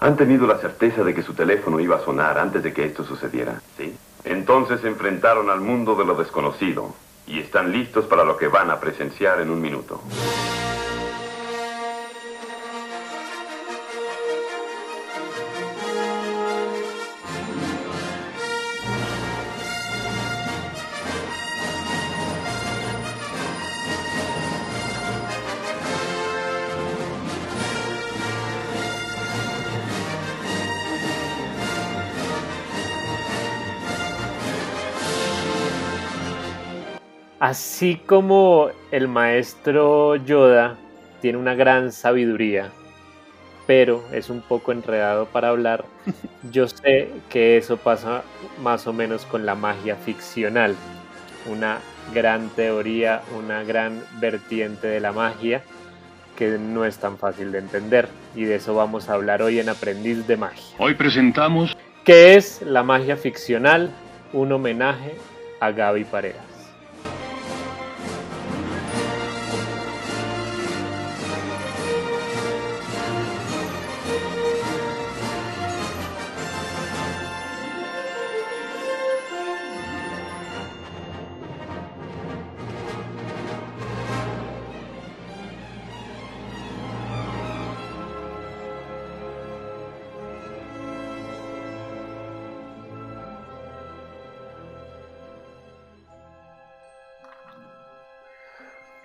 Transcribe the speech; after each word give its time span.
Han 0.00 0.16
tenido 0.16 0.46
la 0.46 0.58
certeza 0.58 1.02
de 1.02 1.14
que 1.14 1.22
su 1.22 1.32
teléfono 1.32 1.80
iba 1.80 1.96
a 1.96 2.04
sonar 2.04 2.38
antes 2.38 2.62
de 2.62 2.72
que 2.72 2.84
esto 2.84 3.04
sucediera, 3.04 3.60
¿sí? 3.76 3.96
Entonces 4.24 4.80
se 4.80 4.88
enfrentaron 4.88 5.48
al 5.50 5.60
mundo 5.60 5.94
de 5.94 6.04
lo 6.04 6.14
desconocido 6.14 6.94
y 7.26 7.40
están 7.40 7.72
listos 7.72 8.06
para 8.06 8.24
lo 8.24 8.36
que 8.36 8.48
van 8.48 8.70
a 8.70 8.78
presenciar 8.78 9.40
en 9.40 9.50
un 9.50 9.60
minuto. 9.60 10.00
Así 37.46 37.94
como 37.94 38.70
el 38.90 39.06
maestro 39.06 40.16
Yoda 40.16 40.76
tiene 41.22 41.38
una 41.38 41.54
gran 41.54 41.92
sabiduría, 41.92 42.70
pero 43.68 44.02
es 44.10 44.30
un 44.30 44.40
poco 44.40 44.72
enredado 44.72 45.26
para 45.26 45.50
hablar, 45.50 45.84
yo 46.50 46.66
sé 46.66 47.08
que 47.30 47.56
eso 47.56 47.76
pasa 47.76 48.24
más 48.64 48.88
o 48.88 48.92
menos 48.92 49.26
con 49.26 49.46
la 49.46 49.54
magia 49.54 49.94
ficcional, 49.94 50.74
una 51.48 51.78
gran 52.12 52.48
teoría, 52.48 53.22
una 53.38 53.62
gran 53.62 54.02
vertiente 54.18 54.88
de 54.88 54.98
la 54.98 55.12
magia 55.12 55.62
que 56.34 56.58
no 56.58 56.84
es 56.84 56.98
tan 56.98 57.16
fácil 57.16 57.52
de 57.52 57.58
entender 57.58 58.08
y 58.34 58.42
de 58.42 58.56
eso 58.56 58.74
vamos 58.74 59.08
a 59.08 59.12
hablar 59.12 59.40
hoy 59.40 59.60
en 59.60 59.68
Aprendiz 59.68 60.26
de 60.26 60.36
Magia. 60.36 60.74
Hoy 60.78 60.94
presentamos 60.94 61.76
¿Qué 62.04 62.34
es 62.34 62.60
la 62.62 62.82
magia 62.82 63.16
ficcional? 63.16 63.92
Un 64.32 64.50
homenaje 64.50 65.14
a 65.60 65.70
Gaby 65.70 66.02
Paredes. 66.06 66.55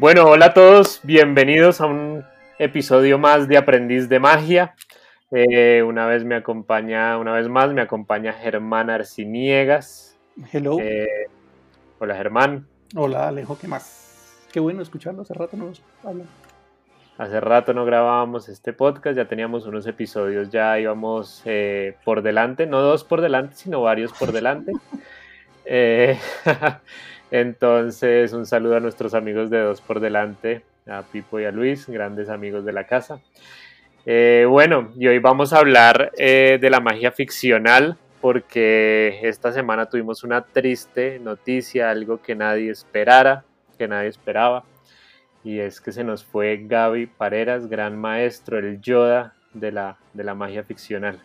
Bueno, 0.02 0.26
hola 0.26 0.48
a 0.48 0.54
todos, 0.56 1.00
bienvenidos 1.04 1.80
a 1.80 1.86
un 1.86 2.26
episodio 2.58 3.20
más 3.20 3.48
de 3.48 3.56
Aprendiz 3.56 4.10
de 4.10 4.20
Magia. 4.20 4.74
Eh, 5.30 5.84
una 5.84 6.08
vez 6.08 6.24
me 6.24 6.34
acompaña, 6.34 7.20
una 7.20 7.34
vez 7.34 7.48
más 7.48 7.72
me 7.72 7.82
acompaña 7.82 8.34
Germán 8.34 8.90
Arciniegas. 8.90 10.18
Hello. 10.52 10.80
Eh, 10.80 11.28
hola 12.00 12.16
Germán. 12.16 12.66
Hola 12.96 13.28
Alejo, 13.28 13.60
¿qué 13.60 13.68
más? 13.68 14.48
Qué 14.52 14.60
bueno 14.60 14.82
escucharlo, 14.82 15.22
hace 15.22 15.36
rato 15.36 15.56
no 15.56 15.68
nos 15.68 15.84
hablan. 16.04 16.26
Hace 17.20 17.40
rato 17.40 17.76
no 17.76 17.86
grabábamos 17.86 18.50
este 18.50 18.74
podcast, 18.74 19.16
ya 19.16 19.28
teníamos 19.28 19.68
unos 19.68 19.86
episodios, 19.86 20.50
ya 20.50 20.80
íbamos 20.80 21.44
eh, 21.46 21.96
por 22.04 22.24
delante, 22.24 22.66
no 22.66 22.82
dos 22.82 23.04
por 23.04 23.22
delante, 23.22 23.56
sino 23.56 23.84
varios 23.84 24.12
por 24.14 24.32
delante. 24.32 24.72
Eh, 25.66 26.17
entonces, 27.31 28.34
un 28.34 28.45
saludo 28.45 28.78
a 28.78 28.80
nuestros 28.80 29.13
amigos 29.13 29.50
de 29.50 29.59
Dos 29.59 29.81
por 29.81 30.00
Delante, 30.00 30.63
a 30.88 31.03
Pipo 31.03 31.40
y 31.40 31.46
a 31.46 31.52
Luis, 31.52 31.88
grandes 31.88 32.30
amigos 32.30 32.66
de 32.66 32.74
la 32.74 32.86
casa. 32.86 33.22
Eh, 34.06 34.46
bueno, 34.50 34.91
y 34.97 35.08
hoy 35.08 35.19
vamos 35.19 35.53
a 35.53 35.59
hablar 35.59 36.12
eh, 36.18 36.58
de 36.59 36.69
la 36.69 36.80
magia 36.80 37.12
ficcional, 37.12 37.97
porque 38.19 39.19
esta 39.24 39.52
semana 39.52 39.88
tuvimos 39.88 40.24
una 40.24 40.44
triste 40.44 41.19
noticia, 41.19 41.90
algo 41.90 42.22
que 42.22 42.36
nadie 42.36 42.72
esperara, 42.72 43.44
que 43.78 43.88
nadie 43.88 44.09
esperaba, 44.09 44.63
y 45.44 45.59
es 45.59 45.81
que 45.81 45.91
se 45.91 46.03
nos 46.03 46.24
fue 46.24 46.66
Gaby 46.68 47.07
Pareras, 47.07 47.68
gran 47.68 47.97
maestro, 47.97 48.59
el 48.59 48.81
Yoda 48.81 49.34
de 49.53 49.72
la, 49.72 49.97
de 50.13 50.24
la 50.24 50.36
magia 50.36 50.63
ficcional. 50.63 51.19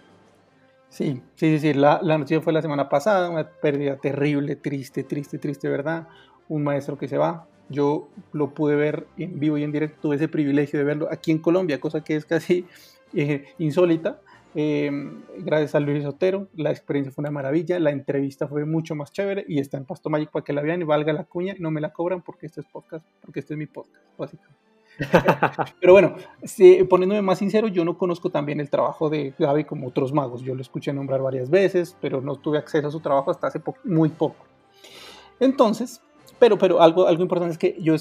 Sí, 0.96 1.20
sí, 1.34 1.58
sí, 1.58 1.74
La, 1.74 2.00
la, 2.02 2.16
noticia 2.16 2.40
fue 2.40 2.54
la 2.54 2.62
semana 2.62 2.88
pasada, 2.88 3.28
una 3.28 3.46
pérdida 3.46 3.98
terrible, 3.98 4.56
triste, 4.56 5.04
triste, 5.04 5.36
triste, 5.36 5.68
¿verdad? 5.68 6.08
Un 6.48 6.64
maestro 6.64 6.96
que 6.96 7.06
se 7.06 7.18
va. 7.18 7.46
Yo 7.68 8.08
lo 8.32 8.54
pude 8.54 8.76
ver 8.76 9.06
en 9.18 9.38
vivo 9.38 9.58
y 9.58 9.62
en 9.62 9.72
directo, 9.72 9.98
tuve 10.00 10.16
ese 10.16 10.26
privilegio 10.26 10.78
de 10.78 10.86
verlo 10.86 11.08
aquí 11.12 11.32
en 11.32 11.38
Colombia, 11.38 11.78
cosa 11.80 12.02
que 12.02 12.16
es 12.16 12.24
casi 12.24 12.64
eh, 13.14 13.44
insólita. 13.58 14.22
Eh, 14.54 14.90
gracias 15.36 15.74
a 15.74 15.80
Luis 15.80 16.02
Otero, 16.06 16.48
la 16.54 16.70
experiencia 16.70 17.12
fue 17.12 17.20
una 17.20 17.30
maravilla, 17.30 17.78
la 17.78 17.90
entrevista 17.90 18.48
fue 18.48 18.64
mucho 18.64 18.94
más 18.94 19.12
chévere 19.12 19.44
y 19.46 19.60
está 19.60 19.76
en 19.76 19.84
Pasto 19.84 20.08
Magic 20.08 20.30
para 20.30 20.46
que 20.46 20.54
la 20.54 20.62
vean 20.62 20.80
y 20.80 20.84
valga 20.84 21.12
la 21.12 21.24
cuña, 21.24 21.54
no 21.58 21.70
me 21.70 21.82
la 21.82 21.92
cobran 21.92 22.22
porque 22.22 22.46
este 22.46 22.62
es 22.62 22.66
podcast, 22.66 23.06
porque 23.20 23.40
este 23.40 23.52
es 23.52 23.58
mi 23.58 23.66
podcast, 23.66 24.02
básicamente. 24.16 24.65
Pero 25.80 25.92
bueno, 25.92 26.16
si, 26.42 26.82
poniéndome 26.84 27.22
más 27.22 27.38
sincero, 27.38 27.68
yo 27.68 27.84
no 27.84 27.98
conozco 27.98 28.30
también 28.30 28.60
el 28.60 28.70
trabajo 28.70 29.10
de 29.10 29.34
Gaby 29.38 29.64
como 29.64 29.88
otros 29.88 30.12
magos. 30.12 30.42
Yo 30.42 30.54
lo 30.54 30.62
escuché 30.62 30.92
nombrar 30.92 31.22
varias 31.22 31.50
veces, 31.50 31.96
pero 32.00 32.20
no 32.20 32.36
tuve 32.36 32.58
acceso 32.58 32.88
a 32.88 32.90
su 32.90 33.00
trabajo 33.00 33.30
hasta 33.30 33.48
hace 33.48 33.60
muy 33.84 34.08
poco. 34.08 34.46
Entonces, 35.38 36.00
pero, 36.38 36.56
pero 36.58 36.80
algo, 36.80 37.06
algo 37.06 37.22
importante 37.22 37.52
es 37.52 37.58
que 37.58 37.76
yo, 37.80 37.94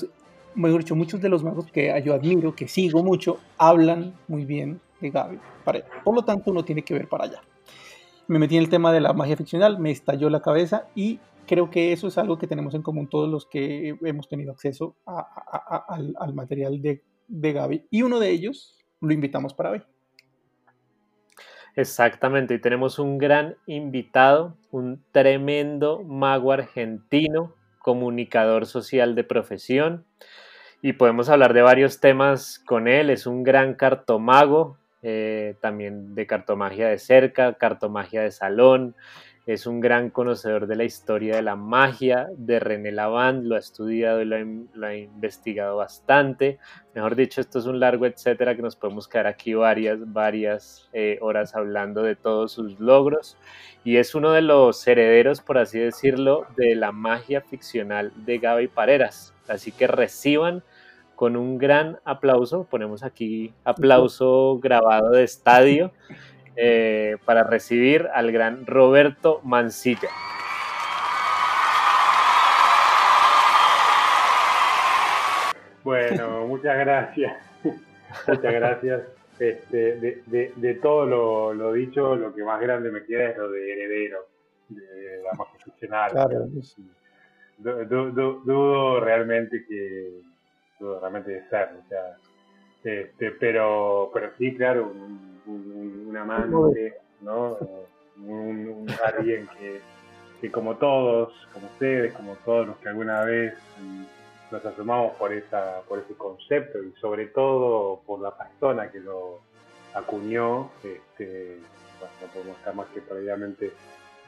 mejor 0.56 0.82
dicho, 0.82 0.96
muchos 0.96 1.22
de 1.22 1.30
los 1.30 1.44
magos 1.44 1.66
que 1.72 2.02
yo 2.04 2.14
admiro, 2.14 2.56
que 2.56 2.68
sigo 2.68 3.04
mucho, 3.04 3.38
hablan 3.58 4.14
muy 4.28 4.46
bien 4.46 4.80
de 5.02 5.10
Gaby. 5.10 5.40
Por 6.04 6.16
lo 6.16 6.24
tanto, 6.24 6.52
uno 6.52 6.64
tiene 6.64 6.84
que 6.84 6.94
ver 6.94 7.08
para 7.08 7.26
allá. 7.26 7.42
Me 8.28 8.40
metí 8.40 8.56
en 8.56 8.64
el 8.64 8.70
tema 8.70 8.92
de 8.92 9.02
la 9.02 9.14
magia 9.14 9.38
ficcional, 9.38 9.80
me 9.80 9.92
estalló 9.92 10.30
la 10.30 10.42
cabeza 10.42 10.88
y 10.96 11.20
creo 11.46 11.70
que 11.70 11.92
eso 11.92 12.08
es 12.08 12.18
algo 12.18 12.38
que 12.38 12.48
tenemos 12.48 12.74
en 12.74 12.82
común 12.82 13.10
todos 13.10 13.30
los 13.30 13.46
que 13.46 13.96
hemos 14.04 14.28
tenido 14.28 14.52
acceso 14.52 14.96
al, 15.06 16.14
al, 16.18 16.34
material 16.34 16.82
de, 16.82 17.04
de 17.28 17.54
Gaby. 17.54 17.86
Y 17.90 18.02
uno 18.02 18.20
de 18.20 18.30
ellos 18.30 18.78
lo 19.02 19.14
invitamos 19.14 19.54
para 19.54 19.72
hoy. 19.72 19.82
Exactamente, 21.76 22.54
y 22.54 22.62
tenemos 22.62 23.00
un 23.00 23.18
gran 23.18 23.58
invitado, 23.66 24.56
un 24.72 25.04
tremendo 25.12 26.04
mago 26.04 26.54
argentino, 26.54 27.54
comunicador 27.80 28.66
social 28.66 29.14
de 29.14 29.26
profesión, 29.26 30.06
y 30.82 30.94
podemos 30.94 31.28
hablar 31.30 31.54
de 31.54 31.62
varios 31.62 32.00
temas 32.00 32.60
con 32.60 32.88
él. 32.88 33.10
Es 33.10 33.28
un 33.28 33.44
gran 33.44 33.74
cartomago, 33.74 34.78
eh, 35.02 35.56
también 35.62 36.16
de 36.16 36.26
cartomagia 36.28 36.88
de 36.88 36.98
cerca, 36.98 37.56
cartomagia 37.56 38.22
de 38.22 38.32
salón, 38.32 38.96
es 39.46 39.68
un 39.68 39.80
gran 39.80 40.10
conocedor 40.10 40.66
de 40.66 40.76
la 40.76 40.86
historia 40.86 41.36
de 41.36 41.44
la 41.44 41.56
magia 41.56 42.30
de 42.36 42.60
René 42.60 42.92
Lavand, 42.92 43.46
lo 43.46 43.56
ha 43.56 43.60
estudiado 43.60 44.22
y 44.22 44.26
lo 44.26 44.36
ha, 44.88 44.96
investigado 44.96 45.78
bastante. 45.78 46.58
Mejor 46.96 47.16
dicho, 47.16 47.42
esto 47.42 47.60
es 47.60 47.68
un 47.68 47.80
largo 47.80 48.08
etcétera 48.08 48.56
que 48.56 48.64
nos 48.64 48.76
podemos 48.76 49.08
quedar 49.08 49.28
aquí 49.28 49.54
varias, 49.54 50.00
varias 50.12 50.90
eh, 50.94 51.20
horas 51.22 51.56
hablando 51.56 52.02
de 52.02 52.16
todos 52.16 52.54
sus 52.54 52.80
logros. 52.80 53.38
Y 53.84 53.98
es 53.98 54.16
uno 54.16 54.32
de 54.32 54.42
los 54.42 54.86
herederos, 54.88 55.42
por 55.42 55.60
así 55.60 55.78
decirlo, 55.78 56.48
de 56.58 56.74
la 56.74 56.92
magia 56.92 57.42
ficcional 57.42 58.12
de 58.26 58.40
Gaby 58.40 58.68
Pareras. 58.68 59.36
Así 59.48 59.72
que 59.72 59.86
reciban 59.86 60.64
con 61.16 61.38
un 61.38 61.60
gran 61.60 62.00
aplauso, 62.04 62.64
ponemos 62.64 63.04
aquí 63.04 63.54
aplauso 63.64 64.60
grabado 64.60 65.12
de 65.12 65.24
estadio 65.24 65.92
eh, 66.56 67.18
para 67.26 67.44
recibir 67.44 68.08
al 68.14 68.32
gran 68.32 68.66
Roberto 68.66 69.42
Mancilla. 69.44 70.10
Bueno, 75.84 76.42
muchas 76.48 76.78
gracias. 76.78 77.38
muchas 78.28 78.54
gracias. 78.54 79.02
Este, 79.38 79.98
de, 79.98 80.22
de, 80.28 80.54
de, 80.56 80.74
todo 80.76 81.06
lo, 81.06 81.54
lo, 81.54 81.74
dicho, 81.74 82.16
lo 82.16 82.34
que 82.34 82.44
más 82.44 82.62
grande 82.62 82.90
me 82.90 83.04
queda 83.04 83.32
es 83.32 83.38
lo 83.38 83.52
de 83.52 83.74
heredero, 83.74 84.20
de 84.70 85.22
la 85.24 85.46
ficcional. 85.64 86.12
Claro. 86.12 86.48
Dudo, 87.58 89.00
realmente 89.02 89.66
que 89.68 90.22
dudo 90.80 91.00
realmente 91.02 91.32
de 91.32 91.50
ser, 91.50 91.70
o 91.78 91.90
sea, 91.90 92.18
este, 92.84 93.32
pero, 93.32 94.10
pero 94.14 94.32
sí, 94.38 94.56
claro, 94.56 94.88
un, 94.88 95.35
un, 95.48 96.06
un 96.08 96.18
amante, 96.18 96.96
¿no? 97.22 97.58
Un, 98.18 98.68
un 98.68 98.88
alguien 99.06 99.48
que, 99.60 99.82
que, 100.42 100.52
como 100.52 100.76
todos, 100.76 101.34
como 101.54 101.68
ustedes, 101.68 102.14
como 102.14 102.36
todos 102.46 102.68
los 102.68 102.78
que 102.78 102.90
alguna 102.90 103.24
vez 103.24 103.54
nos 104.52 104.66
asomamos 104.66 105.14
por 105.16 105.34
esa 105.34 105.82
por 105.88 106.00
ese 106.00 106.14
concepto 106.14 106.82
y 106.84 106.94
sobre 107.02 107.28
todo 107.28 108.02
por 108.06 108.22
la 108.22 108.38
persona 108.38 108.92
que 108.92 109.00
lo 109.00 109.42
acuñó, 109.94 110.70
este, 110.84 111.60
no 112.22 112.28
podemos 112.34 112.58
estar 112.58 112.76
más 112.76 112.88
que 112.88 113.02
previamente 113.02 113.72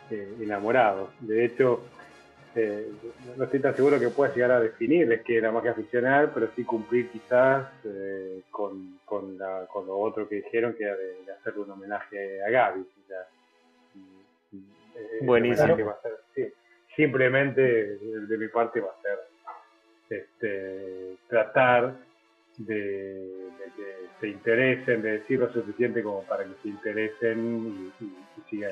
eh, 0.09 0.37
enamorados. 0.41 1.09
De 1.19 1.45
hecho, 1.45 1.81
eh, 2.55 2.91
no 3.35 3.44
estoy 3.44 3.59
tan 3.59 3.75
seguro 3.75 3.99
que 3.99 4.09
pueda 4.09 4.33
llegar 4.33 4.51
a 4.51 4.59
definir 4.59 5.21
que 5.23 5.38
era 5.38 5.51
magia 5.51 5.73
ficcional, 5.73 6.31
pero 6.33 6.49
sí 6.55 6.63
cumplir 6.63 7.09
quizás 7.09 7.67
eh, 7.83 8.41
con, 8.49 8.99
con, 9.05 9.38
lo 9.38 9.97
otro 9.97 10.27
que 10.27 10.35
dijeron, 10.35 10.73
que 10.73 10.83
era 10.83 10.95
de, 10.95 11.31
hacerle 11.31 11.61
un 11.61 11.71
homenaje 11.71 12.44
a 12.44 12.49
Gaby. 12.49 12.85
Buenísimo. 15.21 15.77
simplemente 16.95 17.61
de, 17.61 18.38
mi 18.38 18.47
parte 18.47 18.81
va 18.81 18.89
a 18.89 19.01
ser 19.01 19.19
este, 20.09 21.17
tratar 21.27 21.95
de, 22.57 23.50
que 23.75 23.83
se 24.19 24.27
interesen, 24.29 25.01
de 25.01 25.11
decir 25.19 25.39
lo 25.39 25.51
suficiente 25.51 26.01
como 26.01 26.23
para 26.23 26.43
que 26.43 26.53
se 26.63 26.69
interesen 26.69 27.91
y, 28.01 28.50
sigan 28.50 28.71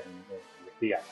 investigando. 0.63 1.05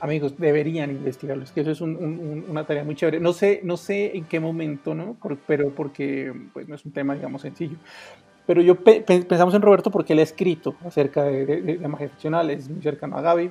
Amigos, 0.00 0.38
deberían 0.38 0.90
investigarlo, 0.90 1.42
es 1.42 1.50
que 1.50 1.62
eso 1.62 1.72
es 1.72 1.80
una 1.80 2.64
tarea 2.64 2.84
muy 2.84 2.94
chévere. 2.94 3.18
No 3.18 3.32
sé, 3.32 3.60
no 3.64 3.76
sé 3.76 4.16
en 4.16 4.24
qué 4.26 4.38
momento, 4.38 4.94
¿no? 4.94 5.16
pero 5.46 5.70
porque 5.70 6.32
pues, 6.52 6.68
no 6.68 6.76
es 6.76 6.84
un 6.84 6.92
tema, 6.92 7.14
digamos, 7.14 7.42
sencillo. 7.42 7.76
Pero 8.46 8.62
yo 8.62 8.76
pensamos 8.76 9.54
en 9.54 9.60
Roberto 9.60 9.90
porque 9.90 10.14
él 10.14 10.20
ha 10.20 10.22
escrito 10.22 10.76
acerca 10.84 11.24
de, 11.24 11.78
la 11.80 11.88
magia 11.88 12.08
ficcional, 12.08 12.48
es 12.48 12.68
muy 12.68 12.80
cercano 12.80 13.18
a 13.18 13.22
Gaby, 13.22 13.50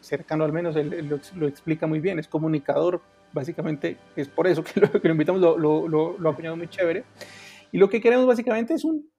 cercano 0.00 0.44
al 0.44 0.52
menos, 0.52 0.74
él, 0.76 1.08
lo, 1.36 1.46
explica 1.46 1.86
muy 1.86 2.00
bien, 2.00 2.18
es 2.18 2.26
comunicador, 2.26 3.00
básicamente 3.32 3.98
es 4.16 4.28
por 4.28 4.46
eso 4.46 4.64
que 4.64 4.80
lo, 4.80 4.90
que 4.90 5.06
lo 5.06 5.12
invitamos, 5.12 5.40
lo, 5.40 5.58
lo, 5.58 6.18
lo 6.18 6.28
ha 6.28 6.32
apoyado 6.32 6.56
muy 6.56 6.68
chévere. 6.68 7.04
Y 7.70 7.78
lo 7.78 7.88
que 7.88 8.00
queremos 8.00 8.26
básicamente 8.26 8.74
es 8.74 8.84
un, 8.84 9.11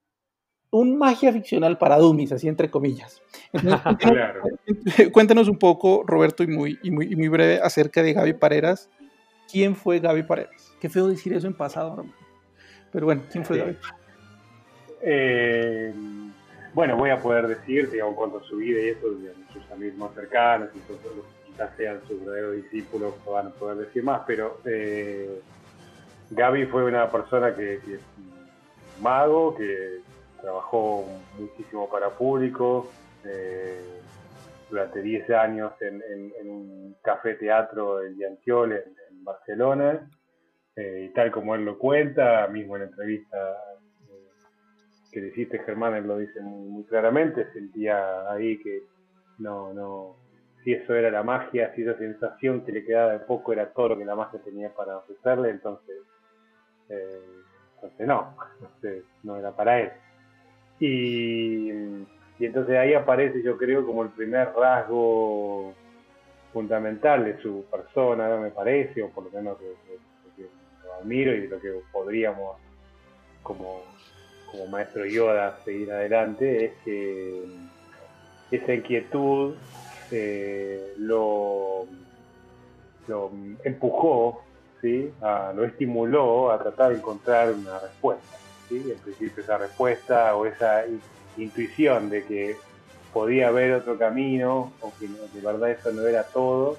un 0.74 0.98
magia 0.98 1.32
ficcional 1.32 1.78
para 1.78 1.98
dummies, 1.98 2.32
así 2.32 2.48
entre 2.48 2.68
comillas. 2.68 3.22
cuéntanos, 5.12 5.48
un 5.48 5.56
poco, 5.56 6.02
Roberto, 6.04 6.42
y 6.42 6.48
muy, 6.48 6.78
y 6.82 6.90
muy, 6.90 7.14
muy 7.14 7.28
breve, 7.28 7.60
acerca 7.62 8.02
de 8.02 8.12
Gaby 8.12 8.32
Pareras. 8.34 8.90
¿Quién 9.50 9.76
fue 9.76 10.00
Gaby 10.00 10.24
Pareras? 10.24 10.74
Qué 10.80 10.88
feo 10.88 11.06
decir 11.06 11.32
eso 11.32 11.46
en 11.46 11.54
pasado, 11.54 12.04
pero 12.90 13.06
bueno, 13.06 13.22
¿quién 13.30 13.44
fue 13.44 13.58
Gaby? 13.58 13.76
Eh, 15.02 15.94
bueno, 16.72 16.96
voy 16.96 17.10
a 17.10 17.20
poder 17.20 17.46
decir, 17.46 17.88
digamos, 17.90 18.16
cuando 18.16 18.42
su 18.42 18.56
vida 18.56 18.80
y 18.80 18.88
eso, 18.88 19.06
sus 19.52 19.70
amigos 19.70 19.96
más 19.96 20.14
cercanos, 20.14 20.70
y 20.74 20.78
todos 20.80 21.00
los 21.16 21.24
que 21.24 21.52
quizás 21.52 21.70
sean 21.76 22.00
sus 22.08 22.18
verdaderos 22.18 22.56
discípulos, 22.56 23.14
van 23.24 23.46
a 23.46 23.50
poder 23.50 23.76
decir 23.78 24.02
más, 24.02 24.22
pero 24.26 24.58
eh, 24.64 25.40
Gaby 26.30 26.66
fue 26.66 26.84
una 26.84 27.08
persona 27.08 27.54
que, 27.54 27.80
que 27.84 28.00
mago 29.00 29.54
que 29.54 30.00
trabajó 30.44 31.06
muchísimo 31.38 31.88
para 31.88 32.10
público, 32.10 32.90
eh, 33.24 33.80
durante 34.68 35.00
10 35.00 35.30
años 35.30 35.72
en, 35.80 36.02
un 36.46 36.96
café 37.02 37.34
teatro 37.34 38.02
en 38.02 38.16
Diantiol, 38.16 38.72
en, 38.72 39.24
Barcelona, 39.24 40.06
eh, 40.76 41.08
y 41.08 41.14
tal 41.14 41.30
como 41.30 41.54
él 41.54 41.64
lo 41.64 41.78
cuenta, 41.78 42.46
mismo 42.48 42.76
en 42.76 42.82
la 42.82 42.88
entrevista 42.88 43.38
eh, 44.10 44.28
que 45.10 45.20
le 45.22 45.28
hiciste 45.28 45.60
Germán, 45.60 45.94
él 45.94 46.06
lo 46.06 46.18
dice 46.18 46.42
muy, 46.42 46.84
claramente, 46.84 47.50
sentía 47.54 48.30
ahí 48.30 48.58
que 48.62 48.82
no, 49.38 49.72
no, 49.72 50.16
si 50.62 50.74
eso 50.74 50.94
era 50.94 51.10
la 51.10 51.22
magia, 51.22 51.74
si 51.74 51.82
esa 51.82 51.96
sensación 51.96 52.66
que 52.66 52.72
le 52.72 52.84
quedaba 52.84 53.12
de 53.12 53.20
poco 53.20 53.54
era 53.54 53.72
todo 53.72 53.90
lo 53.90 53.98
que 53.98 54.04
la 54.04 54.14
magia 54.14 54.38
tenía 54.44 54.68
para 54.74 54.98
ofrecerle, 54.98 55.48
entonces 55.48 55.96
entonces 56.90 58.06
no, 58.06 58.34
no 59.22 59.36
era 59.36 59.52
para 59.52 59.80
él. 59.80 59.92
Y, 60.80 61.70
entonces 62.40 62.76
ahí 62.76 62.94
aparece, 62.94 63.42
yo 63.42 63.56
creo, 63.56 63.86
como 63.86 64.02
el 64.02 64.10
primer 64.10 64.52
rasgo 64.54 65.72
fundamental 66.52 67.24
de 67.24 67.40
su 67.40 67.64
persona, 67.70 68.36
me 68.36 68.50
parece, 68.50 69.02
o 69.02 69.08
por 69.10 69.24
lo 69.24 69.30
menos 69.30 69.58
de, 69.60 69.74
que 70.36 70.48
lo 70.84 70.94
admiro 70.94 71.34
y 71.34 71.42
de 71.42 71.48
lo 71.48 71.60
que 71.60 71.72
podríamos, 71.92 72.56
como, 73.42 73.82
como 74.50 74.66
maestro 74.66 75.06
Yoda, 75.06 75.58
seguir 75.64 75.90
adelante, 75.90 76.66
es 76.66 76.72
que 76.84 77.44
esa 78.50 78.74
inquietud 78.74 79.54
eh, 80.10 80.94
lo, 80.98 81.86
lo 83.08 83.30
empujó 83.64 84.44
lo 85.54 85.64
estimuló 85.64 86.50
a 86.50 86.58
tratar 86.58 86.90
de 86.90 86.98
encontrar 86.98 87.52
una 87.52 87.78
respuesta. 87.78 88.36
¿Sí? 88.68 88.90
En 88.90 88.98
principio 88.98 89.42
esa 89.42 89.58
respuesta 89.58 90.34
o 90.36 90.46
esa 90.46 90.84
intuición 91.36 92.10
de 92.10 92.24
que 92.24 92.56
podía 93.12 93.48
haber 93.48 93.72
otro 93.72 93.98
camino 93.98 94.72
o 94.80 94.92
que 94.98 95.06
de 95.06 95.40
verdad 95.40 95.70
eso 95.70 95.92
no 95.92 96.06
era 96.06 96.24
todo, 96.24 96.76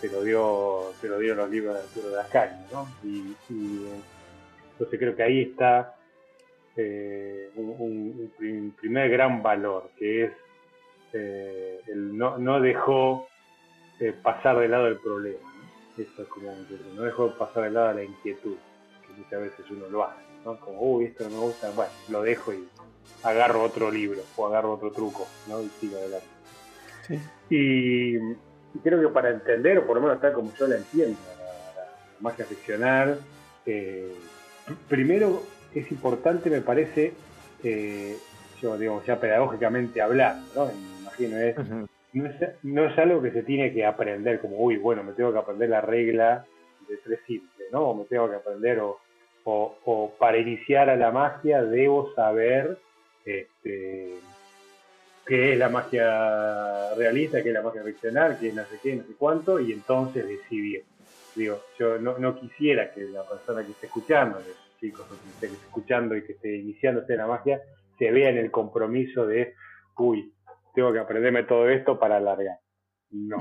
se 0.00 0.08
lo 0.08 0.22
dio, 0.22 0.92
se 1.00 1.08
lo 1.08 1.18
dio 1.18 1.34
los 1.34 1.50
libros 1.50 1.74
de 1.74 1.80
Arturo 1.80 2.08
de 2.10 2.16
las 2.16 2.28
Cañas. 2.28 2.66
Y, 3.04 3.34
entonces 4.72 4.98
creo 4.98 5.14
que 5.14 5.22
ahí 5.22 5.42
está 5.42 5.94
eh, 6.76 7.50
un, 7.56 8.32
primer 8.78 9.10
gran 9.10 9.42
valor, 9.42 9.90
que 9.98 10.24
es 10.24 10.32
eh, 11.12 11.80
el 11.86 12.16
no, 12.16 12.38
no 12.38 12.60
dejó 12.60 13.28
eh, 13.98 14.14
pasar 14.22 14.58
de 14.58 14.68
lado 14.68 14.86
el 14.86 14.96
problema 14.96 15.50
eso 16.02 16.22
es 16.22 16.28
como 16.28 16.52
no 16.94 17.02
dejo 17.02 17.32
pasar 17.36 17.64
de 17.64 17.70
lado 17.70 17.94
la 17.94 18.04
inquietud, 18.04 18.56
que 19.06 19.12
muchas 19.14 19.40
veces 19.40 19.70
uno 19.70 19.88
lo 19.88 20.04
hace, 20.04 20.22
¿no? 20.44 20.58
Como, 20.60 20.80
uy, 20.80 21.06
esto 21.06 21.24
no 21.24 21.30
me 21.30 21.38
gusta, 21.38 21.70
bueno, 21.70 21.92
lo 22.08 22.22
dejo 22.22 22.52
y 22.52 22.68
agarro 23.22 23.62
otro 23.62 23.90
libro 23.90 24.22
o 24.36 24.46
agarro 24.46 24.72
otro 24.72 24.90
truco, 24.90 25.26
¿no? 25.48 25.60
Y 25.62 25.68
sigo 25.80 25.96
adelante. 25.96 26.26
Y, 27.50 28.18
creo 28.82 29.00
que 29.00 29.08
para 29.08 29.30
entender, 29.30 29.78
o 29.78 29.86
por 29.86 29.96
lo 29.96 30.02
menos 30.02 30.20
tal 30.20 30.32
como 30.32 30.52
yo 30.54 30.66
la 30.68 30.76
entiendo, 30.76 31.18
la, 31.38 31.86
magia 32.20 32.44
ficcional, 32.44 33.18
eh, 33.66 34.14
primero 34.88 35.42
es 35.74 35.90
importante, 35.90 36.50
me 36.50 36.60
parece, 36.60 37.12
eh, 37.64 38.16
yo 38.60 38.76
digo, 38.78 39.02
ya 39.06 39.18
pedagógicamente 39.18 40.00
hablando, 40.00 40.46
¿no? 40.54 40.66
Me 40.66 41.00
imagino 41.00 41.38
es 41.38 41.56
no 42.12 42.84
es, 42.86 42.98
algo 42.98 43.22
que 43.22 43.30
se 43.30 43.42
tiene 43.42 43.72
que 43.72 43.84
aprender 43.84 44.40
como, 44.40 44.56
uy, 44.58 44.76
bueno, 44.76 45.04
me 45.04 45.12
tengo 45.12 45.32
que 45.32 45.38
aprender 45.38 45.70
la 45.70 45.80
regla 45.80 46.44
de 46.88 46.96
tres 46.96 47.20
simples, 47.26 47.68
¿no? 47.72 47.82
O 47.82 47.94
me 47.94 48.04
tengo 48.04 48.28
que 48.28 48.36
aprender, 48.36 48.80
o, 48.80 48.98
o, 49.44 50.14
para 50.18 50.38
iniciar 50.38 50.90
a 50.90 50.96
la 50.96 51.10
magia 51.10 51.62
debo 51.62 52.12
saber 52.14 52.78
este, 53.24 54.18
qué 55.26 55.52
es 55.52 55.58
la 55.58 55.68
magia 55.68 56.94
realista, 56.94 57.42
qué 57.42 57.48
es 57.48 57.54
la 57.54 57.62
magia 57.62 57.82
ficcional, 57.82 58.38
qué 58.38 58.48
es 58.48 58.54
no 58.54 58.64
sé 58.64 58.78
qué, 58.82 58.96
no 58.96 59.02
sé 59.04 59.14
cuánto, 59.18 59.60
y 59.60 59.72
entonces 59.72 60.26
decidir. 60.26 60.84
Digo, 61.34 61.60
yo 61.78 61.98
no, 61.98 62.18
no 62.18 62.38
quisiera 62.38 62.92
que 62.92 63.02
la 63.02 63.22
persona 63.22 63.64
que 63.64 63.72
esté 63.72 63.86
escuchando, 63.86 64.38
los 64.38 64.78
chicos 64.80 65.06
que 65.06 65.46
esté 65.46 65.46
escuchando 65.46 66.16
y 66.16 66.24
que 66.24 66.32
esté 66.32 66.56
iniciándose 66.56 67.12
en 67.12 67.18
la 67.18 67.26
magia, 67.26 67.60
se 67.98 68.10
vea 68.10 68.30
en 68.30 68.38
el 68.38 68.50
compromiso 68.50 69.26
de, 69.26 69.54
uy, 69.98 70.32
tengo 70.74 70.92
que 70.92 70.98
aprenderme 70.98 71.44
todo 71.44 71.68
esto 71.68 71.98
para 71.98 72.16
alargar. 72.16 72.58
No, 73.10 73.38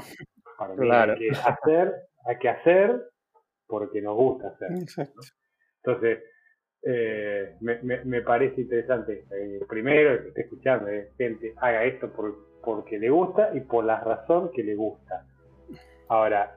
para 0.57 0.75
mí 0.75 0.89
hay 0.91 1.17
que 1.17 1.29
hacer, 1.31 1.93
hay 2.25 2.37
que 2.37 2.49
hacer 2.49 3.09
porque 3.67 4.01
nos 4.01 4.15
gusta 4.15 4.49
hacer. 4.49 4.69
Entonces, 5.89 6.23
eh, 6.83 7.55
me, 7.61 8.21
parece 8.21 8.61
interesante. 8.61 9.25
Eh, 9.31 9.59
primero, 9.67 10.21
que 10.21 10.27
esté 10.29 10.41
escuchando, 10.41 10.87
eh, 10.87 11.11
gente 11.17 11.53
haga 11.57 11.83
esto 11.83 12.09
por, 12.09 12.35
porque 12.63 12.97
le 12.97 13.09
gusta 13.09 13.51
y 13.53 13.61
por 13.61 13.83
la 13.83 13.99
razón 13.99 14.51
que 14.53 14.63
le 14.63 14.75
gusta. 14.75 15.25
Ahora, 16.07 16.55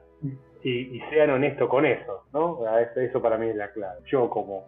y, 0.63 0.99
sean 1.09 1.31
honestos 1.31 1.69
con 1.69 1.85
eso, 1.85 2.25
¿no? 2.33 2.59
Eso, 2.77 2.99
eso, 3.01 3.21
para 3.21 3.37
mí 3.37 3.49
es 3.49 3.55
la 3.55 3.71
clave. 3.71 3.99
Yo, 4.05 4.29
como 4.29 4.65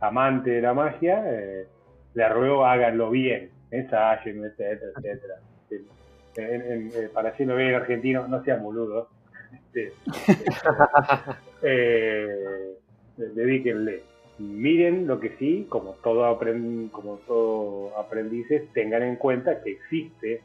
amante 0.00 0.50
de 0.50 0.62
la 0.62 0.74
magia, 0.74 1.22
le 2.14 2.28
ruego 2.28 2.64
háganlo 2.64 3.10
bien, 3.10 3.50
ensayen, 3.70 4.44
etcétera, 4.44 4.92
etcétera. 4.96 5.34
En, 6.36 6.90
para 7.12 7.30
decirlo 7.30 7.56
bien 7.56 7.74
argentino, 7.74 8.26
no 8.28 8.42
sean 8.44 8.62
boludos. 8.62 9.08
Este, 9.50 9.92
eh, 11.62 12.77
dedíquenle. 13.18 14.02
Miren 14.38 15.06
lo 15.06 15.18
que 15.18 15.36
sí, 15.38 15.66
como 15.68 15.94
todo, 15.94 16.24
aprend, 16.24 16.90
como 16.92 17.16
todo 17.26 17.98
aprendices, 17.98 18.72
tengan 18.72 19.02
en 19.02 19.16
cuenta 19.16 19.62
que 19.62 19.72
existe 19.72 20.42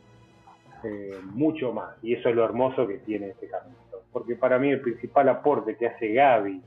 eh, 0.83 1.19
mucho 1.31 1.71
más. 1.71 1.95
Y 2.01 2.15
eso 2.15 2.29
es 2.29 2.35
lo 2.35 2.43
hermoso 2.43 2.87
que 2.87 2.97
tiene 2.97 3.29
este 3.29 3.47
camino. 3.47 3.77
Porque 4.11 4.35
para 4.35 4.57
mí 4.57 4.69
el 4.69 4.81
principal 4.81 5.29
aporte 5.29 5.75
que 5.75 5.87
hace 5.87 6.13
Gaby 6.13 6.61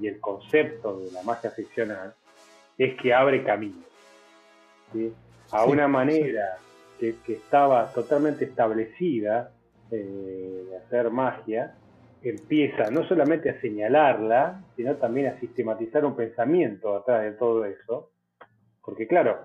y 0.00 0.06
el 0.06 0.20
concepto 0.20 1.00
de 1.00 1.12
la 1.12 1.22
magia 1.22 1.50
ficcional 1.50 2.14
es 2.76 2.96
que 3.00 3.14
abre 3.14 3.44
caminos. 3.44 3.86
¿sí? 4.92 5.12
a 5.52 5.64
una 5.64 5.88
manera 5.88 6.58
que, 6.98 7.14
estaba 7.26 7.92
totalmente 7.92 8.44
establecida 8.44 9.52
eh, 9.90 10.64
de 10.68 10.76
hacer 10.76 11.10
magia, 11.10 11.74
empieza 12.22 12.90
no 12.90 13.06
solamente 13.06 13.50
a 13.50 13.60
señalarla, 13.60 14.62
sino 14.76 14.96
también 14.96 15.28
a 15.28 15.40
sistematizar 15.40 16.04
un 16.04 16.16
pensamiento 16.16 16.96
atrás 16.96 17.22
de 17.22 17.32
todo 17.32 17.64
eso, 17.64 18.10
porque 18.82 19.06
claro, 19.06 19.38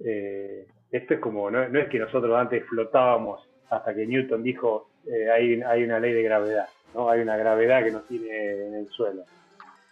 eh, 0.00 0.66
Esto 0.90 1.14
es 1.14 1.20
como, 1.20 1.50
no, 1.50 1.62
es 1.62 1.88
que 1.88 1.98
nosotros 1.98 2.36
antes 2.36 2.64
flotábamos 2.66 3.48
hasta 3.68 3.94
que 3.94 4.06
Newton 4.06 4.42
dijo 4.42 4.90
eh, 5.06 5.30
hay, 5.30 5.60
hay 5.62 5.82
una 5.82 5.98
ley 5.98 6.12
de 6.12 6.22
gravedad, 6.22 6.68
¿no? 6.94 7.10
Hay 7.10 7.20
una 7.20 7.36
gravedad 7.36 7.82
que 7.84 7.90
nos 7.90 8.06
tiene 8.06 8.66
en 8.68 8.74
el 8.74 8.88
suelo. 8.88 9.24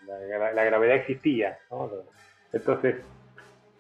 La, 0.07 0.65
gravedad 0.65 0.97
existía, 0.97 1.59
Entonces, 2.53 2.97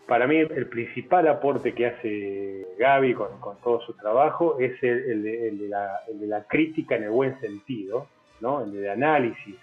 para 0.06 0.26
mí 0.26 0.36
el 0.36 0.66
principal 0.68 1.26
aporte 1.28 1.74
que 1.74 1.86
hace 1.86 2.66
Gaby 2.78 3.14
con, 3.14 3.58
todo 3.62 3.80
su 3.82 3.94
trabajo 3.94 4.58
es 4.58 4.80
el, 4.82 5.22
de, 5.22 5.68
la, 5.68 6.44
crítica 6.48 6.96
en 6.96 7.04
el 7.04 7.10
buen 7.10 7.38
sentido, 7.40 8.08
¿no? 8.42 8.66
de 8.66 8.90
análisis 8.90 9.56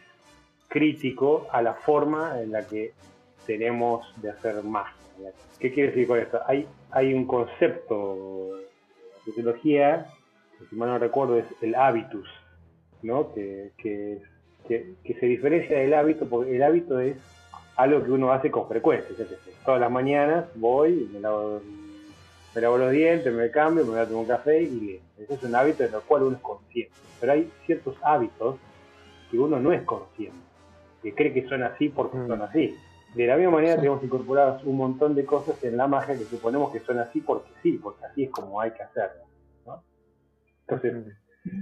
crítico 0.68 1.48
a 1.52 1.62
la 1.62 1.74
forma 1.74 2.42
en 2.42 2.52
la 2.52 2.66
que 2.66 2.94
tenemos 3.46 4.08
de 4.22 4.32
hacer 4.32 4.64
más. 4.64 4.88
¿Qué 5.60 5.74
quiere 5.74 5.90
decir 5.90 6.08
con 6.08 6.18
esto? 6.18 6.40
Hay, 6.48 6.66
hay 6.92 7.14
un 7.14 7.26
concepto 7.26 8.56
de 8.56 8.64
la 9.18 9.26
sociología, 9.26 10.06
que 10.58 10.66
si 10.66 10.76
mal 10.76 10.90
no 10.90 10.98
recuerdo 10.98 11.38
es 11.38 11.46
el 11.62 11.76
hábitus, 11.76 12.30
¿no? 13.02 13.34
que, 13.34 13.72
que, 13.78 14.22
que 14.68 15.14
se 15.20 15.26
diferencia 15.26 15.78
del 15.78 15.94
hábito, 15.94 16.28
porque 16.30 16.56
el 16.56 16.64
hábito 16.64 17.00
es 17.00 17.18
algo 17.76 18.04
que 18.04 18.12
uno 18.12 18.32
hace 18.32 18.50
con 18.50 18.68
frecuencia. 18.68 19.14
Todas 19.66 19.82
las 19.82 19.92
mañanas 19.92 20.46
voy, 20.56 21.10
me 21.12 21.20
lavo, 21.20 21.62
me 22.56 22.62
lavo 22.62 22.78
los 22.78 22.92
dientes, 22.92 23.34
me 23.34 23.52
cambio, 23.52 23.84
me 23.84 23.92
voy 23.92 24.00
a 24.00 24.06
tomar 24.06 24.22
un 24.22 24.28
café 24.28 24.62
y 24.62 24.70
leo. 24.70 25.00
Ese 25.18 25.34
es 25.34 25.44
un 25.44 25.56
hábito 25.56 25.84
de 25.84 25.90
lo 25.90 26.02
cual 26.02 26.24
uno 26.24 26.38
es 26.38 26.42
consciente. 26.42 26.94
Pero 27.20 27.34
hay 27.34 27.52
ciertos 27.66 27.96
hábitos 28.02 28.58
que 29.30 29.40
uno 29.40 29.60
no 29.60 29.72
es 29.72 29.84
consciente, 29.84 30.40
que 31.02 31.14
cree 31.14 31.34
que 31.34 31.48
son 31.48 31.64
así 31.64 31.90
porque 31.90 32.18
mm. 32.18 32.28
son 32.28 32.42
así. 32.42 32.76
De 33.16 33.26
la 33.26 33.38
misma 33.38 33.54
manera 33.54 33.76
tenemos 33.76 34.04
incorporadas 34.04 34.64
un 34.64 34.78
montón 34.78 35.16
de 35.16 35.26
cosas 35.26 35.64
en 35.64 35.78
la 35.78 35.88
magia 35.88 36.18
que 36.18 36.26
suponemos 36.26 36.72
que 36.72 36.80
son 36.80 37.00
así 37.00 37.22
porque 37.22 37.50
sí, 37.64 37.80
porque 37.82 38.06
así 38.06 38.24
es 38.26 38.32
como 38.32 38.62
hay 38.62 38.72
que 38.72 38.84
hacerlo. 38.84 39.24
Entonces, 40.68 41.18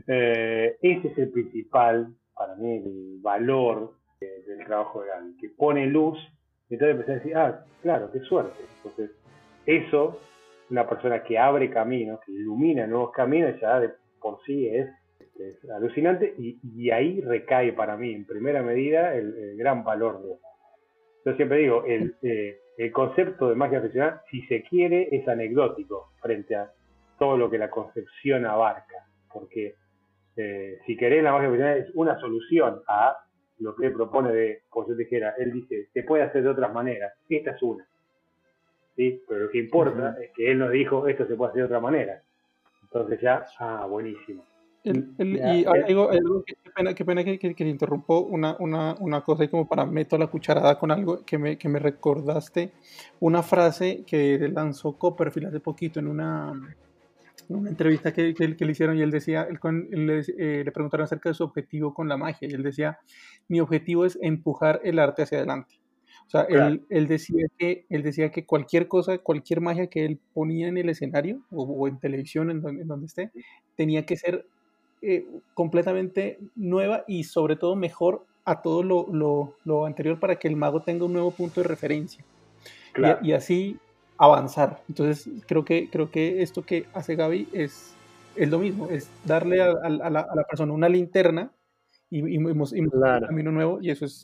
eh, 0.07 0.77
ese 0.81 1.07
es 1.07 1.17
el 1.17 1.29
principal, 1.29 2.13
para 2.33 2.55
mí, 2.55 2.77
el 2.77 3.19
valor 3.21 3.93
del 4.19 4.65
trabajo 4.65 5.01
de 5.01 5.07
Gaby, 5.07 5.37
que 5.37 5.49
pone 5.49 5.85
luz, 5.85 6.17
y 6.69 6.73
entonces 6.73 6.95
empecé 6.95 7.11
a 7.11 7.15
decir, 7.15 7.37
ah, 7.37 7.65
claro, 7.81 8.11
qué 8.11 8.19
suerte. 8.21 8.59
Entonces, 8.77 9.11
eso, 9.65 10.19
una 10.69 10.87
persona 10.89 11.23
que 11.23 11.37
abre 11.37 11.69
caminos, 11.69 12.19
que 12.25 12.33
ilumina 12.33 12.85
nuevos 12.85 13.11
caminos, 13.11 13.59
ya 13.61 13.79
de 13.79 13.91
por 14.19 14.39
sí 14.45 14.67
es, 14.67 14.89
alucinante, 15.73 16.33
y, 16.37 16.89
ahí 16.91 17.21
recae 17.21 17.73
para 17.73 17.97
mí, 17.97 18.13
en 18.13 18.25
primera 18.25 18.61
medida, 18.61 19.15
el, 19.15 19.55
gran 19.57 19.83
valor 19.83 20.21
de. 20.21 20.35
Yo 21.25 21.35
siempre 21.35 21.59
digo, 21.59 21.83
el, 21.85 22.15
eh, 22.21 22.57
el 22.77 22.91
concepto 22.91 23.49
de 23.49 23.55
magia 23.55 23.81
ficcional, 23.81 24.21
si 24.29 24.41
se 24.43 24.63
quiere, 24.63 25.09
es 25.11 25.27
anecdótico 25.27 26.11
frente 26.21 26.55
a 26.55 26.71
todo 27.17 27.37
lo 27.37 27.49
que 27.49 27.57
la 27.57 27.69
concepción 27.69 28.45
abarca, 28.45 29.07
porque 29.33 29.75
eh, 30.35 30.77
si 30.85 30.95
querés, 30.95 31.23
la 31.23 31.31
magia 31.31 31.49
ficcional 31.49 31.77
es 31.79 31.89
una 31.95 32.19
solución 32.19 32.81
a 32.87 33.17
lo 33.59 33.75
que 33.75 33.87
él 33.87 33.93
propone 33.93 34.31
de, 34.31 34.61
como 34.69 34.87
yo 34.87 34.95
dijera, 34.95 35.33
él 35.39 35.51
dice, 35.51 35.89
se 35.91 36.03
puede 36.03 36.23
hacer 36.23 36.43
de 36.43 36.49
otras 36.49 36.71
maneras, 36.71 37.13
esta 37.27 37.51
es 37.51 37.63
una. 37.63 37.85
¿Sí? 38.95 39.23
Pero 39.27 39.41
lo 39.41 39.49
que 39.49 39.59
importa 39.59 40.15
es 40.21 40.31
que 40.33 40.51
él 40.51 40.59
nos 40.59 40.71
dijo, 40.71 41.07
esto 41.07 41.25
se 41.27 41.35
puede 41.35 41.51
hacer 41.51 41.61
de 41.61 41.65
otra 41.65 41.79
manera. 41.79 42.21
Entonces 42.83 43.19
ya, 43.21 43.45
ah, 43.59 43.85
buenísimo. 43.87 44.43
Y 44.93 45.65
algo, 45.65 46.43
qué 46.45 46.55
pena, 46.75 46.93
qué 46.93 47.05
pena 47.05 47.23
que, 47.23 47.39
que, 47.39 47.53
te 47.53 47.67
interrumpo 47.67 48.19
una, 48.21 48.55
una, 48.59 48.95
una, 48.99 49.21
cosa 49.21 49.43
y 49.43 49.47
como 49.47 49.67
para 49.67 49.85
meto 49.85 50.17
la 50.17 50.27
cucharada 50.27 50.77
con 50.77 50.91
algo 50.91 51.23
que 51.25 51.37
me, 51.37 51.57
que 51.57 51.69
me 51.69 51.79
recordaste, 51.79 52.71
una 53.19 53.43
frase 53.43 54.03
que 54.05 54.37
lanzó 54.53 54.97
Copperfield 54.97 55.47
hace 55.47 55.59
poquito 55.59 55.99
en 55.99 56.07
una, 56.07 56.53
una 57.49 57.69
entrevista 57.69 58.11
que, 58.13 58.33
que, 58.33 58.65
le 58.65 58.71
hicieron 58.71 58.97
y 58.97 59.01
él 59.01 59.11
decía, 59.11 59.47
eh, 59.49 60.63
le, 60.65 60.71
preguntaron 60.71 61.05
acerca 61.05 61.29
de 61.29 61.35
su 61.35 61.43
objetivo 61.43 61.93
con 61.93 62.07
la 62.07 62.17
magia 62.17 62.47
y 62.47 62.53
él 62.53 62.63
decía, 62.63 62.99
mi 63.47 63.59
objetivo 63.59 64.05
es 64.05 64.17
empujar 64.21 64.81
el 64.83 64.99
arte 64.99 65.23
hacia 65.23 65.37
adelante. 65.39 65.79
O 66.27 66.29
sea, 66.29 66.41
él, 66.41 66.85
él, 66.89 67.07
decía 67.07 67.47
que, 67.57 67.85
él 67.89 68.03
decía 68.03 68.31
que 68.31 68.45
cualquier 68.45 68.89
cosa, 68.89 69.17
cualquier 69.19 69.61
magia 69.61 69.87
que 69.87 70.03
él 70.03 70.19
ponía 70.33 70.67
en 70.67 70.77
el 70.77 70.89
escenario 70.89 71.45
o, 71.51 71.87
en 71.87 71.99
televisión, 71.99 72.51
en 72.51 72.61
donde, 72.61 72.81
en 72.81 72.87
donde, 72.89 73.05
esté, 73.05 73.31
tenía 73.75 74.05
que 74.05 74.17
ser 74.17 74.45
eh, 75.01 75.27
completamente 75.53 76.39
nueva 76.55 77.03
y 77.07 77.23
sobre 77.23 77.55
todo 77.55 77.75
mejor 77.75 78.25
a 78.45 78.61
todo 78.61 78.81
lo, 78.81 79.07
lo, 79.11 79.53
lo, 79.65 79.85
anterior 79.85 80.19
para 80.19 80.37
que 80.37 80.47
el 80.47 80.55
mago 80.55 80.81
tenga 80.81 81.05
un 81.05 81.13
nuevo 81.13 81.31
punto 81.31 81.61
de 81.61 81.67
referencia. 81.67 82.23
Y, 83.21 83.29
y, 83.29 83.33
así 83.33 83.77
avanzar. 84.17 84.81
Entonces, 84.89 85.29
creo 85.45 85.63
que, 85.63 85.89
creo 85.89 86.09
que 86.09 86.41
esto 86.41 86.63
que 86.63 86.85
hace 86.93 87.15
Gaby 87.15 87.49
es, 87.53 87.93
es 88.35 88.49
lo 88.49 88.59
mismo, 88.59 88.89
es 88.89 89.09
darle 89.25 89.61
a, 89.61 89.71
a, 89.71 89.89
la, 89.89 90.21
a 90.21 90.35
la, 90.35 90.43
persona 90.45 90.73
una 90.73 90.89
linterna 90.89 91.51
y, 92.09 92.19
y, 92.19 92.37
un 92.37 92.89
camino 93.27 93.51
nuevo, 93.51 93.79
y 93.81 93.91
eso 93.91 94.05
es, 94.05 94.23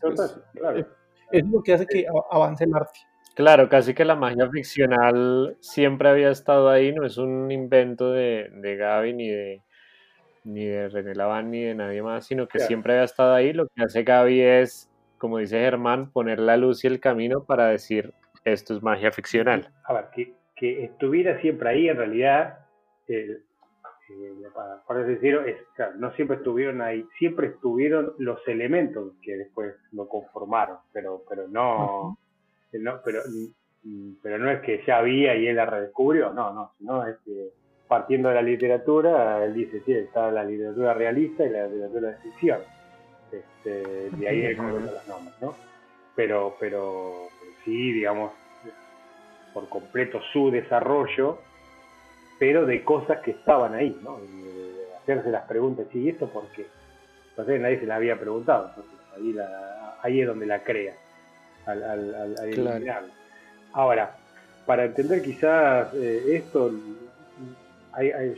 es, 1.31 1.45
lo 1.45 1.61
que 1.61 1.73
hace 1.73 1.85
que 1.85 2.05
avance 2.31 2.63
el 2.63 2.73
arte. 2.73 2.99
Claro, 3.35 3.67
casi 3.67 3.93
que 3.93 4.05
la 4.05 4.15
magia 4.15 4.49
ficcional 4.49 5.57
siempre 5.59 6.09
había 6.09 6.29
estado 6.29 6.69
ahí, 6.69 6.93
no 6.93 7.05
es 7.05 7.17
un 7.17 7.51
invento 7.51 8.11
de, 8.11 8.49
de 8.53 8.75
Gaby 8.75 9.13
ni 9.13 9.27
de, 9.27 9.61
ni 10.43 10.65
de 10.65 10.89
René 10.89 11.15
Laván 11.15 11.51
ni 11.51 11.63
de 11.63 11.75
nadie 11.75 12.01
más, 12.01 12.25
sino 12.25 12.47
que 12.47 12.59
siempre 12.59 12.93
había 12.93 13.05
estado 13.05 13.33
ahí. 13.33 13.53
Lo 13.53 13.67
que 13.67 13.83
hace 13.83 14.03
Gaby 14.03 14.41
es, 14.41 14.91
como 15.17 15.37
dice 15.37 15.59
Germán, 15.59 16.11
poner 16.11 16.39
la 16.39 16.57
luz 16.57 16.83
y 16.83 16.87
el 16.87 16.99
camino 16.99 17.43
para 17.43 17.67
decir, 17.67 18.13
esto 18.43 18.75
es 18.75 18.83
magia 18.83 19.11
ficcional. 19.11 19.69
A 19.85 19.93
ver, 19.93 20.05
que, 20.13 20.33
que 20.55 20.83
estuviera 20.85 21.39
siempre 21.41 21.69
ahí, 21.69 21.89
en 21.89 21.97
realidad, 21.97 22.59
eh, 23.07 23.37
eh, 24.09 24.47
para, 24.85 25.03
decirlo, 25.03 25.45
es, 25.45 25.57
no 25.97 26.13
siempre 26.13 26.37
estuvieron 26.37 26.81
ahí, 26.81 27.05
siempre 27.17 27.47
estuvieron 27.47 28.13
los 28.17 28.45
elementos 28.47 29.13
que 29.21 29.37
después 29.37 29.75
lo 29.91 30.07
conformaron, 30.07 30.77
pero, 30.91 31.23
pero 31.27 31.47
no, 31.47 32.17
no 32.73 33.01
pero, 33.03 33.21
pero 34.21 34.37
no 34.37 34.51
es 34.51 34.61
que 34.61 34.83
ya 34.85 34.97
había 34.97 35.35
y 35.35 35.47
él 35.47 35.55
la 35.55 35.65
redescubrió, 35.65 36.33
no, 36.33 36.53
no, 36.53 36.73
sino 36.77 37.05
es 37.07 37.17
que 37.25 37.49
partiendo 37.87 38.29
de 38.29 38.35
la 38.35 38.41
literatura, 38.41 39.43
él 39.43 39.53
dice, 39.53 39.81
sí, 39.85 39.93
está 39.93 40.31
la 40.31 40.43
literatura 40.43 40.93
realista 40.93 41.45
y 41.45 41.49
la 41.49 41.67
literatura 41.67 42.09
de 42.09 42.17
ficción. 42.17 42.59
Este, 43.31 44.09
de 44.11 44.27
ahí 44.27 44.45
es 44.45 44.57
como 44.57 44.69
los 44.79 45.07
nombres, 45.07 45.35
¿no? 45.41 45.55
Pero, 46.15 46.55
pero, 46.59 47.29
sí, 47.65 47.91
digamos, 47.93 48.31
por 49.53 49.69
completo 49.69 50.19
su 50.31 50.51
desarrollo, 50.51 51.39
pero 52.39 52.65
de 52.65 52.83
cosas 52.83 53.19
que 53.21 53.31
estaban 53.31 53.73
ahí, 53.73 53.97
¿no? 54.03 54.19
hacerse 55.01 55.29
las 55.29 55.45
preguntas, 55.47 55.85
¿y 55.93 56.09
esto 56.09 56.27
por 56.27 56.47
qué? 56.49 56.65
Entonces 57.29 57.59
nadie 57.59 57.79
se 57.79 57.85
la 57.85 57.95
había 57.95 58.19
preguntado, 58.19 58.69
entonces 58.69 58.93
ahí, 59.15 59.35
ahí 60.01 60.21
es 60.21 60.27
donde 60.27 60.45
la 60.45 60.63
crea, 60.63 60.93
al, 61.65 61.83
al, 61.83 63.11
Ahora, 63.73 64.15
para 64.65 64.85
entender 64.85 65.21
quizás 65.21 65.93
eh, 65.95 66.35
esto, 66.35 66.71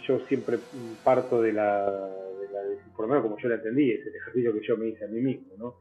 yo 0.08 0.20
siempre 0.28 0.58
parto 1.04 1.42
de 1.42 1.54
la, 1.54 1.86
de 1.86 2.48
la, 2.52 2.62
por 2.96 3.06
lo 3.06 3.08
menos 3.08 3.24
como 3.24 3.38
yo 3.38 3.50
la 3.50 3.56
entendí, 3.56 3.92
es 3.92 4.06
el 4.06 4.16
ejercicio 4.16 4.54
que 4.54 4.68
yo 4.68 4.78
me 4.78 4.88
hice 4.88 5.06
a 5.06 5.08
mí 5.08 5.22
mismo, 5.22 5.54
¿no? 5.58 5.76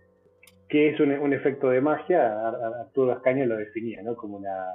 que 0.68 0.88
es 0.88 1.00
un, 1.00 1.32
efecto 1.32 1.70
de 1.70 1.80
magia, 1.80 2.48
Arturo 2.80 3.12
Ascaña 3.12 3.46
lo 3.46 3.56
definía, 3.56 4.02
¿no? 4.02 4.16
Como 4.16 4.40
la, 4.40 4.72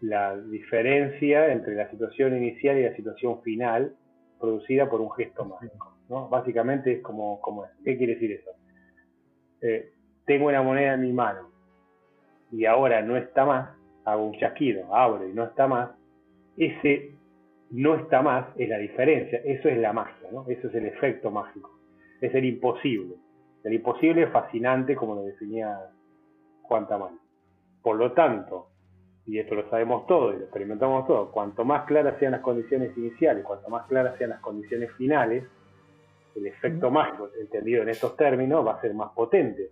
la 0.00 0.36
diferencia 0.36 1.52
entre 1.52 1.74
la 1.74 1.88
situación 1.90 2.36
inicial 2.36 2.78
y 2.78 2.82
la 2.82 2.96
situación 2.96 3.42
final 3.42 3.94
producida 4.40 4.88
por 4.88 5.00
un 5.00 5.12
gesto 5.12 5.44
mágico, 5.44 5.96
¿no? 6.08 6.28
Básicamente 6.28 6.94
es 6.94 7.02
como, 7.02 7.40
como 7.40 7.64
¿Qué 7.84 7.96
quiere 7.96 8.14
decir 8.14 8.32
eso? 8.32 8.50
Eh, 9.60 9.92
tengo 10.26 10.46
una 10.46 10.62
moneda 10.62 10.94
en 10.94 11.02
mi 11.02 11.12
mano 11.12 11.50
y 12.50 12.64
ahora 12.64 13.02
no 13.02 13.16
está 13.16 13.44
más, 13.44 13.70
hago 14.04 14.26
un 14.26 14.38
chasquido, 14.38 14.92
abro 14.94 15.28
y 15.28 15.32
no 15.32 15.44
está 15.44 15.68
más, 15.68 15.90
ese 16.56 17.12
no 17.72 17.94
está 17.94 18.20
más 18.20 18.46
es 18.56 18.68
la 18.68 18.78
diferencia, 18.78 19.40
eso 19.44 19.68
es 19.68 19.78
la 19.78 19.92
magia, 19.92 20.28
¿no? 20.30 20.44
Eso 20.46 20.68
es 20.68 20.74
el 20.74 20.86
efecto 20.86 21.30
mágico, 21.30 21.78
es 22.20 22.34
el 22.34 22.44
imposible. 22.44 23.16
El 23.64 23.72
imposible 23.72 24.24
es 24.24 24.30
fascinante, 24.30 24.94
como 24.94 25.14
lo 25.14 25.22
definía 25.22 25.78
Juan 26.62 26.86
Tamán. 26.86 27.18
Por 27.82 27.96
lo 27.96 28.12
tanto, 28.12 28.68
y 29.26 29.38
esto 29.38 29.54
lo 29.54 29.68
sabemos 29.70 30.06
todos 30.06 30.34
y 30.34 30.38
lo 30.38 30.44
experimentamos 30.44 31.06
todos, 31.06 31.30
cuanto 31.30 31.64
más 31.64 31.86
claras 31.86 32.18
sean 32.18 32.32
las 32.32 32.42
condiciones 32.42 32.96
iniciales, 32.96 33.42
cuanto 33.42 33.70
más 33.70 33.86
claras 33.86 34.18
sean 34.18 34.30
las 34.30 34.40
condiciones 34.40 34.92
finales, 34.92 35.44
el 36.34 36.46
efecto 36.46 36.90
mágico, 36.90 37.30
entendido 37.40 37.82
en 37.82 37.88
estos 37.88 38.16
términos, 38.16 38.66
va 38.66 38.72
a 38.74 38.80
ser 38.80 38.92
más 38.94 39.12
potente. 39.12 39.70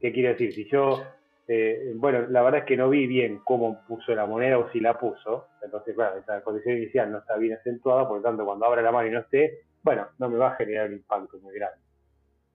¿Qué 0.00 0.12
quiere 0.12 0.30
decir? 0.30 0.52
Si 0.52 0.68
yo, 0.68 1.02
eh, 1.46 1.92
bueno, 1.96 2.26
la 2.28 2.42
verdad 2.42 2.60
es 2.60 2.66
que 2.66 2.76
no 2.76 2.88
vi 2.88 3.06
bien 3.06 3.40
cómo 3.44 3.84
puso 3.86 4.14
la 4.14 4.26
moneda 4.26 4.58
o 4.58 4.70
si 4.70 4.80
la 4.80 4.98
puso, 4.98 5.48
entonces, 5.62 5.94
claro, 5.94 6.18
esa 6.18 6.42
condición 6.42 6.78
inicial 6.78 7.12
no 7.12 7.18
está 7.18 7.36
bien 7.36 7.54
acentuada, 7.54 8.08
por 8.08 8.18
lo 8.18 8.22
tanto, 8.22 8.44
cuando 8.44 8.64
abra 8.66 8.82
la 8.82 8.92
mano 8.92 9.08
y 9.08 9.10
no 9.10 9.20
esté, 9.20 9.60
bueno, 9.82 10.08
no 10.18 10.28
me 10.30 10.38
va 10.38 10.52
a 10.52 10.56
generar 10.56 10.88
un 10.88 10.94
impacto 10.94 11.38
muy 11.38 11.54
grande. 11.54 11.78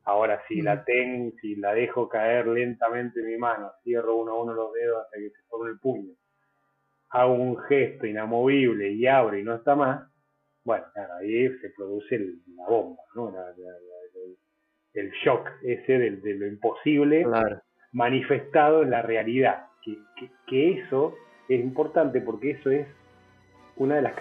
Ahora, 0.05 0.41
si 0.47 0.61
la 0.61 0.83
tengo, 0.83 1.31
si 1.39 1.55
la 1.55 1.73
dejo 1.73 2.09
caer 2.09 2.47
lentamente 2.47 3.19
en 3.19 3.27
mi 3.27 3.37
mano, 3.37 3.71
cierro 3.83 4.15
uno 4.15 4.31
a 4.31 4.41
uno 4.41 4.53
los 4.53 4.73
dedos 4.73 5.03
hasta 5.03 5.17
que 5.17 5.29
se 5.29 5.41
forme 5.47 5.69
el 5.69 5.79
puño, 5.79 6.13
hago 7.09 7.33
un 7.33 7.57
gesto 7.63 8.07
inamovible 8.07 8.89
y 8.89 9.05
abro 9.05 9.37
y 9.37 9.43
no 9.43 9.55
está 9.55 9.75
más, 9.75 10.09
bueno, 10.63 10.85
ahí 11.19 11.49
se 11.59 11.69
produce 11.71 12.17
la 12.55 12.67
bomba, 12.67 13.01
¿no? 13.15 13.33
el 14.93 15.11
shock 15.23 15.47
ese 15.61 15.99
de, 15.99 16.33
lo 16.33 16.47
imposible 16.47 17.25
manifestado 17.91 18.83
en 18.83 18.91
la 18.91 19.01
realidad. 19.01 19.65
Que, 20.47 20.79
eso 20.83 21.15
es 21.47 21.59
importante 21.59 22.21
porque 22.21 22.51
eso 22.51 22.69
es 22.69 22.87
una 23.77 23.95
de 23.95 24.01
las, 24.01 24.13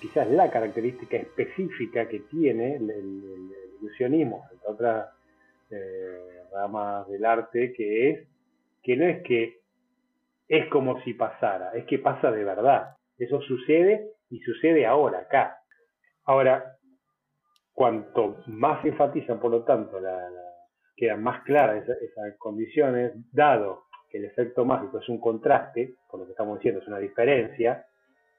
quizás 0.00 0.28
la 0.28 0.50
característica 0.50 1.16
específica 1.16 2.08
que 2.08 2.20
tiene 2.20 2.76
el, 2.76 2.90
ilusionismo, 3.80 4.44
entre 4.52 4.68
otras 4.68 5.08
eh, 5.70 6.42
ramas 6.52 7.08
del 7.08 7.24
arte, 7.24 7.72
que 7.72 8.10
es 8.10 8.28
que 8.82 8.96
no 8.96 9.06
es 9.06 9.22
que 9.22 9.60
es 10.48 10.68
como 10.68 11.00
si 11.02 11.14
pasara, 11.14 11.72
es 11.74 11.84
que 11.86 11.98
pasa 11.98 12.30
de 12.30 12.44
verdad. 12.44 12.96
Eso 13.18 13.40
sucede 13.40 14.10
y 14.30 14.40
sucede 14.40 14.86
ahora, 14.86 15.20
acá. 15.20 15.58
Ahora, 16.24 16.76
cuanto 17.72 18.42
más 18.46 18.84
enfatizan, 18.84 19.40
por 19.40 19.50
lo 19.50 19.62
tanto, 19.62 20.00
la, 20.00 20.28
quedan 21.02 21.20
más 21.20 21.42
claras 21.42 21.84
esas, 21.88 22.36
condiciones, 22.38 23.10
dado 23.32 23.86
que 24.08 24.18
el 24.18 24.26
efecto 24.26 24.64
mágico 24.64 25.00
es 25.00 25.08
un 25.08 25.18
contraste, 25.18 25.96
por 26.08 26.20
lo 26.20 26.26
que 26.26 26.30
estamos 26.30 26.58
diciendo, 26.58 26.80
es 26.80 26.86
una 26.86 27.00
diferencia, 27.00 27.84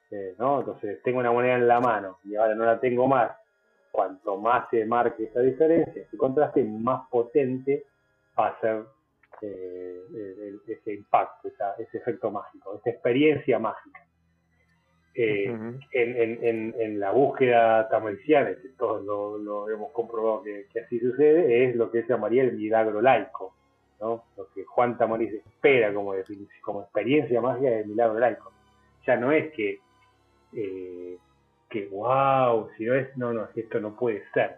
eh, 0.10 0.34
¿no? 0.39 0.60
Entonces, 0.62 1.01
tengo 1.03 1.20
una 1.20 1.34
moneda 1.34 1.55
en 1.55 1.67
la 1.67 1.82
mano 1.82 2.20
y 2.24 2.38
ahora 2.38 2.55
no 2.55 2.63
la 2.63 2.79
tengo 2.79 3.05
más. 3.05 3.34
Cuanto 3.91 4.38
más 4.38 4.70
se 4.70 4.86
marque 4.86 5.25
esa 5.25 5.41
diferencia, 5.41 6.03
ese 6.03 6.15
contraste, 6.15 6.63
más 6.63 7.05
potente 7.10 7.84
va 8.39 8.48
a 8.48 8.60
ser 8.62 8.86
eh, 9.41 10.55
ese 10.65 10.93
impacto, 10.93 11.50
ese 11.50 11.98
efecto 11.98 12.32
mágico, 12.32 12.77
esa 12.77 12.91
experiencia 12.91 13.60
mágica. 13.60 14.05
Eh, 15.15 15.46
en, 15.91 17.00
la 17.00 17.12
búsqueda 17.12 17.88
tamariciana, 17.88 18.50
que 18.50 18.70
todos 18.70 19.03
lo, 19.03 19.70
hemos 19.70 19.91
comprobado 19.91 20.43
que, 20.43 20.79
así 20.79 21.00
sucede, 21.00 21.65
es 21.65 21.75
lo 21.75 21.91
que 21.91 22.01
se 22.01 22.10
llamaría 22.10 22.43
el 22.43 22.53
milagro 22.53 23.00
laico, 23.00 23.53
¿no? 24.01 24.24
lo 24.36 24.48
que 24.53 24.63
Juan 24.63 24.98
Tamariz 24.98 25.32
espera 25.34 25.93
como, 25.93 26.13
como 26.62 26.82
experiencia 26.82 27.41
mágica 27.41 27.70
del 27.70 27.88
milagro 27.88 28.20
laico. 28.20 28.51
Ya 29.05 29.15
no 29.15 29.32
es 29.32 29.53
que, 29.53 29.79
eh, 30.53 31.17
que 31.70 31.88
wow, 31.89 32.70
si 32.77 32.86
no 32.86 32.96
es, 32.96 33.15
no, 33.15 33.34
no, 33.34 33.48
esto 33.55 33.79
no 33.79 33.96
puede 33.96 34.24
ser. 34.34 34.58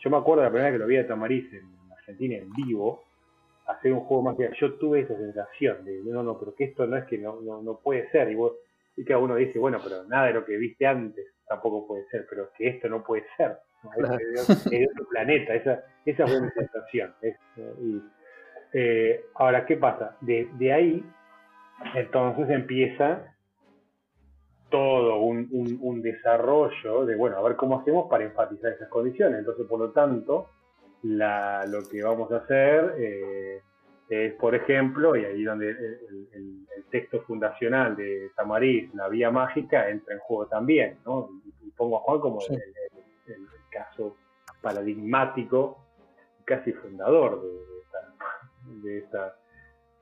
Yo 0.00 0.10
me 0.10 0.18
acuerdo 0.18 0.42
la 0.42 0.50
primera 0.50 0.70
vez 0.70 0.74
que 0.74 0.82
lo 0.82 0.88
vi 0.88 0.96
a 0.98 1.06
Tamariz 1.06 1.50
en 1.54 1.64
Argentina 1.92 2.36
en 2.36 2.52
vivo, 2.52 3.02
hacer 3.66 3.92
un 3.92 4.00
juego 4.00 4.24
mágico, 4.24 4.52
yo 4.60 4.74
tuve 4.74 5.00
esa 5.00 5.16
sensación 5.16 5.84
de, 5.86 6.00
no, 6.04 6.22
no, 6.22 6.38
pero 6.38 6.54
que 6.54 6.64
esto 6.64 6.86
no 6.86 6.96
es 6.96 7.04
que 7.06 7.16
no, 7.16 7.40
no, 7.40 7.62
no 7.62 7.78
puede 7.78 8.10
ser, 8.10 8.30
y 8.30 8.34
vos, 8.34 8.52
y 8.96 9.04
que 9.04 9.14
uno 9.14 9.36
dice, 9.36 9.58
bueno, 9.58 9.78
pero 9.82 10.04
nada 10.04 10.26
de 10.26 10.34
lo 10.34 10.44
que 10.44 10.56
viste 10.56 10.86
antes 10.86 11.26
tampoco 11.46 11.86
puede 11.86 12.06
ser, 12.08 12.26
pero 12.28 12.50
que 12.56 12.68
esto 12.68 12.88
no 12.88 13.02
puede 13.02 13.24
ser. 13.36 13.58
Es, 13.96 14.64
de, 14.70 14.86
otro 14.86 15.08
planeta, 15.08 15.54
esa, 15.54 15.82
esa 16.04 16.26
fue 16.26 16.40
mi 16.40 16.50
sensación. 16.54 17.14
Eh, 18.72 19.24
ahora, 19.34 19.66
¿qué 19.66 19.76
pasa? 19.76 20.16
De, 20.20 20.48
de, 20.58 20.72
ahí, 20.72 21.04
entonces 21.94 22.48
empieza 22.50 23.34
todo 24.68 25.18
un, 25.18 25.48
un, 25.80 26.02
desarrollo 26.02 27.04
de, 27.04 27.16
bueno, 27.16 27.38
a 27.38 27.42
ver 27.42 27.56
cómo 27.56 27.80
hacemos 27.80 28.08
para 28.08 28.24
enfatizar 28.24 28.72
esas 28.72 28.88
condiciones. 28.88 29.40
Entonces, 29.40 29.66
por 29.66 29.80
lo 29.80 29.90
tanto, 29.90 30.50
la, 31.02 31.66
lo 31.66 31.80
que 31.90 32.02
vamos 32.02 32.30
a 32.30 32.36
hacer 32.36 32.94
eh, 32.98 33.62
es, 34.10 34.34
por 34.34 34.56
ejemplo, 34.56 35.14
y 35.14 35.24
ahí 35.24 35.44
donde 35.44 35.70
el, 35.70 36.66
texto 36.90 37.22
fundacional 37.22 37.94
de 37.94 38.32
Tamariz, 38.34 38.92
la 38.94 39.06
vía 39.08 39.30
mágica, 39.30 39.88
entra 39.88 40.12
en 40.12 40.18
juego 40.18 40.46
también, 40.48 40.98
¿no? 41.06 41.28
Y, 41.62 41.70
pongo 41.70 41.98
a 41.98 42.00
Juan 42.00 42.18
como 42.18 42.40
el, 42.50 42.60
caso 43.70 44.16
paradigmático, 44.60 45.78
casi 46.44 46.72
fundador 46.72 47.40
de, 48.82 48.98
esta, 48.98 49.36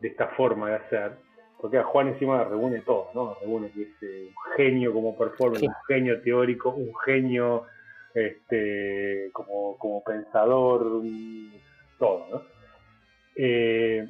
de, 0.00 0.08
esta, 0.08 0.28
forma 0.28 0.70
de 0.70 0.76
hacer, 0.76 1.12
porque 1.60 1.76
a 1.76 1.84
Juan 1.84 2.08
encima 2.08 2.42
reúne 2.42 2.80
todo, 2.80 3.10
¿no? 3.14 3.36
Reúne 3.42 3.70
que 3.70 3.82
es 3.82 4.02
eh, 4.02 4.28
un 4.28 4.52
genio 4.56 4.94
como 4.94 5.14
performance, 5.14 5.64
un 5.64 5.74
genio 5.86 6.22
teórico, 6.22 6.70
un 6.70 6.96
genio 7.04 7.66
este, 8.14 9.28
como, 9.34 9.76
como 9.76 10.02
pensador, 10.02 11.02
todo, 11.98 12.26
¿no? 12.30 12.57
Eh, 13.40 14.04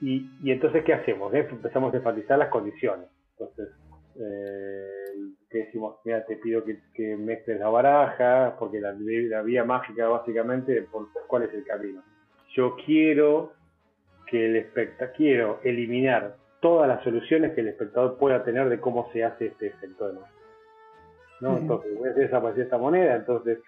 y, 0.00 0.26
y, 0.42 0.50
entonces, 0.50 0.82
¿qué 0.84 0.94
hacemos? 0.94 1.32
Empezamos 1.34 1.92
a 1.92 1.98
enfatizar 1.98 2.38
las 2.38 2.48
condiciones. 2.48 3.06
Entonces, 3.38 3.68
eh, 4.16 4.86
¿qué 5.50 5.58
decimos? 5.58 5.96
Mira, 6.04 6.24
te 6.24 6.36
pido 6.36 6.64
que, 6.64 6.78
que 6.94 7.14
mezcles 7.16 7.60
la 7.60 7.68
baraja, 7.68 8.56
porque 8.58 8.80
la, 8.80 8.94
la, 8.98 9.42
vía 9.42 9.64
mágica, 9.64 10.08
básicamente, 10.08 10.82
por, 10.90 11.08
¿cuál 11.28 11.42
es 11.44 11.54
el 11.54 11.64
camino? 11.64 12.02
Yo 12.56 12.74
quiero 12.84 13.52
que 14.26 14.46
el 14.46 14.56
espectador, 14.56 15.14
quiero 15.14 15.60
eliminar 15.62 16.36
todas 16.60 16.88
las 16.88 17.04
soluciones 17.04 17.52
que 17.52 17.60
el 17.60 17.68
espectador 17.68 18.16
pueda 18.16 18.42
tener 18.44 18.70
de 18.70 18.80
cómo 18.80 19.10
se 19.12 19.24
hace 19.24 19.46
este 19.46 19.66
efecto 19.66 20.08
de 20.08 20.14
magia. 20.14 20.32
¿no? 21.40 21.58
Entonces, 21.58 21.98
voy 21.98 22.08
a 22.08 22.12
hacer 22.12 22.24
desaparecer 22.24 22.64
esta 22.64 22.78
moneda, 22.78 23.16
entonces 23.16 23.58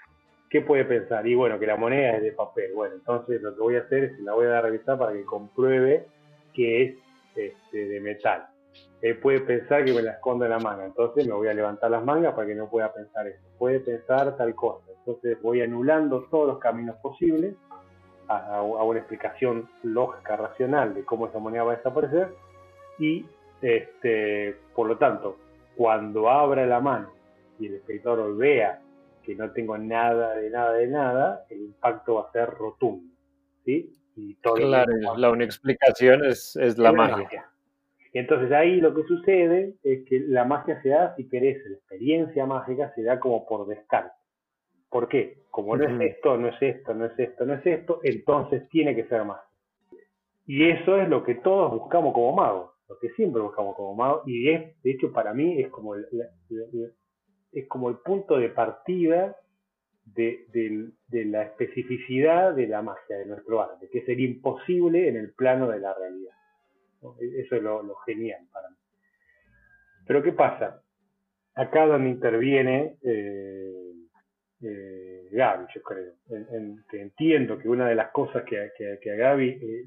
¿qué 0.54 0.60
puede 0.60 0.84
pensar? 0.84 1.26
Y 1.26 1.34
bueno, 1.34 1.58
que 1.58 1.66
la 1.66 1.76
moneda 1.76 2.10
es 2.10 2.22
de 2.22 2.30
papel. 2.30 2.72
Bueno, 2.74 2.94
entonces 2.94 3.42
lo 3.42 3.56
que 3.56 3.60
voy 3.60 3.74
a 3.74 3.80
hacer 3.80 4.04
es 4.04 4.20
la 4.20 4.34
voy 4.34 4.46
a 4.46 4.50
dar 4.50 4.58
a 4.58 4.68
revisar 4.68 4.96
para 4.96 5.12
que 5.12 5.24
compruebe 5.24 6.06
que 6.54 6.82
es 6.84 6.94
este, 7.34 7.88
de 7.88 8.00
metal. 8.00 8.46
Él 9.02 9.18
puede 9.18 9.40
pensar 9.40 9.84
que 9.84 9.92
me 9.92 10.00
la 10.00 10.12
esconde 10.12 10.44
en 10.44 10.52
la 10.52 10.60
manga, 10.60 10.84
entonces 10.84 11.26
me 11.26 11.32
voy 11.32 11.48
a 11.48 11.54
levantar 11.54 11.90
las 11.90 12.04
mangas 12.04 12.34
para 12.34 12.46
que 12.46 12.54
no 12.54 12.70
pueda 12.70 12.94
pensar 12.94 13.26
eso. 13.26 13.42
Puede 13.58 13.80
pensar 13.80 14.36
tal 14.36 14.54
cosa. 14.54 14.84
Entonces 14.96 15.42
voy 15.42 15.60
anulando 15.60 16.22
todos 16.30 16.46
los 16.46 16.58
caminos 16.60 16.94
posibles 17.02 17.56
a, 18.28 18.62
una 18.62 19.00
explicación 19.00 19.68
lógica, 19.82 20.36
racional 20.36 20.94
de 20.94 21.04
cómo 21.04 21.26
esa 21.26 21.40
moneda 21.40 21.64
va 21.64 21.72
a 21.72 21.76
desaparecer 21.78 22.28
y 23.00 23.26
este, 23.60 24.56
por 24.72 24.86
lo 24.86 24.98
tanto, 24.98 25.36
cuando 25.74 26.30
abra 26.30 26.64
la 26.64 26.78
mano 26.78 27.10
y 27.58 27.66
el 27.66 27.74
espectador 27.74 28.36
vea 28.36 28.80
que 29.24 29.34
no 29.34 29.50
tengo 29.52 29.76
nada 29.78 30.37
de 30.37 30.50
nada 30.50 30.72
de 30.74 30.87
nada, 30.87 31.46
el 31.50 31.62
impacto 31.62 32.14
va 32.16 32.28
a 32.28 32.32
ser 32.32 32.50
rotundo. 32.50 33.12
¿sí? 33.64 33.92
Y 34.16 34.34
todo 34.37 34.54
claro, 34.54 34.92
la 35.16 35.30
única 35.30 35.46
explicación 35.46 36.24
es, 36.24 36.56
es 36.56 36.78
la 36.78 36.92
magia. 36.92 37.50
Entonces 38.12 38.52
ahí 38.52 38.80
lo 38.80 38.94
que 38.94 39.02
sucede 39.02 39.74
es 39.82 40.04
que 40.08 40.20
la 40.20 40.44
magia 40.44 40.80
se 40.82 40.90
da, 40.90 41.16
si 41.16 41.28
querés, 41.28 41.64
la 41.66 41.76
experiencia 41.76 42.46
mágica 42.46 42.92
se 42.94 43.02
da 43.02 43.18
como 43.18 43.44
por 43.44 43.66
descarte. 43.66 44.14
¿Por 44.88 45.08
qué? 45.08 45.42
Como 45.50 45.76
no 45.76 45.84
es 45.84 46.12
esto, 46.12 46.37
no 46.37 46.46
es 46.46 46.62
esto, 46.62 46.94
no 46.94 47.06
es 47.06 47.18
esto, 47.18 47.44
no 47.44 47.54
es 47.54 47.66
esto, 47.66 48.00
entonces 48.04 48.68
tiene 48.68 48.94
que 48.94 49.04
ser 49.06 49.24
magia. 49.24 49.42
Y 50.46 50.70
eso 50.70 51.00
es 51.00 51.08
lo 51.08 51.24
que 51.24 51.34
todos 51.37 51.72
buscamos 51.72 52.14
como 52.14 52.32
magos, 52.32 52.70
lo 52.88 52.98
que 53.00 53.08
siempre 53.10 53.42
buscamos 53.42 53.74
como 53.74 53.96
magos, 53.96 54.22
y 54.28 54.48
es, 54.50 54.80
de 54.82 54.92
hecho, 54.92 55.12
para 55.12 55.34
mí 55.34 55.60
es 55.60 55.68
como 55.70 55.96
es 57.54 57.68
como 57.68 57.88
el 57.88 57.96
punto 57.96 58.36
de 58.36 58.48
partida 58.48 59.36
de, 60.04 60.92
la 61.10 61.42
especificidad 61.42 62.54
de 62.54 62.66
la 62.66 62.82
magia 62.82 63.16
de 63.18 63.26
nuestro 63.26 63.62
arte, 63.62 63.88
que 63.90 64.04
sería 64.04 64.26
imposible 64.26 65.08
en 65.08 65.16
el 65.16 65.32
plano 65.32 65.68
de 65.68 65.80
la 65.80 65.94
realidad. 65.94 66.34
E, 67.20 67.40
eso 67.40 67.56
es 67.56 67.62
lo, 67.62 67.94
genial 68.06 68.46
para 68.52 68.70
mí. 68.70 68.76
Pero 70.06 70.22
¿qué 70.22 70.32
pasa? 70.32 70.82
Acá 71.54 71.86
donde 71.86 72.10
interviene 72.10 72.96
eh, 73.02 73.92
eh, 74.62 75.28
Gaby, 75.30 75.66
yo 75.74 75.82
creo, 75.82 76.12
que 76.90 77.00
entiendo 77.00 77.58
que 77.58 77.68
una 77.68 77.88
de 77.88 77.94
las 77.94 78.10
cosas 78.10 78.44
que, 78.44 78.70
que, 78.76 79.10
a 79.10 79.14
Gaby, 79.14 79.48
eh, 79.48 79.84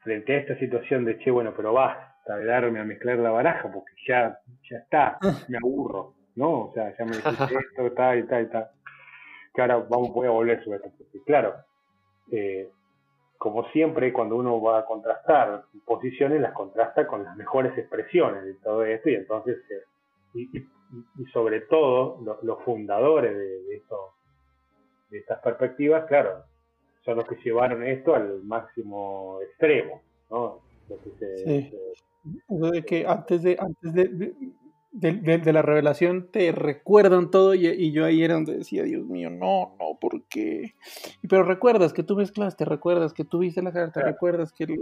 frente 0.00 0.34
a 0.34 0.38
esta 0.38 0.58
situación 0.58 1.04
de, 1.04 1.18
che, 1.18 1.30
bueno, 1.30 1.54
pero 1.56 1.72
basta 1.72 2.36
de 2.36 2.44
darme 2.44 2.80
a 2.80 2.84
mezclar 2.84 3.18
la 3.18 3.30
baraja, 3.30 3.70
porque 3.72 3.92
ya, 4.06 4.38
ya 4.68 4.78
está, 4.78 5.18
me 5.48 5.58
aburro 5.58 6.19
¿no? 6.40 6.62
O 6.62 6.72
sea, 6.72 6.96
ya 6.96 7.04
me 7.04 7.16
dijiste 7.16 7.54
esto, 7.54 7.92
tal 7.92 8.18
y 8.18 8.26
tal 8.26 8.42
y 8.44 8.46
tal. 8.46 8.70
Que 9.54 9.60
ahora 9.60 9.76
vamos, 9.76 10.12
voy 10.12 10.26
a 10.26 10.30
volver 10.30 10.64
sobre 10.64 10.78
esto. 10.78 10.90
Porque, 10.96 11.22
claro, 11.24 11.54
eh, 12.32 12.70
como 13.36 13.68
siempre, 13.70 14.12
cuando 14.12 14.36
uno 14.36 14.60
va 14.60 14.78
a 14.78 14.86
contrastar 14.86 15.64
posiciones, 15.84 16.40
las 16.40 16.52
contrasta 16.52 17.06
con 17.06 17.24
las 17.24 17.36
mejores 17.36 17.76
expresiones 17.76 18.44
de 18.44 18.54
todo 18.54 18.84
esto 18.84 19.10
y 19.10 19.14
entonces, 19.16 19.58
eh, 19.70 20.48
y, 21.18 21.24
sobre 21.32 21.60
todo, 21.62 22.18
los 22.42 22.62
fundadores 22.64 23.36
de, 23.36 23.76
esto, 23.76 24.14
de 25.10 25.18
estas 25.18 25.40
perspectivas, 25.40 26.06
claro, 26.06 26.44
son 27.04 27.16
los 27.16 27.26
que 27.26 27.36
llevaron 27.36 27.82
esto 27.86 28.14
al 28.14 28.42
máximo 28.44 29.40
extremo, 29.42 30.00
¿no? 30.30 30.60
sí. 31.44 31.70
de 32.48 32.82
que 32.82 33.06
antes 33.06 33.42
de, 33.42 33.56
antes 33.60 33.92
de, 33.94 34.34
de, 34.92 35.52
la 35.52 35.62
revelación 35.62 36.30
te 36.30 36.50
recuerdan 36.52 37.30
todo 37.30 37.54
y, 37.54 37.92
yo 37.92 38.04
ahí 38.04 38.22
era 38.24 38.34
donde 38.34 38.58
decía, 38.58 38.82
Dios 38.82 39.06
mío, 39.06 39.30
no, 39.30 39.76
no, 39.78 39.98
¿por 40.00 40.24
qué? 40.28 40.74
Pero 41.28 41.44
recuerdas 41.44 41.92
que 41.92 42.02
tú 42.02 42.16
mezclaste, 42.16 42.64
recuerdas 42.64 43.12
que 43.12 43.24
tú 43.24 43.38
viste 43.38 43.62
la 43.62 43.72
carta, 43.72 44.02
recuerdas 44.02 44.52
que, 44.52 44.66
que 44.66 44.74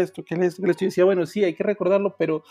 esto, 0.00 0.24
que 0.24 0.34
esto, 0.36 0.62
que 0.62 0.70
esto. 0.70 0.84
Y 0.84 0.88
decía, 0.88 1.04
bueno, 1.04 1.26
sí, 1.26 1.44
hay 1.44 1.54
que 1.54 1.64
recordarlo, 1.64 2.14
pero 2.18 2.42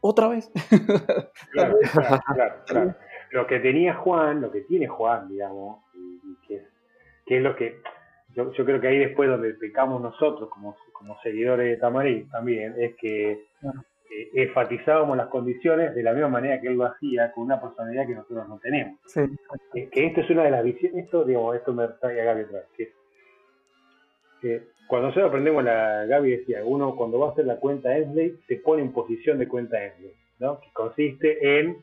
otra 0.00 0.28
vez. 0.28 0.50
claro, 1.52 1.76
claro, 1.92 2.22
claro, 2.66 2.94
Lo 3.30 3.46
que 3.46 3.60
tenía 3.60 3.94
Juan, 3.94 4.40
lo 4.40 4.50
que 4.50 4.62
tiene 4.62 4.88
Juan, 4.88 5.28
digamos, 5.28 5.84
que, 6.46 6.56
es, 6.56 6.62
que 7.24 7.38
es 7.38 7.42
lo 7.42 7.56
que 7.56 7.80
yo, 8.34 8.52
yo, 8.52 8.64
creo 8.64 8.80
que 8.80 8.88
ahí 8.88 8.98
después 8.98 9.28
donde 9.28 9.54
pecamos 9.54 10.00
nosotros 10.00 10.48
como, 10.50 10.76
como 10.92 11.18
seguidores 11.20 11.68
de 11.68 11.76
Tamarín 11.76 12.28
también, 12.30 12.74
es 12.78 12.94
que 12.96 13.46
eh, 14.14 14.30
enfatizábamos 14.34 15.16
las 15.16 15.28
condiciones 15.28 15.94
de 15.94 16.02
la 16.02 16.12
misma 16.12 16.28
manera 16.28 16.60
que 16.60 16.68
él 16.68 16.74
lo 16.74 16.84
hacía 16.84 17.32
con 17.32 17.44
una 17.44 17.60
personalidad 17.60 18.06
que 18.06 18.14
nosotros 18.14 18.48
no 18.48 18.58
tenemos. 18.58 19.00
Que, 19.72 19.88
esto 20.06 20.20
es 20.20 20.30
una 20.30 20.44
de 20.44 20.50
las 20.50 20.64
visiones, 20.64 21.04
esto, 21.04 21.24
digamos, 21.24 21.56
esto 21.56 21.72
me 21.72 21.88
trae 22.00 22.20
a 22.20 22.24
Gaby 22.24 22.42
otra 22.42 22.60
vez, 22.60 22.92
que, 24.40 24.62
cuando 24.88 25.08
nosotros 25.08 25.28
aprendemos 25.28 25.64
la 25.64 26.04
Gaby 26.06 26.30
decía, 26.30 26.64
uno 26.64 26.96
cuando 26.96 27.18
va 27.20 27.28
a 27.28 27.30
hacer 27.30 27.46
la 27.46 27.56
cuenta 27.56 27.96
Ensley 27.96 28.36
se 28.48 28.56
pone 28.56 28.82
en 28.82 28.92
posición 28.92 29.38
de 29.38 29.48
cuenta 29.48 29.82
Ensley, 29.82 30.12
¿no? 30.40 30.60
que 30.60 30.68
consiste 30.72 31.60
en 31.60 31.78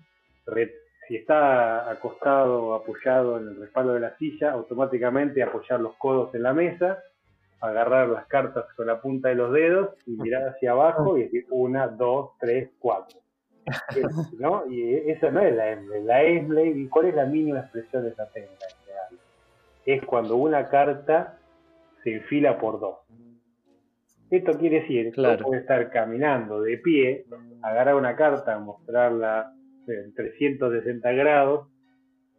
si 1.07 1.15
está 1.15 1.89
acostado, 1.89 2.75
apoyado 2.75 3.39
en 3.39 3.47
el 3.47 3.59
respaldo 3.59 3.93
de 3.93 3.99
la 3.99 4.15
silla, 4.17 4.51
automáticamente 4.51 5.41
apoyar 5.41 5.79
los 5.79 5.95
codos 5.95 6.33
en 6.35 6.43
la 6.43 6.53
mesa, 6.53 6.99
agarrar 7.61 8.09
las 8.09 8.25
cartas 8.27 8.65
con 8.75 8.87
la 8.87 9.01
punta 9.01 9.29
de 9.29 9.35
los 9.35 9.51
dedos 9.51 9.89
y 10.05 10.11
mirar 10.11 10.49
hacia 10.49 10.71
abajo 10.71 11.17
y 11.17 11.23
decir 11.23 11.45
una, 11.49 11.87
dos, 11.87 12.31
tres, 12.39 12.69
cuatro. 12.79 13.19
¿No? 14.39 14.63
Y 14.69 14.95
eso 15.11 15.31
no 15.31 15.41
es 15.41 15.55
la 15.55 15.71
Embley. 15.71 16.03
La 16.03 16.23
Embley, 16.23 16.87
¿cuál 16.87 17.07
es 17.07 17.15
la 17.15 17.25
mínima 17.25 17.59
expresión 17.59 18.03
de 18.03 18.09
esa 18.09 18.27
técnica? 18.29 18.65
Es 19.85 20.03
cuando 20.05 20.37
una 20.37 20.69
carta 20.69 21.37
se 22.03 22.15
enfila 22.15 22.57
por 22.57 22.79
dos. 22.79 22.97
Esto 24.29 24.53
quiere 24.59 24.81
decir 24.81 25.11
que 25.11 25.37
puede 25.43 25.61
estar 25.61 25.89
caminando 25.89 26.61
de 26.61 26.77
pie, 26.77 27.25
agarrar 27.63 27.95
una 27.95 28.15
carta, 28.15 28.59
mostrarla 28.59 29.53
en 29.87 30.13
360 30.13 31.11
grados, 31.13 31.67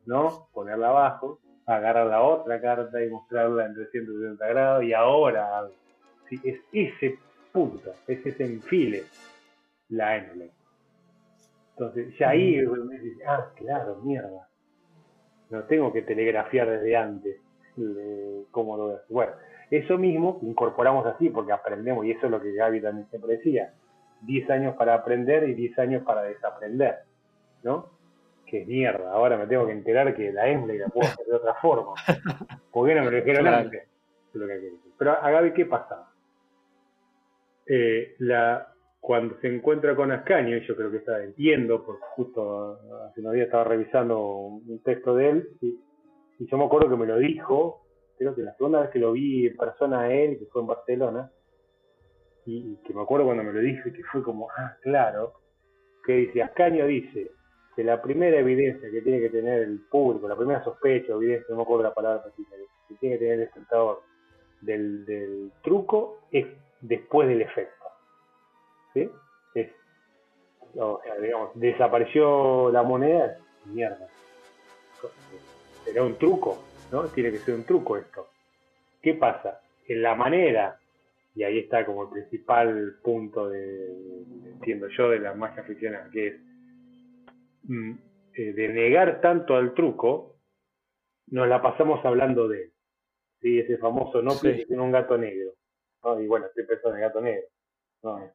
¿no? 0.07 0.49
Ponerla 0.53 0.91
abajo, 0.91 1.41
agarrar 1.77 2.07
la 2.07 2.23
otra 2.23 2.61
carta 2.61 3.03
y 3.03 3.09
mostrarla 3.09 3.67
en 3.67 3.75
360 3.75 4.47
grados 4.49 4.85
y 4.85 4.93
ahora 4.93 5.69
es 6.31 6.61
ese 6.73 7.19
punto, 7.53 7.93
es 8.07 8.25
ese 8.25 8.45
enfile 8.45 9.03
la 9.89 10.17
N. 10.17 10.51
Entonces, 11.73 12.17
ya 12.19 12.31
ahí 12.31 12.61
me 12.67 12.99
dice, 12.99 13.25
ah, 13.27 13.47
claro, 13.57 13.97
mierda. 14.03 14.49
No 15.51 15.65
tengo 15.65 15.93
que 15.93 16.03
telegrafiar 16.03 16.69
desde 16.69 16.97
antes 16.97 17.37
cómo 18.51 18.77
lo 18.77 18.87
veo. 18.89 19.01
Bueno, 19.09 19.33
eso 19.71 19.97
mismo 19.97 20.39
incorporamos 20.43 21.07
así 21.07 21.31
porque 21.31 21.53
aprendemos, 21.53 22.05
y 22.05 22.13
eso 22.13 22.27
es 22.27 22.31
lo 22.31 22.41
que 22.41 22.53
Gaby 22.53 22.83
también 22.83 23.09
siempre 23.09 23.37
decía, 23.37 23.73
10 24.23 24.51
años 24.51 24.77
para 24.77 24.95
aprender 24.95 25.49
y 25.49 25.55
10 25.55 25.79
años 25.79 26.03
para 26.05 26.23
desaprender. 26.23 26.99
¿no? 27.63 27.89
Que 28.51 28.65
mierda, 28.67 29.13
ahora 29.13 29.37
me 29.37 29.47
tengo 29.47 29.65
que 29.65 29.73
enterar 29.73 30.13
que 30.17 30.33
la 30.33 30.49
Embley 30.49 30.77
la 30.77 30.89
puedo 30.89 31.07
hacer 31.07 31.25
de 31.25 31.37
otra 31.37 31.55
forma. 31.55 31.95
¿Por 32.73 32.89
qué 32.89 32.97
no 32.97 33.05
me 33.05 33.13
lo 33.13 33.17
dijeron 33.19 33.47
antes? 33.47 33.87
Pero 34.99 35.13
a 35.13 35.31
Gaby, 35.31 35.53
¿qué 35.53 35.67
pasa? 35.67 36.11
Eh, 37.65 38.17
la, 38.19 38.75
cuando 38.99 39.39
se 39.41 39.55
encuentra 39.55 39.95
con 39.95 40.11
Ascanio, 40.11 40.59
yo 40.59 40.75
creo 40.75 40.91
que 40.91 40.97
está, 40.97 41.23
entiendo, 41.23 41.85
porque 41.85 42.03
justo 42.17 42.81
hace 43.07 43.21
unos 43.21 43.35
días 43.35 43.47
estaba 43.47 43.63
revisando 43.63 44.21
un 44.21 44.83
texto 44.83 45.15
de 45.15 45.31
él, 45.31 45.49
y, 45.61 45.79
yo 46.41 46.59
me 46.59 46.65
acuerdo 46.65 46.91
que 46.91 46.97
me 46.97 47.07
lo 47.07 47.19
dijo, 47.19 47.87
creo 48.19 48.35
que 48.35 48.43
la 48.43 48.57
segunda 48.57 48.81
vez 48.81 48.91
que 48.91 48.99
lo 48.99 49.13
vi 49.13 49.47
en 49.47 49.57
persona 49.57 50.01
a 50.01 50.13
él, 50.13 50.41
que 50.41 50.47
fue 50.47 50.63
en 50.63 50.67
Barcelona, 50.67 51.31
y, 52.47 52.79
que 52.85 52.95
me 52.95 53.03
acuerdo 53.03 53.27
cuando 53.27 53.45
me 53.45 53.53
lo 53.53 53.61
dijo 53.61 53.89
y 53.89 53.93
que 53.93 54.03
fue 54.03 54.25
como, 54.25 54.49
ah, 54.51 54.77
claro, 54.83 55.35
que 56.05 56.15
dice, 56.15 56.43
Ascanio 56.43 56.87
dice, 56.87 57.31
la 57.85 58.03
primera 58.03 58.39
evidencia 58.39 58.91
que 58.91 59.03
tiene 59.03 59.21
que 59.21 59.31
tener 59.31 59.63
el 59.63 59.81
público, 59.81 60.29
la 60.29 60.37
primera 60.37 60.63
sospecha, 60.65 61.13
evidencia, 61.13 61.47
no 61.51 61.57
me 61.57 61.63
acuerdo 61.63 61.85
la 61.85 61.95
palabra 61.95 62.25
que 62.25 62.95
tiene 62.95 63.17
que 63.17 63.19
tener 63.19 63.35
el 63.35 63.43
espectador 63.43 64.03
del, 64.61 65.53
truco 65.63 66.21
es 66.31 66.47
después 66.81 67.29
del 67.29 67.43
efecto. 67.43 67.85
¿Sí? 68.95 69.11
O 70.77 71.01
sea, 71.03 71.17
digamos, 71.17 71.51
desapareció 71.55 72.71
la 72.71 72.83
moneda, 72.85 73.39
mierda. 73.67 74.07
Será 75.85 76.05
un 76.05 76.17
truco, 76.17 76.63
¿no? 76.93 77.05
Tiene 77.09 77.33
que 77.33 77.39
ser 77.39 77.55
un 77.55 77.65
truco 77.65 77.97
esto. 77.97 78.29
¿Qué 79.03 79.15
pasa? 79.15 79.61
En 79.89 80.03
la 80.03 80.15
manera, 80.15 80.79
y 81.35 81.43
ahí 81.43 81.59
está 81.59 81.85
como 81.85 82.05
el 82.05 82.11
principal 82.11 82.99
punto 83.03 83.49
de, 83.49 83.93
entiendo 84.47 84.87
yo, 84.97 85.09
de 85.09 85.19
la 85.19 85.35
magia 85.35 85.65
ficcional, 85.65 86.09
que 86.13 86.29
es 86.29 86.35
de 88.35 88.69
negar 88.69 89.21
tanto 89.21 89.57
al 89.57 89.75
truco, 89.75 90.37
nos 91.29 91.49
la 91.49 91.63
pasamos 91.63 92.05
hablando 92.05 92.49
de 92.49 92.65
él. 92.65 92.73
¿sí? 93.41 93.59
Ese 93.59 93.79
famoso 93.79 94.23
no 94.23 94.33
sí. 94.33 94.67
en 94.69 94.81
un 94.81 94.93
gato 94.93 95.17
negro. 95.17 95.53
Y 96.19 96.27
bueno, 96.27 96.47
estoy 96.47 96.65
pensando 96.67 96.97
en 96.97 97.03
el 97.03 97.09
gato 97.09 97.21
negro. 97.21 97.47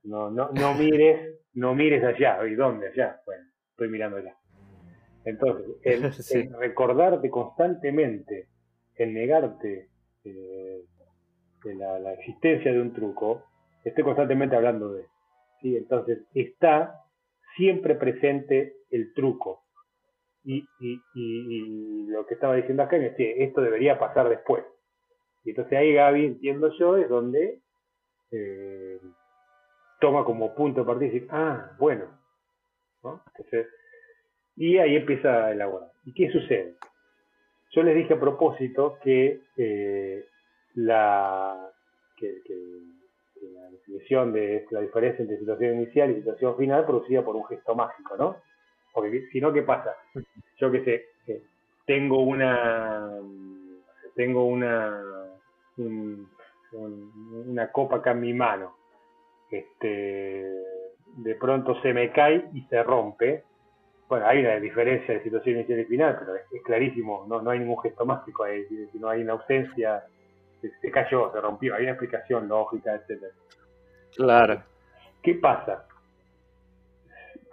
No, 0.04 0.30
no, 0.30 0.52
no, 0.52 0.74
mires, 0.76 1.40
no 1.54 1.74
mires 1.74 2.04
allá. 2.04 2.46
¿Y 2.46 2.56
dónde? 2.56 2.90
Allá. 2.90 3.20
Bueno, 3.26 3.44
estoy 3.72 3.90
mirando 3.90 4.18
allá. 4.18 4.36
Entonces, 5.24 5.66
el, 6.32 6.54
recordarte 6.60 7.30
constantemente, 7.30 8.48
el 8.96 9.14
negarte 9.14 9.90
eh, 10.24 10.84
de 11.64 11.76
la, 11.76 12.00
la, 12.00 12.14
existencia 12.14 12.72
de 12.72 12.80
un 12.80 12.94
truco, 12.94 13.44
estoy 13.84 14.04
constantemente 14.04 14.56
hablando 14.56 14.94
de 14.94 15.02
él. 15.02 15.08
¿sí? 15.62 15.76
Entonces, 15.76 16.20
está 16.36 17.02
siempre 17.58 17.96
presente 17.96 18.76
el 18.90 19.14
truco. 19.14 19.64
Y, 20.44 20.68
lo 22.08 22.26
que 22.28 22.36
estaba 22.36 22.56
diciendo 22.56 22.84
acá 22.84 22.98
es 22.98 23.16
que 23.16 23.44
esto 23.44 23.62
debería 23.62 23.98
pasar 23.98 24.30
después. 24.30 24.64
Y 25.44 25.50
entonces 25.52 25.78
ahí 25.78 25.94
Gaby, 25.94 26.26
entiendo 26.26 26.72
yo, 26.78 26.98
es 26.98 27.10
donde 27.10 27.60
eh, 28.32 29.00
toma 30.00 30.24
como 30.24 30.54
punto 30.54 30.82
de 30.82 30.86
partida 30.86 31.08
y 31.08 31.20
dice, 31.20 31.28
ah, 31.32 31.72
bueno. 31.80 32.06
y 34.56 34.78
ahí 34.78 34.96
empieza 34.96 35.46
a 35.46 35.52
elaborar. 35.52 35.90
¿Y 36.06 36.14
qué 36.14 36.32
sucede? 36.32 36.76
Yo 37.72 37.84
les 37.84 37.96
dije 37.96 38.14
a 38.14 38.20
propósito 38.20 38.98
que 39.04 39.42
eh, 39.58 40.26
la, 40.76 41.72
que, 42.18 42.42
la 43.42 43.70
definición 43.72 44.32
de 44.32 44.66
la 44.72 44.82
diferencia 44.82 45.22
entre 45.22 45.40
situación 45.40 45.76
inicial 45.76 46.12
y 46.12 46.16
situación 46.16 46.56
final 46.58 46.86
producida 46.86 47.24
por 47.24 47.36
un 47.36 47.46
gesto 47.46 47.76
mágico, 47.76 48.16
¿no? 48.18 48.38
Porque 48.96 49.28
si 49.32 49.42
no, 49.42 49.52
¿qué 49.52 49.62
pasa? 49.62 49.94
Yo 50.58 50.72
qué 50.72 50.84
sé, 50.86 51.06
eh, 51.28 51.44
tengo 51.86 52.24
una, 52.24 53.12
tengo 54.16 54.46
una, 54.46 55.04
una 56.72 57.72
copa 57.74 57.98
acá 57.98 58.12
en 58.12 58.22
mi 58.22 58.34
mano, 58.34 58.78
este, 59.52 60.50
de 61.18 61.36
pronto 61.36 61.80
se 61.82 61.94
me 61.94 62.12
cae 62.14 62.46
y 62.54 62.62
se 62.64 62.82
rompe. 62.84 63.44
Bueno, 64.08 64.28
hay 64.28 64.40
una 64.40 64.56
diferencia 64.62 65.16
de 65.16 65.24
situación 65.24 65.58
inicial 65.58 65.80
y 65.82 65.86
final, 65.86 66.16
pero 66.18 66.36
es, 66.36 66.64
clarísimo, 66.64 67.26
no, 67.28 67.42
no 67.42 67.52
hay 67.52 67.60
ningún 67.60 67.82
gesto 67.82 68.06
mágico 68.06 68.46
ahí, 68.46 68.66
si 68.66 68.98
no 68.98 69.10
hay 69.10 69.24
una 69.24 69.34
ausencia, 69.34 70.06
se, 70.62 70.92
cayó, 70.92 71.34
se 71.34 71.42
rompió, 71.42 71.76
hay 71.76 71.84
una 71.84 71.92
explicación 71.92 72.48
lógica, 72.48 72.96
etcétera. 72.96 73.34
Claro. 74.16 74.64
¿Qué 75.22 75.34
pasa? 75.36 75.86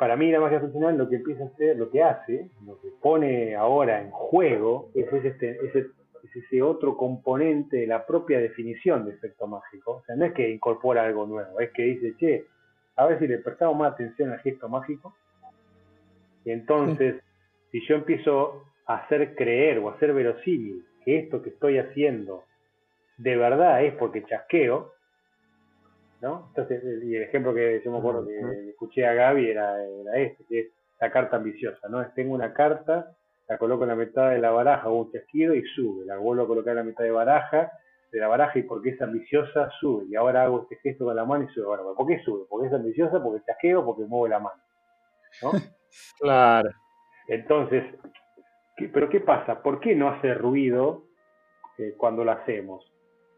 Para 0.03 0.17
mí 0.17 0.33
la 0.33 0.41
magia 0.41 0.59
funcional 0.59 0.99
lo 0.99 1.09
que 1.09 1.15
empieza 1.15 1.45
a 1.45 1.47
hacer, 1.47 1.77
lo 1.77 1.89
que 1.89 2.03
hace, 2.03 2.51
lo 2.67 2.81
que 2.81 2.89
pone 3.01 3.55
ahora 3.55 4.01
en 4.01 4.11
juego, 4.11 4.91
es 4.97 5.07
este, 5.13 5.65
ese, 5.65 5.91
ese 6.35 6.61
otro 6.61 6.97
componente 6.97 7.77
de 7.77 7.87
la 7.87 8.05
propia 8.05 8.41
definición 8.41 9.05
de 9.05 9.13
efecto 9.13 9.47
mágico. 9.47 9.99
O 9.99 10.03
sea, 10.05 10.17
no 10.17 10.25
es 10.25 10.33
que 10.33 10.51
incorpora 10.51 11.05
algo 11.05 11.25
nuevo, 11.25 11.61
es 11.61 11.71
que 11.71 11.85
dice, 11.85 12.17
che, 12.19 12.47
a 12.97 13.07
ver 13.07 13.21
si 13.21 13.29
le 13.29 13.39
prestamos 13.39 13.77
más 13.77 13.93
atención 13.93 14.33
al 14.33 14.41
gesto 14.41 14.69
mágico. 14.69 15.15
Y 16.45 16.51
entonces, 16.51 17.23
si 17.71 17.81
yo 17.87 17.95
empiezo 17.95 18.65
a 18.87 18.97
hacer 18.97 19.37
creer 19.37 19.79
o 19.79 19.89
a 19.89 19.93
hacer 19.93 20.13
verosímil 20.15 20.85
que 21.05 21.21
esto 21.21 21.43
que 21.43 21.51
estoy 21.51 21.79
haciendo 21.79 22.43
de 23.19 23.37
verdad 23.37 23.85
es 23.85 23.95
porque 23.95 24.25
chasqueo, 24.25 24.95
¿no? 26.23 26.47
Entonces, 26.49 26.83
y 27.03 27.17
el 27.17 27.25
ejemplo 27.25 27.53
que 27.53 27.83
yo 27.85 27.91
me 27.91 27.99
acuerdo 27.99 28.25
que 28.25 28.71
escuché 28.71 29.05
a 29.05 29.13
Gaby 29.13 29.51
era, 29.51 29.77
este, 30.15 30.45
que 30.49 30.61
es 30.61 30.67
la 31.01 31.11
carta 31.11 31.37
ambiciosa, 31.37 31.89
¿no? 31.89 32.07
Tengo 32.15 32.33
una 32.33 32.55
carta, 32.55 33.17
la 33.49 33.59
coloco 33.59 33.83
en 33.83 33.89
la 33.89 33.97
mitad 33.97 34.31
de 34.31 34.39
la 34.39 34.53
baraja, 34.53 34.85
hago 34.85 35.01
un 35.01 35.13
chasquido 35.13 35.53
y 35.53 35.65
sube, 35.75 36.07
la 36.07 36.17
vuelvo 36.17 36.45
a 36.45 36.47
colocar 36.47 36.71
en 36.71 36.77
la 36.77 36.85
mitad 36.85 37.03
de 37.03 37.11
baraja, 37.11 37.73
de 38.13 38.21
la 38.21 38.29
baraja 38.29 38.57
y 38.61 38.63
porque 38.63 38.91
es 38.91 39.03
ambiciosa 39.03 39.69
sube, 39.81 40.05
y 40.09 40.15
ahora 40.15 40.45
hago 40.45 40.63
este 40.63 40.77
gesto 40.77 41.07
con 41.07 41.17
la 41.17 41.25
mano 41.25 41.45
y 41.45 41.53
sube. 41.53 41.67
Bueno, 41.67 41.95
¿por 41.97 42.07
qué 42.07 42.21
sube? 42.21 42.45
Porque 42.49 42.69
es 42.69 42.73
ambiciosa, 42.73 43.21
porque 43.21 43.45
chasqueo, 43.45 43.85
porque 43.85 44.05
muevo 44.05 44.29
la 44.29 44.39
mano, 44.39 44.63
¿no? 45.43 45.51
claro. 46.21 46.71
Entonces, 47.27 47.85
¿pero 48.93 49.09
qué 49.09 49.19
pasa? 49.19 49.61
¿Por 49.61 49.81
qué 49.81 49.97
no 49.97 50.09
hace 50.09 50.35
ruido 50.35 51.03
eh, 51.79 51.95
cuando 51.97 52.23
lo 52.23 52.31
hacemos? 52.31 52.85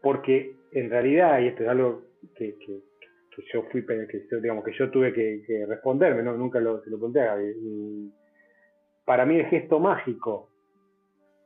Porque 0.03 0.55
en 0.71 0.91
realidad, 0.91 1.39
y 1.39 1.47
esto 1.47 1.63
es 1.63 1.69
algo 1.69 2.03
que, 2.35 2.55
yo 3.53 3.63
fui, 3.71 3.85
que, 3.85 4.25
digamos, 4.41 4.63
que 4.63 4.73
yo 4.73 4.89
tuve 4.89 5.13
que, 5.13 5.65
responderme, 5.67 6.23
¿no? 6.23 6.35
nunca 6.37 6.59
lo, 6.59 6.81
se 6.83 6.89
lo 6.89 6.97
pregunté 6.97 7.21
a 7.21 7.35
Gaby. 7.35 8.11
Para 9.05 9.25
mí 9.25 9.35
el 9.35 9.45
gesto 9.47 9.79
mágico 9.79 10.49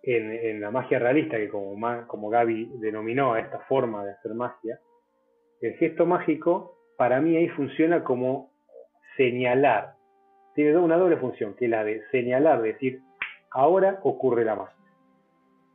en, 0.03 0.61
la 0.61 0.71
magia 0.71 0.99
realista, 0.99 1.37
que 1.37 1.49
como, 1.49 1.75
como 2.07 2.29
Gaby 2.29 2.71
denominó 2.79 3.33
a 3.33 3.39
esta 3.39 3.59
forma 3.61 4.05
de 4.05 4.11
hacer 4.11 4.33
magia, 4.33 4.79
el 5.61 5.73
gesto 5.73 6.05
mágico 6.05 6.77
para 6.97 7.19
mí 7.21 7.35
ahí 7.35 7.49
funciona 7.49 8.03
como 8.03 8.51
señalar. 9.17 9.93
Tiene 10.55 10.77
una 10.77 10.97
doble 10.97 11.17
función, 11.17 11.53
que 11.55 11.65
es 11.65 11.71
la 11.71 11.83
de 11.83 12.01
señalar, 12.11 12.61
decir, 12.61 13.01
ahora 13.51 13.99
ocurre 14.03 14.45
la 14.45 14.55
magia. 14.55 14.75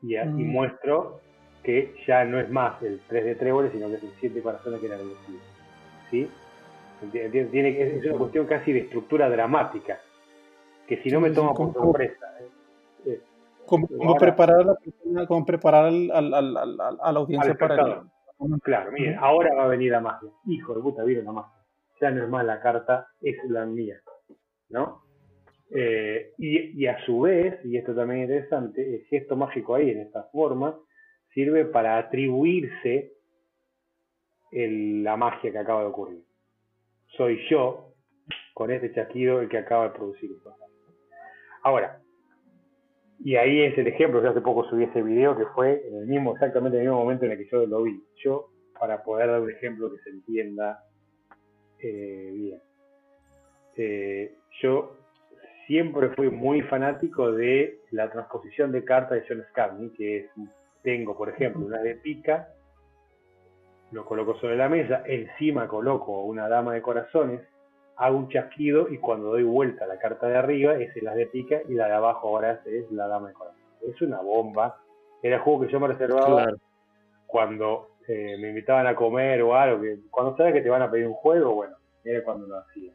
Y, 0.03 0.17
y 0.17 0.25
mm. 0.25 0.53
muestro 0.53 1.21
que 1.65 1.95
ya 2.07 2.25
no 2.25 2.39
es 2.39 2.51
más 2.51 2.81
el 2.83 3.01
3 3.09 3.25
de 3.25 3.35
tréboles, 3.37 3.73
sino 3.73 3.89
que 3.89 3.95
es 3.95 4.03
el 4.03 4.13
7 4.21 4.43
corazones 4.43 4.81
que 4.81 4.87
era 4.87 4.97
el 4.97 5.11
¿Sí? 6.11 6.31
Tiene, 7.11 7.83
es 7.83 8.05
una 8.05 8.19
cuestión 8.19 8.47
casi 8.47 8.73
de 8.73 8.81
estructura 8.81 9.29
dramática, 9.29 9.99
que 10.87 11.03
si 11.03 11.11
no 11.11 11.21
me 11.21 11.31
toma 11.31 11.55
por 11.55 11.73
sorpresa. 11.73 12.27
¿eh? 13.07 13.21
como, 13.67 14.15
preparar 14.17 14.61
a 14.61 14.77
la 15.05 15.27
como 15.27 15.45
preparar 15.45 15.87
al, 15.87 16.11
al, 16.13 16.35
al, 16.35 16.81
a 17.01 17.13
la 17.13 17.19
audiencia 17.19 17.55
para 17.55 17.75
el, 17.75 18.61
Claro, 18.63 18.93
miren, 18.93 19.17
ahora 19.19 19.55
va 19.55 19.65
a 19.65 19.69
venir 19.69 19.93
la 19.93 20.01
magia. 20.01 20.29
Hijo 20.47 20.75
de 20.75 20.83
puta, 20.83 21.03
viene 21.03 21.23
la 21.23 21.33
magia. 21.33 21.53
Ya 22.01 22.11
no 22.11 22.25
es 22.25 22.29
más 22.29 22.45
la 22.45 22.61
carta, 22.61 23.09
es 23.23 23.37
la 23.49 23.65
mía. 23.65 23.97
¿No? 24.69 25.03
Eh, 25.71 26.33
y, 26.37 26.83
y, 26.83 26.87
a 26.87 26.99
su 27.07 27.21
vez, 27.21 27.59
y 27.65 27.79
esto 27.79 27.95
también 27.95 28.23
es 28.23 28.29
interesante, 28.29 28.97
el 28.97 29.05
gesto 29.07 29.35
mágico 29.35 29.75
ahí 29.75 29.91
en 29.91 30.01
esta 30.01 30.25
forma 30.25 30.79
sirve 31.35 31.65
para 31.67 31.99
atribuirse 31.99 33.13
la 34.53 35.17
magia 35.17 35.51
que 35.51 35.59
acaba 35.59 35.81
de 35.81 35.87
ocurrir. 35.89 36.23
Soy 37.17 37.41
yo, 37.51 37.93
con 38.55 38.71
este 38.71 38.93
chasquido, 38.93 39.41
el 39.41 39.49
que 39.49 39.59
acaba 39.59 39.89
de 39.89 39.95
producir 39.95 40.31
esto. 40.31 40.55
Ahora, 41.63 42.01
y 43.21 43.37
ahí 43.37 43.63
es 43.63 43.77
el 43.79 43.87
ejemplo, 43.87 44.23
que 44.23 44.29
hace 44.29 44.41
poco 44.41 44.65
subí 44.65 44.85
ese 44.85 45.03
video 45.03 45.37
que 45.37 45.47
fue 45.47 45.87
en 45.89 45.97
el 45.97 46.07
mismo, 46.07 46.35
exactamente 46.35 46.77
en 46.77 46.85
el 46.85 46.89
mismo 46.91 47.03
momento 47.03 47.25
en 47.25 47.33
el 47.33 47.39
que 47.39 47.49
yo 47.51 47.67
lo 47.67 47.83
vi. 47.83 48.01
Yo, 48.17 48.51
para 48.79 49.03
poder 49.03 49.29
dar 49.29 49.41
un 49.41 49.51
ejemplo 49.51 49.91
que 49.93 49.99
se 49.99 50.11
entienda 50.11 50.85
eh, 51.79 52.31
bien. 52.33 52.61
Eh, 53.77 54.35
yo 54.63 54.99
siempre 55.67 56.11
fui 56.11 56.31
muy 56.31 56.63
fanático 56.63 57.33
de 57.33 57.81
la 57.91 58.11
transposición 58.11 58.71
de 58.73 58.85
cartas 58.85 59.21
de 59.21 59.25
John 59.29 59.45
Scarney, 59.51 59.91
que 59.91 60.19
es 60.19 60.31
tengo, 60.85 61.17
por 61.17 61.31
ejemplo, 61.31 61.65
una 61.65 61.81
de 61.81 61.97
pica, 61.97 62.51
lo 63.91 64.05
coloco 64.05 64.37
sobre 64.39 64.57
la 64.57 64.69
mesa, 64.69 65.03
encima 65.07 65.67
coloco 65.67 66.23
una 66.25 66.47
dama 66.47 66.75
de 66.75 66.83
corazones, 66.83 67.41
hago 67.97 68.19
un 68.19 68.29
chasquido 68.29 68.89
y 68.91 68.99
cuando 68.99 69.31
doy 69.31 69.45
vuelta 69.45 69.85
a 69.85 69.89
la 69.89 69.99
carta 69.99 70.29
de 70.29 70.37
arriba, 70.37 70.75
es 70.75 70.95
la 71.03 71.15
de 71.15 71.27
pica 71.27 71.61
y 71.69 71.75
la 71.75 71.87
de 71.87 71.95
abajo 71.95 72.29
ahora 72.29 72.61
es 72.67 72.91
la 72.93 73.09
dama 73.09 73.29
de 73.29 73.35
corazones. 73.35 73.65
Es 73.89 74.03
una 74.03 74.21
bomba. 74.21 74.81
Era 75.23 75.37
el 75.37 75.43
juego 75.43 75.63
que 75.63 75.73
yo 75.73 75.81
me 75.81 75.89
reservaba 75.89 76.53
cuando 77.27 77.93
eh, 78.07 78.37
me 78.39 78.51
invitaban 78.51 78.87
a 78.87 78.95
comer 78.95 79.41
o 79.43 79.55
algo. 79.55 79.81
Que, 79.81 79.99
cuando 80.11 80.37
sabes 80.37 80.53
que 80.53 80.61
te 80.61 80.69
van 80.69 80.83
a 80.83 80.91
pedir 80.91 81.07
un 81.07 81.15
juego, 81.15 81.55
bueno, 81.55 81.77
era 82.05 82.23
cuando 82.23 82.47
lo 82.47 82.59
hacía. 82.59 82.93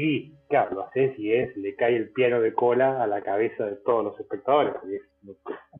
Y 0.00 0.32
claro, 0.48 0.76
lo 0.76 0.86
haces 0.86 1.18
y 1.18 1.32
es, 1.32 1.56
le 1.56 1.74
cae 1.74 1.96
el 1.96 2.10
piano 2.10 2.40
de 2.40 2.54
cola 2.54 3.02
a 3.02 3.06
la 3.08 3.20
cabeza 3.20 3.66
de 3.66 3.74
todos 3.84 4.04
los 4.04 4.20
espectadores, 4.20 4.74
no, 5.22 5.34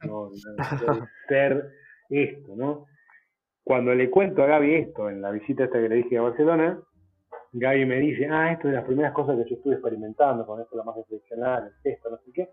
no, 0.04 0.30
ser 1.28 1.70
esto, 2.10 2.56
¿no? 2.56 2.86
Cuando 3.62 3.94
le 3.94 4.10
cuento 4.10 4.42
a 4.42 4.46
Gaby 4.46 4.74
esto 4.74 5.08
en 5.08 5.22
la 5.22 5.30
visita 5.30 5.64
esta 5.64 5.80
que 5.80 5.88
le 5.88 5.94
dije 5.94 6.18
a 6.18 6.22
Barcelona, 6.22 6.80
Gaby 7.52 7.86
me 7.86 8.00
dice, 8.00 8.26
ah, 8.28 8.50
esto 8.50 8.66
es 8.66 8.72
de 8.72 8.78
las 8.78 8.86
primeras 8.86 9.12
cosas 9.12 9.36
que 9.36 9.50
yo 9.50 9.54
estuve 9.54 9.74
experimentando 9.74 10.44
con 10.44 10.60
esto, 10.60 10.76
la 10.76 10.82
más 10.82 10.96
reflexional, 10.96 11.72
esto, 11.84 12.10
no 12.10 12.16
sé 12.16 12.32
qué. 12.34 12.48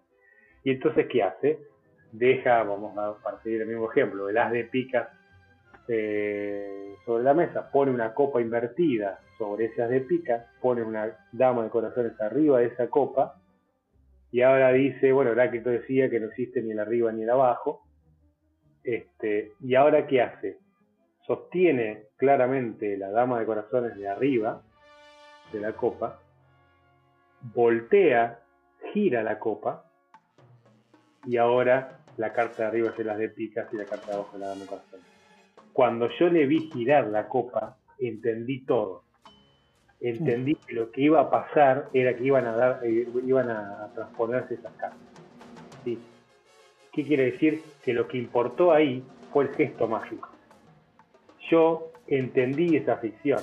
Y 0.66 0.70
entonces, 0.70 1.08
¿qué 1.12 1.24
hace? 1.24 1.60
Deja, 2.12 2.62
vamos 2.62 2.96
a 2.96 3.16
partir 3.24 3.60
el 3.60 3.68
mismo 3.68 3.90
ejemplo, 3.90 4.30
el 4.30 4.38
as 4.38 4.52
de 4.52 4.66
picas 4.66 5.08
eh, 5.88 6.96
sobre 7.06 7.24
la 7.24 7.34
mesa, 7.34 7.70
pone 7.72 7.92
una 7.92 8.14
copa 8.14 8.42
invertida 8.42 9.20
sobre 9.38 9.66
esas 9.66 9.90
de 9.90 10.02
pica, 10.02 10.48
pone 10.62 10.82
una 10.82 11.16
dama 11.32 11.64
de 11.64 11.70
corazones 11.70 12.20
arriba 12.20 12.60
de 12.60 12.68
esa 12.68 12.90
copa, 12.90 13.40
y 14.32 14.42
ahora 14.42 14.72
dice, 14.72 15.12
bueno, 15.12 15.32
Heráclito 15.32 15.70
decía 15.70 16.10
que 16.10 16.20
no 16.20 16.28
existe 16.28 16.62
ni 16.62 16.72
el 16.72 16.80
arriba 16.80 17.12
ni 17.12 17.24
el 17.24 17.30
abajo, 17.30 17.84
este, 18.84 19.54
y 19.62 19.76
ahora 19.76 20.08
¿qué 20.08 20.22
hace? 20.22 20.60
Sostiene 21.26 22.06
claramente 22.18 22.98
la 22.98 23.10
dama 23.12 23.40
de 23.40 23.46
corazones 23.46 23.96
de 23.96 24.08
arriba 24.08 24.62
de 25.54 25.60
la 25.60 25.74
copa, 25.74 26.20
voltea, 27.54 28.40
gira 28.94 29.24
la 29.24 29.40
copa, 29.40 29.86
y 31.26 31.38
ahora 31.38 32.00
la 32.18 32.34
carta 32.34 32.64
de 32.64 32.68
arriba 32.70 32.94
se 32.96 33.04
las 33.04 33.18
de 33.18 33.30
picas 33.30 33.68
y 33.74 33.78
la 33.78 33.86
carta 33.86 34.08
de 34.08 34.14
abajo 34.14 34.38
la 34.38 34.48
dama 34.48 34.62
de 34.62 34.68
corazones. 34.68 35.15
Cuando 35.76 36.10
yo 36.18 36.30
le 36.30 36.48
vi 36.48 36.72
girar 36.72 37.08
la 37.08 37.28
copa, 37.28 37.78
entendí 38.00 38.62
todo 38.62 39.06
entendí 40.00 40.56
que 40.56 40.74
lo 40.74 40.92
que 40.92 41.02
iba 41.02 41.20
a 41.20 41.30
pasar 41.30 41.90
era 41.94 42.16
que 42.16 42.24
iban 42.24 42.46
a 42.46 42.56
dar, 42.56 42.80
eh, 42.84 43.08
iban 43.26 43.50
a 43.50 43.90
transponerse 43.96 44.56
esas 44.56 44.74
cartas. 44.74 45.00
¿Sí? 45.84 45.98
¿Qué 46.92 47.04
quiere 47.04 47.32
decir? 47.32 47.64
Que 47.84 47.94
lo 47.94 48.08
que 48.08 48.18
importó 48.18 48.72
ahí 48.72 49.04
fue 49.34 49.46
el 49.46 49.56
gesto 49.56 49.88
mágico. 49.88 50.30
Yo 51.50 51.92
entendí 52.08 52.76
esa 52.76 52.98
ficción. 52.98 53.42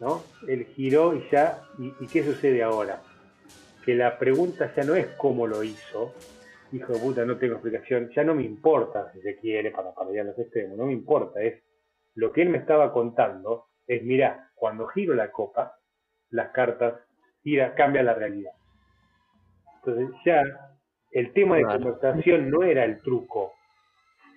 ¿no? 0.00 0.22
Él 0.48 0.66
giró 0.74 1.14
y 1.14 1.24
ya, 1.30 1.62
¿y, 1.78 2.06
qué 2.06 2.24
sucede 2.24 2.62
ahora? 2.62 3.02
Que 3.84 3.94
la 3.94 4.18
pregunta 4.18 4.72
ya 4.74 4.82
no 4.82 4.94
es 4.94 5.06
cómo 5.18 5.46
lo 5.46 5.62
hizo, 5.62 6.14
hijo 6.72 6.92
de 6.92 6.98
puta, 7.00 7.24
no 7.24 7.36
tengo 7.38 7.54
explicación, 7.54 8.10
ya 8.14 8.24
no 8.24 8.34
me 8.34 8.44
importa 8.44 9.12
si 9.12 9.20
se 9.20 9.36
quiere 9.36 9.70
para 9.70 9.90
a 9.90 10.24
los 10.24 10.38
extremos, 10.38 10.76
no 10.78 10.86
me 10.86 10.92
importa, 10.92 11.40
es 11.42 11.62
lo 12.14 12.32
que 12.32 12.42
él 12.42 12.50
me 12.50 12.58
estaba 12.58 12.92
contando, 12.92 13.66
es 13.86 14.02
mira, 14.02 14.50
cuando 14.54 14.86
giro 14.88 15.14
la 15.14 15.30
copa, 15.30 15.76
las 16.30 16.50
cartas 16.50 16.94
gira, 17.42 17.74
cambia 17.74 18.02
la 18.02 18.14
realidad. 18.14 18.52
Entonces 19.76 20.16
ya 20.24 20.42
el 21.10 21.32
tema 21.32 21.56
de 21.56 21.64
conversación 21.64 22.50
no 22.50 22.62
era 22.62 22.84
el 22.84 23.00
truco, 23.00 23.54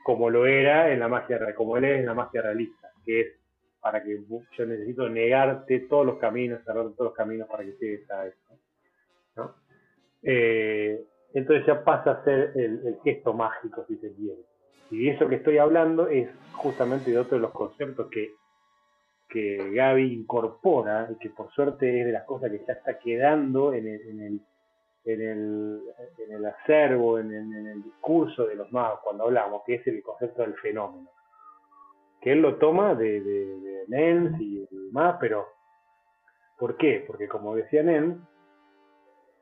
como 0.04 0.30
lo 0.30 0.46
era 0.46 0.91
en 0.91 1.00
la 1.00 1.08
magia 1.08 1.39
como 1.56 1.78
él 1.78 1.86
es 1.86 2.00
en 2.00 2.06
la 2.06 2.13
magia 2.13 2.41
realista, 2.41 2.91
que 3.06 3.22
es 3.22 3.28
para 3.80 4.02
que 4.02 4.17
yo 4.58 4.65
necesito 4.65 5.10
negarte 5.10 5.82
todos 5.82 6.06
los 6.06 6.17
caminos, 6.17 6.63
cerrar 6.63 6.86
todos 6.91 7.10
los 7.10 7.13
caminos 7.13 7.48
para 7.50 7.63
que 7.63 7.76
llegues 7.80 8.10
a 8.10 8.28
eso. 8.28 8.60
¿no? 9.36 9.56
Eh, 10.22 11.04
entonces 11.34 11.65
ya 11.65 11.84
pasa 11.84 12.12
a 12.12 12.24
ser 12.24 12.52
el, 12.56 13.00
gesto 13.04 13.34
mágico, 13.34 13.86
si 13.88 13.98
se 13.98 14.13
quiere. 14.13 14.41
Y 14.91 15.10
eso 15.10 15.28
que 15.28 15.36
estoy 15.36 15.58
hablando 15.58 16.08
es 16.08 16.30
justamente 16.54 17.12
de 17.12 17.17
otro 17.17 17.38
de 17.38 17.41
los 17.41 17.52
conceptos 17.52 18.10
que 18.10 18.36
que 19.34 19.72
Gaby 19.72 20.13
incorpora 20.13 21.10
y 21.12 21.15
que 21.15 21.32
por 21.32 21.52
suerte 21.54 22.00
es 22.00 22.06
de 22.06 22.12
las 22.12 22.24
cosas 22.24 22.52
que 22.52 22.63
ya 22.67 22.74
está 22.74 23.00
quedando 23.00 23.74
en 23.74 23.88
el, 23.88 24.02
en 24.08 24.22
el, 24.22 24.41
en 25.06 25.22
el, 25.22 25.82
en 26.19 26.36
el 26.36 26.46
acervo, 26.46 27.17
en 27.17 27.32
el, 27.34 27.84
discurso 27.84 28.46
de 28.46 28.54
los 28.54 28.72
magos 28.72 29.00
cuando 29.04 29.24
hablamos, 29.24 29.63
que 29.65 29.76
es 29.76 29.88
el 29.88 30.04
concepto 30.04 30.43
del 30.43 30.54
fenómeno. 30.56 31.10
Que 32.22 32.34
él 32.34 32.41
lo 32.41 32.58
toma 32.58 32.93
de, 32.93 33.22
de, 33.22 33.84
Nens 33.88 34.39
y 34.39 34.65
demás, 34.69 35.17
pero 35.19 35.48
¿por 36.60 36.78
qué? 36.78 37.04
Porque 37.08 37.28
como 37.28 37.56
decía 37.56 37.82
Nens, 37.82 38.17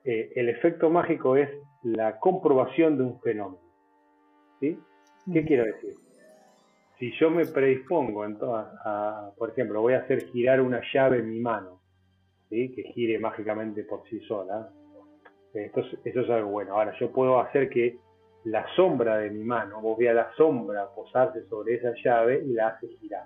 eh, 0.06 0.32
el 0.36 0.48
efecto 0.48 0.90
mágico 0.90 1.36
es 1.36 1.50
la 1.84 2.20
comprobación 2.20 2.98
de 2.98 3.04
un 3.04 3.20
fenómeno. 3.22 3.64
¿Sí? 4.60 4.80
¿Qué 5.32 5.42
mm. 5.42 5.46
quiero 5.46 5.66
decir? 5.66 5.96
si 7.02 7.12
yo 7.14 7.32
me 7.32 7.48
predispongo 7.48 8.24
entonces 8.26 8.72
a, 8.86 9.32
por 9.36 9.50
ejemplo, 9.50 9.82
voy 9.82 9.94
a 9.94 10.02
hacer 10.02 10.28
girar 10.28 10.62
una 10.62 10.82
llave 10.94 11.18
en 11.18 11.32
mi 11.32 11.40
mano, 11.40 11.80
¿sí? 12.48 12.72
que 12.76 12.84
gire 12.84 13.18
mágicamente 13.18 13.84
por 13.84 14.08
sí 14.08 14.20
sola, 14.28 14.70
esto 15.52 15.82
eso 16.06 16.20
es 16.22 16.30
algo 16.30 16.52
bueno. 16.52 16.76
Ahora, 16.76 16.94
yo 17.00 17.12
puedo 17.12 17.40
hacer 17.40 17.70
que 17.72 17.98
la 18.44 18.64
sombra 18.76 19.18
de 19.18 19.32
mi 19.32 19.44
mano, 19.44 19.82
vos 19.82 19.98
veas 19.98 20.14
la 20.14 20.32
sombra 20.36 20.94
posarse 20.94 21.44
sobre 21.48 21.74
esa 21.74 21.92
llave 22.04 22.44
y 22.46 22.54
la 22.54 22.68
hace 22.68 22.88
girar. 23.00 23.26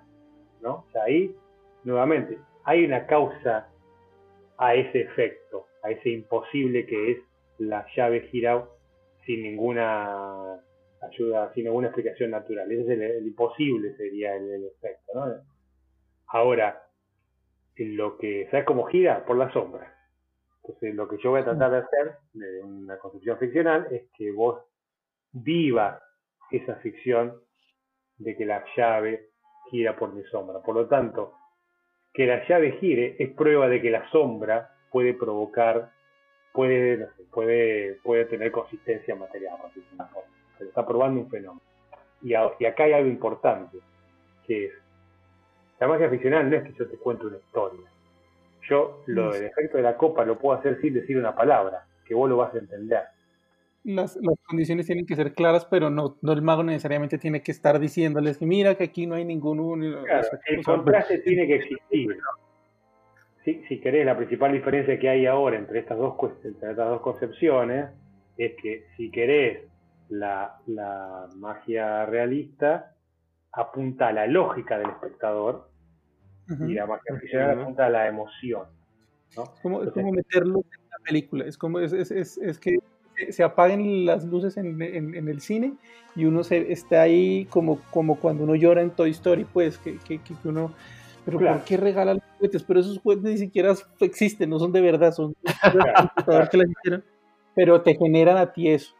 ¿no? 0.62 0.86
O 0.88 0.90
sea, 0.92 1.02
ahí, 1.02 1.36
nuevamente, 1.84 2.38
hay 2.64 2.82
una 2.82 3.06
causa 3.06 3.68
a 4.56 4.74
ese 4.74 5.02
efecto, 5.02 5.66
a 5.82 5.90
ese 5.90 6.08
imposible 6.08 6.86
que 6.86 7.12
es 7.12 7.18
la 7.58 7.86
llave 7.94 8.28
girada 8.28 8.68
sin 9.24 9.42
ninguna 9.42 10.60
ayuda 11.02 11.52
sin 11.54 11.64
ninguna 11.64 11.88
explicación 11.88 12.30
natural. 12.30 12.70
Ese 12.70 12.94
es 12.94 13.00
el, 13.00 13.26
imposible, 13.26 13.96
sería 13.96 14.34
el, 14.36 14.64
efecto. 14.64 15.12
¿no? 15.14 15.34
Ahora, 16.28 16.82
lo 17.76 18.16
que, 18.18 18.48
¿sabes 18.50 18.66
cómo 18.66 18.84
gira? 18.86 19.24
Por 19.24 19.36
la 19.36 19.52
sombra. 19.52 19.92
Entonces, 20.62 20.94
lo 20.94 21.08
que 21.08 21.18
yo 21.18 21.30
voy 21.30 21.40
a 21.40 21.44
tratar 21.44 21.70
de 21.70 21.78
hacer, 21.78 22.16
de 22.32 22.62
una 22.62 22.98
concepción 22.98 23.38
ficcional, 23.38 23.86
es 23.90 24.10
que 24.16 24.32
vos 24.32 24.60
vivas 25.32 26.02
esa 26.50 26.76
ficción 26.76 27.40
de 28.18 28.36
que 28.36 28.46
la 28.46 28.64
llave 28.76 29.30
gira 29.70 29.96
por 29.96 30.12
mi 30.12 30.22
sombra. 30.24 30.60
Por 30.62 30.74
lo 30.74 30.86
tanto, 30.88 31.34
que 32.12 32.26
la 32.26 32.46
llave 32.48 32.72
gire 32.80 33.16
es 33.18 33.30
prueba 33.34 33.68
de 33.68 33.80
que 33.80 33.90
la 33.90 34.08
sombra 34.10 34.70
puede 34.90 35.14
provocar, 35.14 35.90
puede, 36.56 37.08
puede, 37.30 37.94
puede 38.02 38.24
tener 38.24 38.50
consistencia 38.50 39.14
material, 39.14 39.54
pero 40.58 40.68
está 40.68 40.84
probando 40.84 41.20
un 41.20 41.30
fenómeno. 41.30 41.62
Y, 42.22 42.30
y 42.30 42.66
acá 42.66 42.84
hay 42.84 42.94
algo 42.94 43.08
importante, 43.08 43.78
que 44.46 44.66
es, 44.66 44.72
la 45.78 45.86
magia 45.86 46.10
ficcional 46.10 46.50
no 46.50 46.56
es 46.56 46.64
que 46.64 46.72
yo 46.72 46.88
te 46.88 46.96
cuente 46.96 47.26
una 47.26 47.36
historia. 47.36 47.88
Yo 48.68 49.02
lo 49.06 49.32
del 49.32 49.44
efecto 49.44 49.76
de 49.76 49.84
la 49.84 49.96
copa 49.96 50.24
lo 50.24 50.38
puedo 50.38 50.58
hacer 50.58 50.80
sin 50.80 50.94
decir 50.94 51.16
una 51.16 51.36
palabra, 51.36 51.86
que 52.04 52.14
vos 52.14 52.28
lo 52.28 52.38
vas 52.38 52.52
a 52.54 52.58
entender 52.58 53.04
las, 53.86 54.16
las, 54.16 54.38
condiciones 54.48 54.86
tienen 54.86 55.06
que 55.06 55.14
ser 55.14 55.32
claras, 55.32 55.64
pero 55.64 55.90
no, 55.90 56.18
no 56.20 56.32
el 56.32 56.42
mago 56.42 56.64
necesariamente 56.64 57.18
tiene 57.18 57.42
que 57.42 57.52
estar 57.52 57.78
diciéndoles 57.78 58.36
que 58.38 58.46
mira 58.46 58.74
que 58.74 58.84
aquí 58.84 59.06
no 59.06 59.14
hay 59.14 59.24
ningún... 59.24 59.80
Claro, 60.04 60.26
el 60.46 60.64
contraste 60.64 61.18
tiene 61.20 61.46
que 61.46 61.54
existir. 61.54 62.18
Si, 63.46 63.62
si 63.68 63.78
querés, 63.78 64.04
la 64.04 64.16
principal 64.16 64.52
diferencia 64.52 64.98
que 64.98 65.08
hay 65.08 65.24
ahora 65.24 65.56
entre 65.56 65.78
estas 65.78 65.96
dos, 65.96 66.16
entre 66.42 66.72
estas 66.72 66.88
dos 66.88 67.00
concepciones 67.00 67.90
es 68.36 68.54
que 68.60 68.86
si 68.96 69.08
querés 69.12 69.60
la, 70.08 70.58
la 70.66 71.28
magia 71.36 72.04
realista 72.06 72.96
apunta 73.52 74.08
a 74.08 74.12
la 74.12 74.26
lógica 74.26 74.76
del 74.78 74.90
espectador 74.90 75.70
y 76.48 76.74
la 76.74 76.86
magia 76.86 77.14
oficial 77.14 77.60
apunta 77.60 77.86
a 77.86 77.90
la 77.90 78.08
emoción. 78.08 78.64
¿no? 79.36 79.44
Es, 79.44 79.60
como, 79.60 79.82
es 79.84 79.92
como 79.92 80.10
meterlo 80.10 80.58
en 80.58 80.90
la 80.90 80.98
película, 81.04 81.44
es 81.44 81.56
como 81.56 81.78
es, 81.78 81.92
es, 81.92 82.10
es 82.10 82.58
que 82.58 82.78
se 83.30 83.44
apaguen 83.44 84.06
las 84.06 84.24
luces 84.24 84.56
en, 84.56 84.82
en, 84.82 85.28
el 85.28 85.40
cine 85.40 85.74
y 86.16 86.24
uno 86.24 86.42
se, 86.42 86.72
está 86.72 87.02
ahí 87.02 87.46
como, 87.48 87.80
como 87.92 88.16
cuando 88.18 88.42
uno 88.42 88.56
llora 88.56 88.82
en 88.82 88.90
Toy 88.90 89.10
Story, 89.10 89.44
pues, 89.44 89.78
que, 89.78 89.98
que, 89.98 90.18
que 90.18 90.34
uno... 90.44 90.72
Pero 91.24 91.38
¿por 91.38 91.64
qué 91.64 91.76
regalan 91.76 92.20
juguetes? 92.36 92.62
Pero 92.62 92.80
esos 92.80 92.98
juguetes 92.98 93.24
ni 93.24 93.38
siquiera 93.38 93.74
existen, 94.00 94.50
no 94.50 94.58
son 94.58 94.72
de 94.72 94.80
verdad, 94.80 95.12
son 95.12 95.34
que 96.50 97.02
pero 97.54 97.80
te 97.80 97.96
generan 97.96 98.36
a 98.36 98.52
ti 98.52 98.68
eso. 98.68 98.94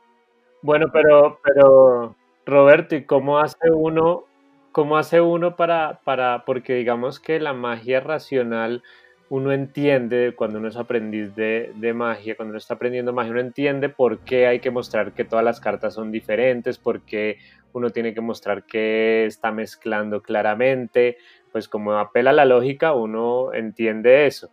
Bueno, 0.62 0.86
pero, 0.92 1.38
pero 1.44 2.16
Roberto, 2.46 2.96
¿y 2.96 3.04
cómo 3.04 3.38
hace 3.38 3.70
uno, 3.70 4.24
cómo 4.72 4.96
hace 4.96 5.20
uno 5.20 5.56
para, 5.56 6.00
para, 6.04 6.44
porque 6.46 6.74
digamos 6.74 7.20
que 7.20 7.38
la 7.38 7.52
magia 7.52 8.00
racional 8.00 8.82
uno 9.28 9.52
entiende, 9.52 10.34
cuando 10.36 10.58
uno 10.58 10.68
es 10.68 10.76
aprendiz 10.76 11.34
de, 11.34 11.92
magia, 11.94 12.36
cuando 12.36 12.50
uno 12.50 12.58
está 12.58 12.74
aprendiendo 12.74 13.12
magia, 13.12 13.32
uno 13.32 13.40
entiende 13.40 13.88
por 13.88 14.20
qué 14.20 14.46
hay 14.46 14.60
que 14.60 14.70
mostrar 14.70 15.12
que 15.12 15.24
todas 15.24 15.44
las 15.44 15.60
cartas 15.60 15.94
son 15.94 16.12
diferentes, 16.12 16.78
por 16.78 17.02
qué 17.02 17.38
uno 17.72 17.90
tiene 17.90 18.14
que 18.14 18.20
mostrar 18.20 18.64
que 18.64 19.26
está 19.26 19.50
mezclando 19.50 20.22
claramente, 20.22 21.18
pues 21.56 21.68
como 21.68 21.92
apela 21.92 22.28
a 22.28 22.34
la 22.34 22.44
lógica, 22.44 22.92
uno 22.92 23.54
entiende 23.54 24.26
eso. 24.26 24.50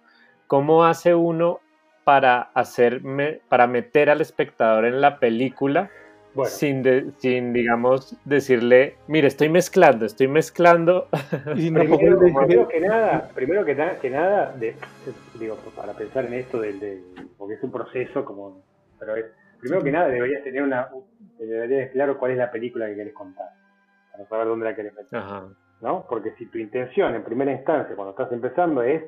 ¿Cómo 0.47 0.85
hace 0.85 1.13
uno 1.13 1.59
para, 2.05 2.43
hacerme, 2.53 3.41
para 3.49 3.67
meter 3.67 4.09
al 4.09 4.21
espectador 4.21 4.85
en 4.85 5.01
la 5.01 5.19
película 5.19 5.91
sin, 6.45 7.13
sin, 7.17 7.51
digamos, 7.51 8.15
decirle, 8.23 8.95
mire, 9.09 9.27
estoy 9.27 9.49
mezclando, 9.49 10.05
estoy 10.05 10.29
mezclando. 10.29 11.09
primero, 11.45 12.69
que 12.69 12.79
nada, 12.79 13.29
primero 13.35 13.65
que, 13.65 13.75
que 14.01 14.09
nada, 14.09 14.55
digo, 15.37 15.57
para 15.75 15.91
pensar 15.91 16.23
en 16.23 16.35
esto 16.35 16.61
del, 16.61 17.03
porque 17.37 17.55
es 17.55 17.63
un 17.63 17.71
proceso 17.73 18.23
como, 18.23 18.63
pero 18.97 19.17
es, 19.17 19.25
primero 19.59 19.83
que 19.83 19.91
nada 19.91 20.07
deberías 20.07 20.41
tener 20.41 20.63
una, 20.63 20.87
deberías 21.37 21.91
claro 21.91 22.17
cuál 22.17 22.31
es 22.31 22.37
la 22.37 22.49
película 22.49 22.87
que 22.87 22.93
quieres 22.93 23.13
contar, 23.13 23.49
para 24.13 24.25
saber 24.29 24.47
dónde 24.47 24.67
la 24.67 24.73
quieres 24.73 24.93
meter, 24.93 25.19
Porque 26.09 26.31
si 26.37 26.45
tu 26.47 26.57
intención 26.57 27.13
en 27.15 27.23
primera 27.23 27.51
instancia, 27.51 27.95
cuando 27.95 28.11
estás 28.11 28.31
empezando, 28.31 28.81
es 28.83 29.03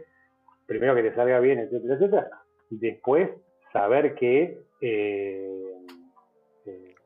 primero 0.65 0.95
que 0.95 1.03
te 1.03 1.15
salga 1.15 1.39
bien, 1.39 1.59
etcétera, 1.59 1.95
etcétera, 1.95 2.29
y 2.69 2.77
después 2.77 3.29
saber 3.71 4.15
que 4.15 4.57
eh, 4.81 5.55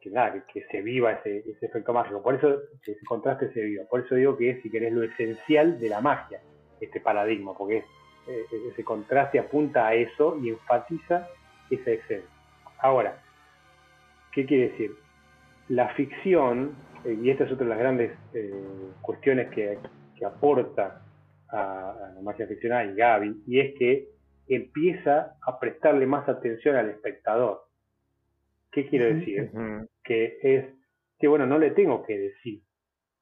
que 0.02 0.12
que, 0.54 0.66
se 0.72 0.82
viva 0.82 1.12
ese, 1.12 1.44
efecto 1.62 1.94
mágico. 1.94 2.22
Por 2.22 2.36
eso 2.36 2.62
ese 2.86 3.06
contraste 3.06 3.52
se 3.54 3.62
viva. 3.62 3.84
Por 3.90 4.02
eso 4.02 4.16
digo 4.16 4.38
que 4.38 4.52
es, 4.52 4.62
si 4.62 4.70
querés, 4.70 4.94
lo 4.94 5.04
esencial 5.04 5.80
de 5.80 5.90
la 5.90 6.02
magia, 6.02 6.42
este 6.80 7.00
paradigma, 7.02 7.54
porque 7.58 7.84
eh, 8.28 8.46
ese 8.72 8.84
contraste 8.84 9.40
apunta 9.40 9.88
a 9.88 9.94
eso 9.94 10.38
y 10.42 10.50
enfatiza 10.50 11.28
esa 11.70 11.92
esencia. 11.92 12.30
Ahora, 12.80 13.22
¿qué 14.32 14.46
quiere 14.46 14.70
decir? 14.70 14.96
La 15.68 15.90
ficción, 15.90 16.76
eh, 17.06 17.18
y 17.22 17.30
esta 17.30 17.44
es 17.46 17.52
otra 17.52 17.66
de 17.66 17.70
las 17.70 17.80
grandes 17.80 18.12
eh, 18.34 18.52
cuestiones 19.02 19.50
que, 19.50 19.78
aporta 20.26 21.02
a, 21.48 21.92
a, 21.92 22.12
la 22.14 22.22
magia 22.22 22.46
ficcional 22.46 22.92
y 22.92 22.96
Gaby, 22.96 23.44
y 23.48 23.60
es 23.62 23.74
que 23.80 24.10
empieza 24.50 25.38
a 25.42 25.58
prestarle 25.58 26.06
más 26.06 26.28
atención 26.28 26.76
al 26.76 26.90
espectador 26.90 27.70
¿Qué 28.72 28.88
quiero 28.88 29.06
decir? 29.06 29.52
Que 30.04 30.38
es 30.42 30.66
que, 31.18 31.28
bueno, 31.28 31.46
no 31.46 31.58
le 31.58 31.72
tengo 31.72 32.04
que 32.04 32.18
decir 32.18 32.62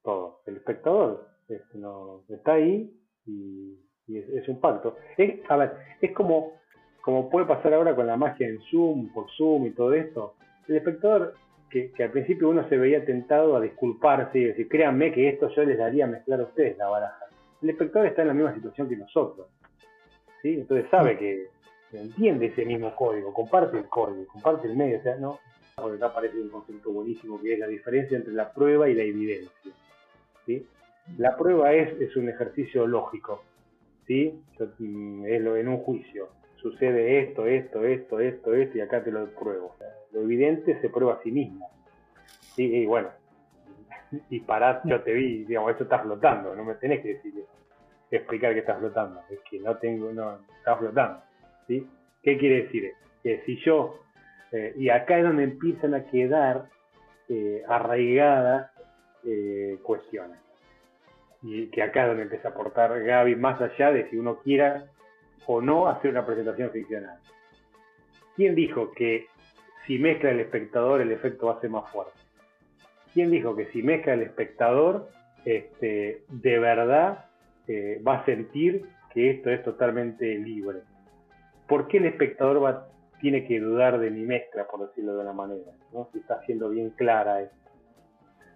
todo. 0.04 0.42
El 0.46 0.58
espectador 0.58 1.28
este, 1.48 1.78
no, 1.78 2.24
está 2.30 2.54
ahí 2.54 2.92
y, 3.26 3.78
es, 4.08 4.48
un 4.48 4.60
pacto. 4.60 4.98
Es, 5.18 5.40
a 5.50 5.58
ver, 5.58 5.74
es 6.02 6.12
como, 6.13 6.54
como 7.02 7.30
puede 7.30 7.46
pasar 7.46 7.74
ahora 7.74 7.96
con 7.96 8.08
la 8.08 8.18
magia 8.18 8.48
en 8.48 8.60
Zoom, 8.70 9.12
por 9.13 9.30
Zoom 9.38 9.68
y 9.68 9.72
todo 9.72 9.94
esto. 9.94 10.36
El 10.68 10.78
espectador, 10.78 11.34
que, 11.69 11.91
al 11.99 12.12
principio 12.12 12.49
uno 12.49 12.67
se 12.69 12.77
veía 12.77 13.03
tentado 13.06 13.56
a 13.56 13.62
disculparse 13.62 14.39
y 14.39 14.45
decir, 14.45 14.67
créanme 14.67 15.12
que 15.12 15.30
esto 15.30 15.49
yo 15.49 15.63
les 15.63 15.77
daría 15.77 16.06
a 16.06 16.08
mezclar 16.08 16.39
a 16.39 16.43
ustedes 16.43 16.77
la 16.77 16.88
baraja. 16.88 17.25
El 17.62 17.69
espectador 17.69 18.08
está 18.08 18.21
en 18.21 18.30
la 18.30 18.34
misma 18.34 18.53
situación 18.53 18.88
que 18.88 18.97
nosotros. 18.97 19.47
¿sí? 20.41 20.56
Entonces 20.56 20.89
sabe 20.89 21.17
que 21.17 21.47
entiende 21.93 22.47
ese 22.47 22.65
mismo 22.65 22.95
código, 22.95 23.34
comparte 23.34 23.77
el 23.77 23.86
código, 23.86 24.25
comparte 24.27 24.67
el 24.67 24.75
medio, 24.75 24.99
o 24.99 25.01
sea, 25.01 25.17
no, 25.17 25.39
porque 25.75 25.97
acá 25.97 26.08
aparece 26.08 26.39
un 26.39 26.49
concepto 26.49 26.91
buenísimo 26.91 27.39
que 27.41 27.53
es 27.53 27.60
la 27.60 27.67
diferencia 27.67 28.17
entre 28.17 28.34
la 28.34 28.51
prueba 28.51 28.89
y 28.89 28.93
la 28.93 29.03
evidencia. 29.03 29.71
¿sí? 30.45 30.65
La 31.17 31.38
prueba 31.38 31.73
es, 31.73 31.99
es 32.01 32.15
un 32.15 32.30
ejercicio 32.30 32.86
lógico, 32.88 33.43
¿sí? 34.06 34.41
Mm, 34.80 35.25
es 35.25 35.41
lo 35.41 35.56
en 35.56 35.67
un 35.67 35.77
juicio. 35.77 36.30
Sucede 36.58 37.20
esto, 37.22 37.46
esto, 37.46 37.84
esto, 37.84 38.20
esto, 38.20 38.54
esto, 38.54 38.78
y 38.78 38.82
acá 38.82 39.04
te 39.04 39.12
lo 39.12 39.28
pruebo. 39.28 39.76
Lo 40.12 40.22
evidente 40.22 40.80
se 40.82 40.89
prueba 40.89 41.15
a 41.15 41.24
sí 41.24 41.32
mismo. 41.32 41.70
¿sí? 42.56 42.63
Y 42.63 42.86
bueno, 42.86 43.10
y 44.30 44.39
pará, 44.41 44.82
yo 44.86 45.02
te 45.02 45.13
vi, 45.13 45.46
digamos, 45.46 45.72
esto 45.72 45.84
está 45.84 46.00
flotando, 46.00 46.56
no 46.56 46.63
me 46.63 46.76
tenés 46.76 47.02
que 47.02 47.15
decir 47.15 47.34
explicar 48.10 48.54
que 48.54 48.60
está 48.60 48.76
flotando, 48.76 49.22
es 49.30 49.39
que 49.50 49.60
no 49.60 49.78
tengo, 49.78 50.12
no, 50.13 50.39
está 50.58 50.78
flotando. 50.78 51.22
¿sí? 51.67 51.86
¿Qué 52.24 52.38
quiere 52.38 52.63
decir? 52.63 52.93
Que 53.22 53.41
si 53.46 53.58
yo, 53.63 54.00
eh, 54.52 54.74
y 54.78 54.89
acá 54.89 55.17
es 55.17 55.24
donde 55.24 55.43
empiezan 55.43 55.93
a 55.93 56.06
quedar 56.06 56.65
eh, 57.30 57.63
arraigadas 57.67 58.72
eh, 59.26 59.78
cuestiones. 59.84 60.39
Y 61.43 61.67
que 61.67 61.84
acá 61.84 62.04
es 62.04 62.08
donde 62.08 62.24
empieza 62.24 62.48
a 62.48 62.52
aportar 62.52 63.04
Gaby, 63.04 63.36
más 63.36 63.62
allá 63.62 63.91
de 63.91 64.10
si 64.10 64.17
uno 64.17 64.39
quiera 64.39 64.86
o 65.45 65.62
no 65.62 65.88
hacer 65.88 66.12
una 66.12 66.26
presentación 66.26 66.71
ficcional. 66.71 67.17
¿Quién 68.36 68.56
dijo 68.56 68.91
que 68.91 69.28
si 69.86 70.00
mezcla 70.00 70.32
el 70.32 70.39
espectador 70.39 71.02
el 71.02 71.12
efecto 71.12 71.47
va 71.47 71.54
a 71.54 71.62
ser 71.62 71.69
más 71.69 71.89
fuerte? 71.91 72.19
¿Quién 73.13 73.32
dijo 73.32 73.56
que 73.56 73.67
si 73.67 73.82
mezcla 73.82 74.13
el 74.13 74.21
espectador 74.21 75.10
este, 75.45 76.23
de 76.30 76.60
verdad 76.60 77.26
va 78.06 78.15
a 78.15 78.26
sentir 78.26 78.86
que 79.13 79.32
esto 79.32 79.50
es 79.50 79.63
totalmente 79.63 80.38
libre? 80.38 80.82
¿por 81.67 81.88
qué 81.88 81.97
el 81.97 82.06
espectador 82.06 82.63
va, 82.63 82.88
tiene 83.21 83.45
que 83.45 83.60
dudar 83.60 84.00
de 84.00 84.10
mi 84.10 84.23
mezcla, 84.23 84.67
por 84.67 84.88
decirlo 84.88 85.15
de 85.15 85.21
una 85.21 85.34
manera? 85.34 85.71
¿no? 85.93 86.10
Si 86.12 86.19
está 86.19 86.41
siendo 86.45 86.69
bien 86.69 86.89
clara 86.91 87.41
esto. 87.41 87.56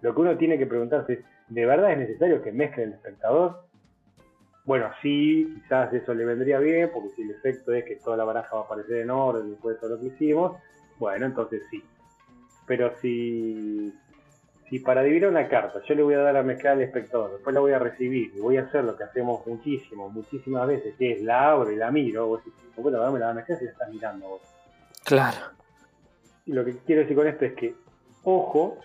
Lo 0.00 0.14
que 0.14 0.20
uno 0.20 0.36
tiene 0.36 0.58
que 0.58 0.66
preguntarse 0.66 1.12
es, 1.14 1.18
¿de 1.48 1.66
verdad 1.66 1.92
es 1.92 1.98
necesario 1.98 2.42
que 2.42 2.52
mezcle 2.52 2.84
el 2.84 2.92
espectador? 2.94 3.62
Bueno, 4.64 4.90
sí, 5.02 5.52
quizás 5.54 5.92
eso 5.92 6.14
le 6.14 6.24
vendría 6.24 6.58
bien, 6.58 6.90
porque 6.92 7.10
si 7.10 7.22
el 7.22 7.30
efecto 7.32 7.72
es 7.72 7.84
que 7.84 7.96
toda 7.96 8.16
la 8.16 8.24
baraja 8.24 8.54
va 8.54 8.62
a 8.62 8.64
aparecer 8.64 8.98
en 8.98 9.10
orden 9.10 9.50
después 9.50 9.74
de 9.74 9.80
todo 9.80 9.96
lo 9.96 10.00
que 10.00 10.06
hicimos, 10.06 10.56
bueno, 10.98 11.26
entonces 11.26 11.62
sí. 11.70 11.82
Pero 12.66 12.92
si 13.00 13.92
si 14.72 14.78
para 14.78 15.02
adivinar 15.02 15.28
una 15.28 15.48
carta 15.48 15.82
yo 15.86 15.94
le 15.94 16.02
voy 16.02 16.14
a 16.14 16.20
dar 16.20 16.34
a 16.34 16.42
mezclar 16.42 16.72
al 16.72 16.80
espectador, 16.80 17.32
después 17.32 17.52
la 17.52 17.60
voy 17.60 17.72
a 17.72 17.78
recibir 17.78 18.32
y 18.34 18.40
voy 18.40 18.56
a 18.56 18.62
hacer 18.62 18.82
lo 18.84 18.96
que 18.96 19.04
hacemos 19.04 19.46
muchísimo, 19.46 20.08
muchísimas 20.08 20.66
veces, 20.66 20.94
que 20.96 21.12
es 21.12 21.20
la 21.20 21.50
abro 21.50 21.70
y 21.70 21.76
la 21.76 21.90
miro, 21.90 22.26
vos 22.26 22.42
decís, 22.42 22.58
bueno, 22.78 22.98
dame 22.98 23.18
la 23.18 23.34
mezclar 23.34 23.58
si 23.58 23.66
la 23.66 23.72
estás 23.72 23.90
mirando 23.90 24.28
vos. 24.28 24.40
Claro. 25.04 25.36
Y 26.46 26.54
lo 26.54 26.64
que 26.64 26.78
quiero 26.86 27.02
decir 27.02 27.14
con 27.14 27.26
esto 27.26 27.44
es 27.44 27.52
que, 27.52 27.74
ojo 28.24 28.78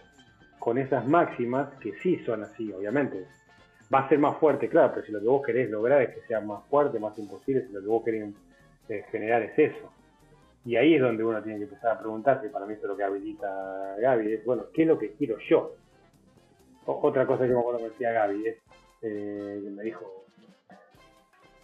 con 0.59 0.77
esas 0.77 1.07
máximas 1.07 1.69
que 1.79 1.93
sí 2.03 2.19
son 2.25 2.43
así, 2.43 2.69
obviamente. 2.73 3.25
Va 3.93 3.99
a 3.99 4.09
ser 4.09 4.19
más 4.19 4.37
fuerte, 4.37 4.67
claro, 4.67 4.91
pero 4.93 5.05
si 5.05 5.11
lo 5.11 5.19
que 5.19 5.27
vos 5.27 5.45
querés 5.45 5.69
lograr 5.69 6.01
es 6.01 6.15
que 6.15 6.21
sea 6.27 6.41
más 6.41 6.63
fuerte, 6.65 6.99
más 6.99 7.17
imposible, 7.17 7.65
si 7.67 7.73
lo 7.73 7.81
que 7.81 7.87
vos 7.87 8.03
querés 8.03 8.33
eh, 8.89 9.05
generar 9.11 9.43
es 9.43 9.57
eso. 9.57 9.91
Y 10.65 10.75
ahí 10.75 10.95
es 10.95 11.01
donde 11.01 11.23
uno 11.23 11.41
tiene 11.41 11.59
que 11.59 11.63
empezar 11.65 11.91
a 11.91 11.99
preguntarse, 11.99 12.49
para 12.49 12.65
mí 12.65 12.73
esto 12.73 12.87
es 12.87 12.89
lo 12.89 12.97
que 12.97 13.03
habilita 13.03 13.95
Gaby, 13.99 14.33
es, 14.33 14.45
bueno, 14.45 14.65
¿qué 14.73 14.81
es 14.81 14.87
lo 14.87 14.99
que 14.99 15.13
quiero 15.13 15.37
yo? 15.49 15.73
otra 16.85 17.25
cosa 17.25 17.45
que 17.45 17.53
me 17.53 17.59
acuerdo 17.59 17.79
que 17.79 17.89
decía 17.89 18.11
Gaby, 18.11 18.47
es, 18.47 18.57
eh, 19.01 19.61
me 19.75 19.83
dijo, 19.83 20.25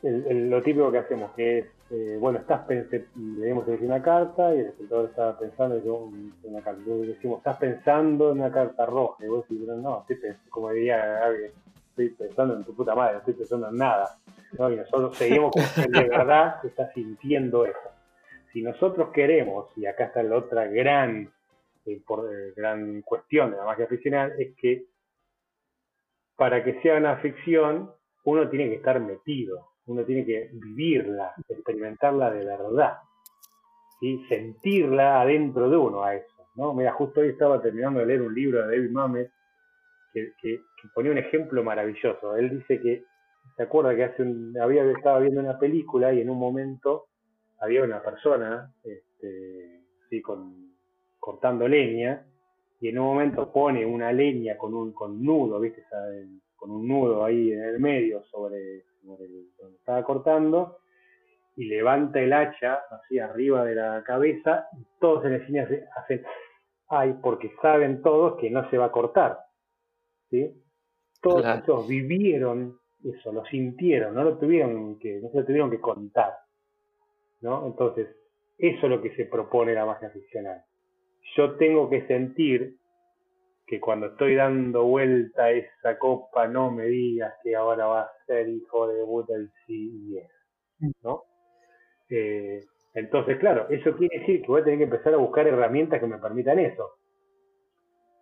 lo 0.03 0.61
típico 0.61 0.91
que 0.91 0.97
hacemos, 0.97 1.31
que 1.31 1.59
es, 1.59 1.65
eh, 1.91 2.17
bueno, 2.19 2.39
estás 2.39 2.67
leemos 3.15 3.65
una 3.85 4.01
carta 4.01 4.53
y 4.53 4.59
el 4.59 4.65
espectador 4.67 5.05
está 5.05 5.37
pensando 5.37 5.77
en 5.77 6.33
una 6.43 6.61
carta. 6.61 6.81
decimos, 6.85 7.37
estás 7.37 7.57
pensando 7.57 8.31
en 8.31 8.39
una 8.39 8.51
carta 8.51 8.85
roja. 8.85 9.23
Y 9.23 9.27
vos 9.29 9.47
decís, 9.47 9.65
no, 9.67 10.03
pensando, 10.07 10.35
como 10.49 10.71
diría 10.71 11.23
alguien, 11.23 11.51
estoy 11.93 12.09
pensando 12.09 12.55
en 12.55 12.63
tu 12.63 12.75
puta 12.75 12.95
madre, 12.95 13.13
no 13.13 13.19
estoy 13.19 13.35
pensando 13.35 13.69
en 13.69 13.77
nada. 13.77 14.17
Y 14.51 14.75
nosotros 14.75 15.15
seguimos 15.17 15.51
con 15.51 15.63
que 15.63 15.99
de 15.99 16.09
verdad 16.09 16.61
que 16.61 16.67
está 16.67 16.91
sintiendo 16.93 17.65
eso. 17.65 17.89
Si 18.51 18.61
nosotros 18.61 19.09
queremos, 19.13 19.67
y 19.75 19.85
acá 19.85 20.05
está 20.05 20.23
la 20.23 20.37
otra 20.37 20.65
gran, 20.65 21.31
eh, 21.85 22.01
eh, 22.01 22.53
gran 22.55 23.01
cuestión 23.01 23.51
de 23.51 23.57
la 23.57 23.65
magia 23.65 23.87
ficcional, 23.87 24.33
es 24.37 24.55
que 24.55 24.85
para 26.35 26.63
que 26.63 26.81
sea 26.81 26.97
una 26.97 27.17
ficción, 27.17 27.91
uno 28.25 28.49
tiene 28.49 28.69
que 28.69 28.75
estar 28.75 28.99
metido, 28.99 29.69
uno 29.85 30.03
tiene 30.03 30.25
que 30.25 30.49
vivirla, 30.53 31.33
experimentarla 31.47 32.31
de 32.31 32.45
verdad, 32.45 32.97
y 34.01 34.23
sentirla 34.25 35.21
adentro 35.21 35.69
de 35.69 35.77
uno 35.77 36.03
a 36.03 36.15
eso. 36.15 36.47
¿no? 36.55 36.73
Mira, 36.73 36.91
justo 36.93 37.21
hoy 37.21 37.29
estaba 37.29 37.61
terminando 37.61 37.99
de 37.99 38.07
leer 38.07 38.21
un 38.21 38.33
libro 38.33 38.61
de 38.61 38.75
David 38.75 38.91
Mamet 38.91 39.31
que, 40.13 40.33
que, 40.41 40.61
ponía 40.93 41.11
un 41.11 41.17
ejemplo 41.17 41.63
maravilloso. 41.63 42.35
Él 42.35 42.49
dice 42.59 42.79
que, 42.79 43.03
se 43.57 43.63
acuerda 43.63 43.95
que 43.95 44.05
hace 44.05 44.21
un, 44.21 44.55
había 44.59 44.83
estaba 44.91 45.19
viendo 45.19 45.41
una 45.41 45.59
película 45.59 46.13
y 46.13 46.21
en 46.21 46.29
un 46.29 46.39
momento 46.39 47.07
había 47.59 47.83
una 47.83 48.01
persona 48.01 48.71
este, 48.83 50.21
con, 50.21 50.73
cortando 51.19 51.67
leña 51.67 52.25
y 52.79 52.89
en 52.89 52.99
un 52.99 53.05
momento 53.05 53.51
pone 53.51 53.85
una 53.85 54.11
leña 54.11 54.57
con 54.57 54.73
un 54.73 54.93
con 54.93 55.21
nudo, 55.23 55.59
¿viste? 55.59 55.83
con 56.55 56.71
un 56.71 56.87
nudo 56.87 57.23
ahí 57.23 57.51
en 57.51 57.63
el 57.63 57.79
medio 57.79 58.23
sobre, 58.23 58.83
donde 59.01 59.75
estaba 59.77 60.03
cortando 60.03 60.77
y 61.55 61.65
levanta 61.65 62.19
el 62.19 62.33
hacha 62.33 62.81
así 62.91 63.19
arriba 63.19 63.63
de 63.65 63.75
la 63.75 64.03
cabeza 64.03 64.67
y 64.77 64.85
todos 64.99 65.25
en 65.25 65.33
el 65.33 65.45
cine 65.45 65.67
hacen, 65.95 66.23
ay, 66.89 67.15
porque 67.21 67.51
saben 67.61 68.01
todos 68.01 68.37
que 68.39 68.49
no 68.49 68.69
se 68.69 68.77
va 68.77 68.85
a 68.85 68.91
cortar. 68.91 69.39
¿Sí? 70.33 70.51
Todos 71.21 71.45
ellos 71.45 71.87
vivieron 71.87 72.79
eso, 73.03 73.31
lo 73.31 73.45
sintieron, 73.45 74.15
no 74.15 74.23
lo 74.23 74.39
tuvieron 74.39 74.97
que, 74.97 75.19
no 75.21 75.29
se 75.29 75.37
lo 75.37 75.45
tuvieron 75.45 75.69
que 75.69 75.79
contar. 75.79 76.33
¿no? 77.41 77.67
Entonces, 77.67 78.07
eso 78.57 78.85
es 78.85 78.89
lo 78.89 79.01
que 79.01 79.15
se 79.15 79.25
propone 79.25 79.75
la 79.75 79.85
magia 79.85 80.09
ficcional. 80.09 80.63
Yo 81.37 81.55
tengo 81.57 81.89
que 81.89 82.07
sentir 82.07 82.77
que 83.67 83.79
cuando 83.79 84.07
estoy 84.07 84.35
dando 84.35 84.85
vuelta 84.85 85.45
a 85.45 85.51
esa 85.51 85.99
copa 85.99 86.47
no 86.47 86.71
me 86.71 86.85
digas 86.85 87.33
que 87.43 87.55
ahora 87.55 87.85
va 87.85 88.01
a 88.01 88.11
ser 88.25 88.49
hijo 88.49 88.87
de 88.87 89.05
puta 89.05 89.35
el 89.35 89.51
sí 89.67 90.17
¿no? 91.03 91.23
Eh, 92.09 92.65
entonces, 92.95 93.37
claro, 93.37 93.67
eso 93.69 93.95
quiere 93.95 94.19
decir 94.19 94.41
que 94.41 94.47
voy 94.47 94.61
a 94.61 94.63
tener 94.63 94.79
que 94.79 94.85
empezar 94.85 95.13
a 95.13 95.17
buscar 95.17 95.47
herramientas 95.47 95.99
que 95.99 96.07
me 96.07 96.17
permitan 96.17 96.59
eso. 96.59 96.97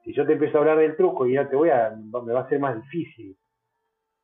Si 0.04 0.14
yo 0.14 0.26
te 0.26 0.34
empiezo 0.34 0.58
a 0.58 0.62
hablar 0.62 0.78
del 0.80 0.96
truco 0.96 1.28
y 1.28 1.34
ya 1.34 1.48
te 1.48 1.56
voy 1.56 1.70
a, 1.70 1.92
me 1.92 2.34
va 2.34 2.42
a 2.42 2.50
ser 2.50 2.60
más 2.60 2.76
difícil. 2.76 3.38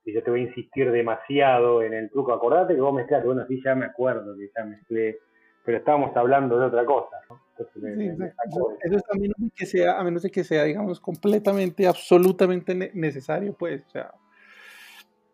Si 0.03 0.13
yo 0.13 0.23
te 0.23 0.31
voy 0.31 0.41
a 0.41 0.43
insistir 0.43 0.91
demasiado 0.91 1.81
en 1.81 1.93
el 1.93 2.09
truco, 2.09 2.33
acordate 2.33 2.75
que 2.75 2.81
vos 2.81 2.93
mezclaste, 2.93 3.27
bueno, 3.27 3.45
sí 3.47 3.61
ya 3.63 3.75
me 3.75 3.85
acuerdo 3.85 4.35
que 4.37 4.49
ya 4.55 4.63
mezclé, 4.63 5.19
pero 5.65 5.79
estábamos 5.79 6.15
hablando 6.15 6.57
de 6.57 6.65
otra 6.65 6.85
cosa, 6.85 7.17
¿no? 7.29 7.47
eso 7.59 7.71
es 7.75 9.03
a 9.09 9.17
menos, 9.17 9.37
de 9.37 9.49
que 9.55 9.65
sea, 9.65 9.99
a 9.99 10.03
menos 10.03 10.23
de 10.23 10.29
que 10.29 10.43
sea, 10.43 10.63
digamos, 10.63 10.99
completamente, 10.99 11.87
absolutamente 11.87 12.91
necesario, 12.93 13.53
pues, 13.53 13.83
o 13.87 13.89
sea. 13.89 14.13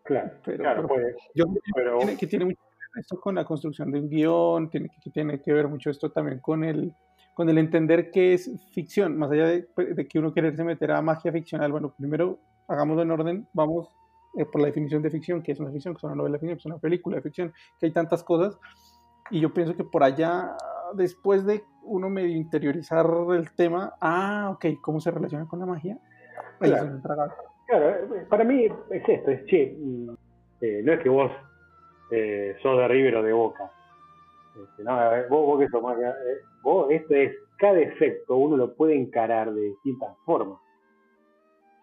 Claro, 0.03 0.31
pero, 0.43 0.57
claro, 0.57 0.87
pues, 0.87 1.15
yo 1.33 1.45
creo 1.73 1.99
que 2.17 2.27
tiene 2.27 2.45
mucho 2.45 2.59
esto 2.95 3.19
con 3.19 3.35
la 3.35 3.45
construcción 3.45 3.91
de 3.91 3.99
un 3.99 4.09
guion, 4.09 4.69
tiene 4.69 4.89
que, 4.89 5.09
tiene 5.09 5.41
que 5.41 5.53
ver 5.53 5.67
mucho 5.67 5.89
esto 5.89 6.11
también 6.11 6.39
con 6.39 6.63
el, 6.63 6.93
con 7.33 7.49
el 7.49 7.57
entender 7.57 8.11
qué 8.11 8.33
es 8.33 8.51
ficción, 8.73 9.17
más 9.17 9.31
allá 9.31 9.47
de, 9.47 9.67
pues, 9.75 9.95
de 9.95 10.07
que 10.07 10.19
uno 10.19 10.33
quererse 10.33 10.63
meter 10.63 10.91
a 10.91 11.01
magia 11.01 11.31
ficcional. 11.31 11.71
Bueno, 11.71 11.93
primero 11.97 12.39
hagámoslo 12.67 13.01
en 13.01 13.11
orden, 13.11 13.47
vamos 13.53 13.89
eh, 14.37 14.45
por 14.45 14.61
la 14.61 14.67
definición 14.67 15.01
de 15.01 15.09
ficción, 15.09 15.41
que 15.41 15.51
es 15.51 15.59
una 15.59 15.71
ficción, 15.71 15.93
que 15.93 15.99
es 15.99 16.03
una 16.03 16.15
novela 16.15 16.33
de 16.33 16.39
ficción, 16.39 16.57
que 16.57 16.61
es 16.61 16.65
una 16.65 16.77
película 16.77 17.15
de 17.17 17.21
ficción, 17.21 17.53
que 17.79 17.87
hay 17.87 17.91
tantas 17.91 18.23
cosas. 18.23 18.59
Y 19.31 19.39
yo 19.39 19.53
pienso 19.53 19.75
que 19.75 19.83
por 19.83 20.03
allá 20.03 20.55
después 20.95 21.45
de 21.45 21.63
uno 21.83 22.09
medio 22.09 22.35
interiorizar 22.35 23.05
el 23.31 23.51
tema, 23.51 23.93
ah, 23.99 24.51
ok, 24.53 24.79
¿cómo 24.81 24.99
se 24.99 25.11
relaciona 25.11 25.47
con 25.47 25.59
la 25.59 25.65
magia? 25.65 25.97
Claro, 26.59 27.01
claro 27.67 27.89
eh, 28.15 28.25
para 28.29 28.43
mí 28.43 28.65
es 28.65 29.09
esto, 29.09 29.31
es 29.31 29.45
che, 29.45 29.75
mm, 29.77 30.09
eh, 30.61 30.81
no 30.83 30.93
es 30.93 30.99
que 30.99 31.09
vos 31.09 31.31
eh, 32.11 32.55
sos 32.61 32.77
de 32.77 32.87
River 32.87 33.17
o 33.17 33.23
de 33.23 33.33
Boca. 33.33 33.71
Este, 34.55 34.83
no, 34.83 34.95
vos, 35.29 35.45
vos 35.45 35.59
que 35.59 35.69
sos 35.69 35.81
magia, 35.81 36.15
vos, 36.61 36.87
esto 36.91 37.15
es, 37.15 37.33
cada 37.57 37.79
efecto 37.79 38.35
uno 38.35 38.57
lo 38.57 38.75
puede 38.75 38.95
encarar 38.95 39.53
de 39.53 39.61
distintas 39.61 40.15
formas. 40.25 40.59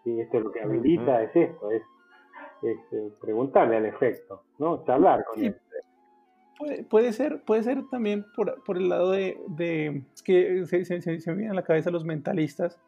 ¿Sí? 0.03 0.19
Esto 0.19 0.37
es 0.37 0.43
lo 0.43 0.51
que 0.51 0.61
habilita, 0.61 1.23
es 1.23 1.35
esto, 1.35 1.71
es, 1.71 1.83
preguntarle 3.19 3.77
al 3.77 3.85
efecto, 3.87 4.43
¿no? 4.59 4.83
Charlar 4.85 5.25
con 5.25 5.43
él. 5.43 5.55
Puede, 6.89 7.11
ser, 7.11 7.43
puede 7.43 7.63
ser 7.63 7.83
también 7.89 8.23
por, 8.35 8.63
por 8.63 8.77
el 8.77 8.87
lado 8.87 9.11
de, 9.11 9.39
de 9.47 10.03
que 10.23 10.63
se, 10.67 10.85
se, 10.85 11.01
se, 11.01 11.31
me 11.31 11.37
vienen 11.37 11.51
a 11.51 11.55
la 11.55 11.63
cabeza 11.63 11.89
los 11.89 12.05
mentalistas, 12.05 12.79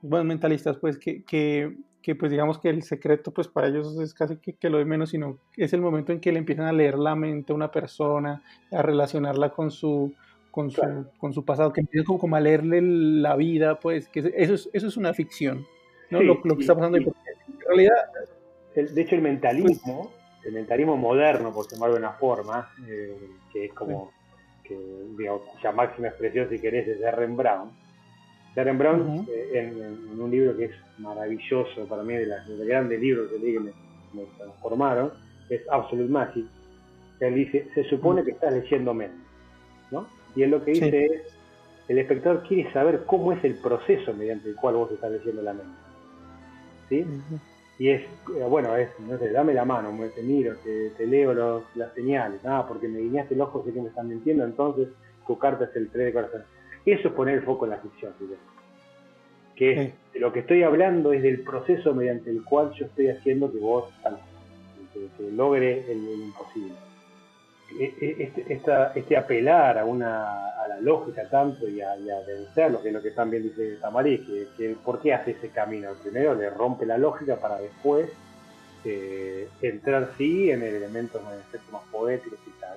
bueno, 0.00 0.24
mentalistas, 0.24 0.76
pues 0.78 0.98
que, 0.98 1.22
que, 1.24 1.76
que, 2.02 2.14
pues 2.14 2.30
digamos 2.30 2.58
que 2.58 2.68
el 2.68 2.82
secreto, 2.82 3.30
pues 3.30 3.48
para 3.48 3.68
ellos 3.68 3.98
es 3.98 4.12
casi 4.12 4.36
que, 4.36 4.54
que, 4.54 4.68
lo 4.68 4.78
de 4.78 4.84
menos, 4.84 5.10
sino 5.10 5.38
es 5.56 5.72
el 5.72 5.80
momento 5.80 6.12
en 6.12 6.20
que 6.20 6.32
le 6.32 6.38
empiezan 6.38 6.66
a 6.66 6.72
leer 6.72 6.98
la 6.98 7.14
mente 7.14 7.52
a 7.52 7.56
una 7.56 7.70
persona, 7.70 8.42
a 8.70 8.82
relacionarla 8.82 9.50
con 9.50 9.70
su, 9.70 10.12
con 10.50 10.70
su, 10.70 10.82
con 11.18 11.32
su 11.32 11.44
pasado, 11.44 11.72
que 11.72 11.80
empiezan 11.80 12.18
como, 12.18 12.36
a 12.36 12.40
leerle 12.40 12.82
la 12.82 13.36
vida, 13.36 13.78
pues 13.80 14.08
que 14.08 14.20
eso 14.20 14.54
es, 14.54 14.68
eso 14.72 14.86
es 14.88 14.96
una 14.96 15.14
ficción, 15.14 15.64
¿no? 16.10 16.22
lo, 16.22 16.40
lo, 16.44 16.56
que 16.56 16.62
está 16.62 16.74
pasando 16.74 16.98
en 16.98 17.12
realidad... 17.66 17.94
de 18.74 19.00
hecho, 19.00 19.14
el 19.14 19.22
mentalismo 19.22 20.10
el 20.44 20.52
mentalismo 20.52 20.96
moderno, 20.96 21.52
por 21.52 21.68
llamarlo 21.68 21.94
de 21.94 22.00
una 22.00 22.12
forma, 22.12 22.72
eh, 22.86 23.16
que 23.52 23.66
es 23.66 23.72
como, 23.72 24.12
que, 24.64 24.76
digamos, 25.16 25.42
cuya 25.42 25.72
máxima 25.72 26.08
expresión, 26.08 26.48
si 26.48 26.58
querés, 26.58 26.88
es 26.88 27.00
de 28.54 28.72
Brown. 28.72 28.78
Darren 28.78 28.78
Brown, 28.78 29.26
eh, 29.28 30.08
en, 30.12 30.20
un 30.20 30.30
libro 30.30 30.56
que 30.56 30.66
es 30.66 30.72
maravilloso 30.98 31.86
para 31.88 32.02
mí, 32.02 32.14
de, 32.14 32.26
los 32.26 32.66
grandes 32.66 33.00
libros 33.00 33.30
que 33.30 33.38
leí 33.38 33.52
que 33.54 33.60
me, 33.60 33.72
transformaron, 34.38 35.12
es 35.48 35.62
Absolute 35.70 36.10
Magic. 36.10 36.44
Él 37.20 37.34
dice, 37.34 37.68
se 37.74 37.84
supone 37.84 38.24
que 38.24 38.32
estás 38.32 38.52
leyendo 38.52 38.92
mente, 38.92 39.16
¿no? 39.90 40.06
Y 40.34 40.42
él 40.42 40.50
lo 40.50 40.64
que 40.64 40.72
dice 40.72 41.06
es, 41.06 41.22
el 41.88 41.98
espectador 41.98 42.42
quiere 42.48 42.72
saber 42.72 43.04
cómo 43.06 43.32
es 43.32 43.44
el 43.44 43.54
proceso 43.54 44.12
mediante 44.14 44.48
el 44.48 44.56
cual 44.56 44.74
vos 44.74 44.90
estás 44.90 45.12
leyendo 45.12 45.42
la 45.42 45.52
mente. 45.52 45.72
¿Sí? 46.88 47.06
y 47.78 47.88
es, 47.88 48.02
eh, 48.02 48.44
bueno, 48.48 48.76
es, 48.76 48.90
no 49.00 49.18
sé, 49.18 49.30
dame 49.30 49.54
la 49.54 49.64
mano, 49.64 49.92
te 50.14 50.22
miro, 50.22 50.54
te, 50.62 51.06
leo 51.06 51.64
las 51.74 51.92
señales, 51.94 52.40
ah, 52.44 52.64
porque 52.68 52.86
me 52.86 53.00
guiñaste 53.00 53.34
el 53.34 53.40
ojo, 53.40 53.64
sé 53.64 53.72
que 53.72 53.80
me 53.80 53.88
están 53.88 54.08
mintiendo, 54.08 54.44
entonces 54.44 54.88
tu 55.26 55.38
carta 55.38 55.64
es 55.64 55.74
el 55.74 55.90
3 55.90 56.06
de 56.06 56.12
corazón. 56.12 56.42
Eso 56.84 57.08
es 57.08 57.14
poner 57.14 57.38
el 57.38 57.42
foco 57.42 57.64
en 57.64 57.70
la 57.70 57.78
ficción, 57.78 58.12
que 59.54 59.92
lo 60.14 60.32
que 60.32 60.40
estoy 60.40 60.62
hablando 60.62 61.12
es 61.12 61.22
del 61.22 61.42
proceso 61.42 61.94
mediante 61.94 62.30
el 62.30 62.42
cual 62.42 62.72
yo 62.72 62.86
estoy 62.86 63.08
haciendo 63.08 63.52
que 63.52 63.58
vos 63.58 63.84
que, 64.92 65.30
logre 65.30 65.90
el 65.90 65.98
imposible. 65.98 66.74
E, 67.78 67.84
e, 67.84 68.32
este, 68.48 68.60
este 68.94 69.16
apelar 69.16 69.78
a, 69.78 69.84
una, 69.84 70.52
a 70.62 70.68
la 70.68 70.80
lógica 70.80 71.28
tanto 71.30 71.68
y 71.68 71.80
a, 71.80 71.94
vencer, 72.26 72.70
lo 72.70 72.82
que 72.82 72.88
es 72.88 72.94
lo 72.94 73.02
que 73.02 73.12
también 73.12 73.44
dice 73.44 73.76
Tamari, 73.80 74.18
que, 74.18 74.48
que 74.56 74.76
¿por 74.84 75.00
qué 75.00 75.14
hace 75.14 75.32
ese 75.32 75.48
camino? 75.48 75.90
Primero 76.02 76.34
le 76.34 76.50
rompe 76.50 76.84
la 76.84 76.98
lógica 76.98 77.36
para 77.36 77.58
después 77.58 78.10
eh, 78.84 79.48
entrar 79.60 80.10
sí 80.18 80.50
en 80.50 80.62
el 80.62 80.74
elemento 80.74 81.20
más 81.70 81.82
poético 81.90 82.36
y 82.46 82.60
tal. 82.60 82.76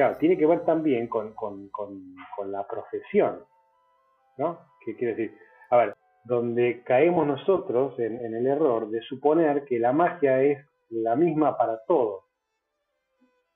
Claro, 0.00 0.16
tiene 0.16 0.38
que 0.38 0.46
ver 0.46 0.64
también 0.64 1.08
con, 1.08 1.34
la 2.46 2.66
profesión, 2.66 3.44
¿no? 4.38 4.60
¿Qué 4.82 4.96
quiere 4.96 5.14
decir? 5.14 5.38
A 5.68 5.76
ver, 5.76 5.94
donde 6.24 6.82
caemos 6.84 7.26
nosotros 7.26 7.98
en, 7.98 8.16
en 8.24 8.34
el 8.34 8.46
error 8.46 8.88
de 8.88 9.02
suponer 9.02 9.66
que 9.66 9.78
la 9.78 9.92
magia 9.92 10.42
es 10.42 10.66
la 10.88 11.16
misma 11.16 11.54
para 11.58 11.84
todos 11.84 12.24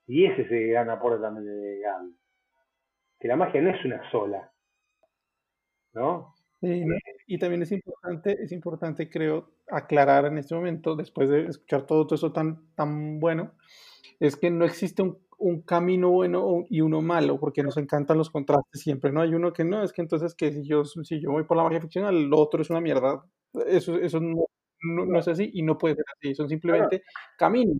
y 0.07 0.27
ese 0.27 0.43
es 0.43 0.53
el 0.53 0.69
gran 0.69 0.91
aporte 0.91 1.23
también 1.23 1.47
de 1.47 1.79
Gaby. 1.79 2.15
Que 3.21 3.29
la 3.29 3.37
magia 3.37 3.63
no 3.63 3.71
es 3.71 3.83
una 3.83 4.11
sola. 4.11 4.53
¿No? 5.95 6.35
y 7.27 7.39
también 7.39 7.63
es 7.63 7.73
importante, 7.73 8.37
es 8.43 8.53
importante, 8.53 9.09
creo, 9.09 9.49
aclarar 9.67 10.27
en 10.27 10.37
este 10.37 10.55
momento, 10.55 10.95
después 10.95 11.31
de 11.31 11.47
escuchar 11.47 11.87
todo, 11.87 12.07
eso 12.15 12.33
tan, 12.33 12.75
tan 12.75 13.19
bueno, 13.19 13.53
es 14.21 14.37
que 14.37 14.51
no 14.51 14.67
existe 14.67 15.03
un, 15.03 15.19
camino 15.67 16.11
bueno 16.11 16.65
y 16.69 16.81
uno 16.81 17.03
malo, 17.03 17.39
porque 17.39 17.63
nos 17.63 17.77
encantan 17.77 18.19
los 18.19 18.31
contrastes 18.31 18.81
siempre, 18.81 19.13
¿no? 19.13 19.21
Hay 19.21 19.35
uno 19.35 19.53
que 19.53 19.65
no, 19.65 19.83
es 19.83 19.93
que 19.93 20.03
entonces 20.03 20.35
que 20.35 20.53
si 20.53 20.65
yo, 20.65 20.85
si 20.85 21.21
yo 21.21 21.31
voy 21.31 21.45
por 21.45 21.57
la 21.57 21.65
magia 21.65 21.81
ficcional, 21.81 22.25
lo 22.25 22.39
otro 22.39 22.63
es 22.63 22.71
una 22.71 22.81
mierda. 22.81 23.25
Eso, 23.67 23.97
eso 23.97 24.21
no, 24.21 24.47
no, 24.83 25.19
es 25.19 25.29
así 25.29 25.51
y 25.55 25.63
no 25.63 25.79
puede 25.79 25.97
ser 25.97 26.05
así, 26.17 26.35
son 26.35 26.49
simplemente 26.49 27.03
caminos 27.39 27.79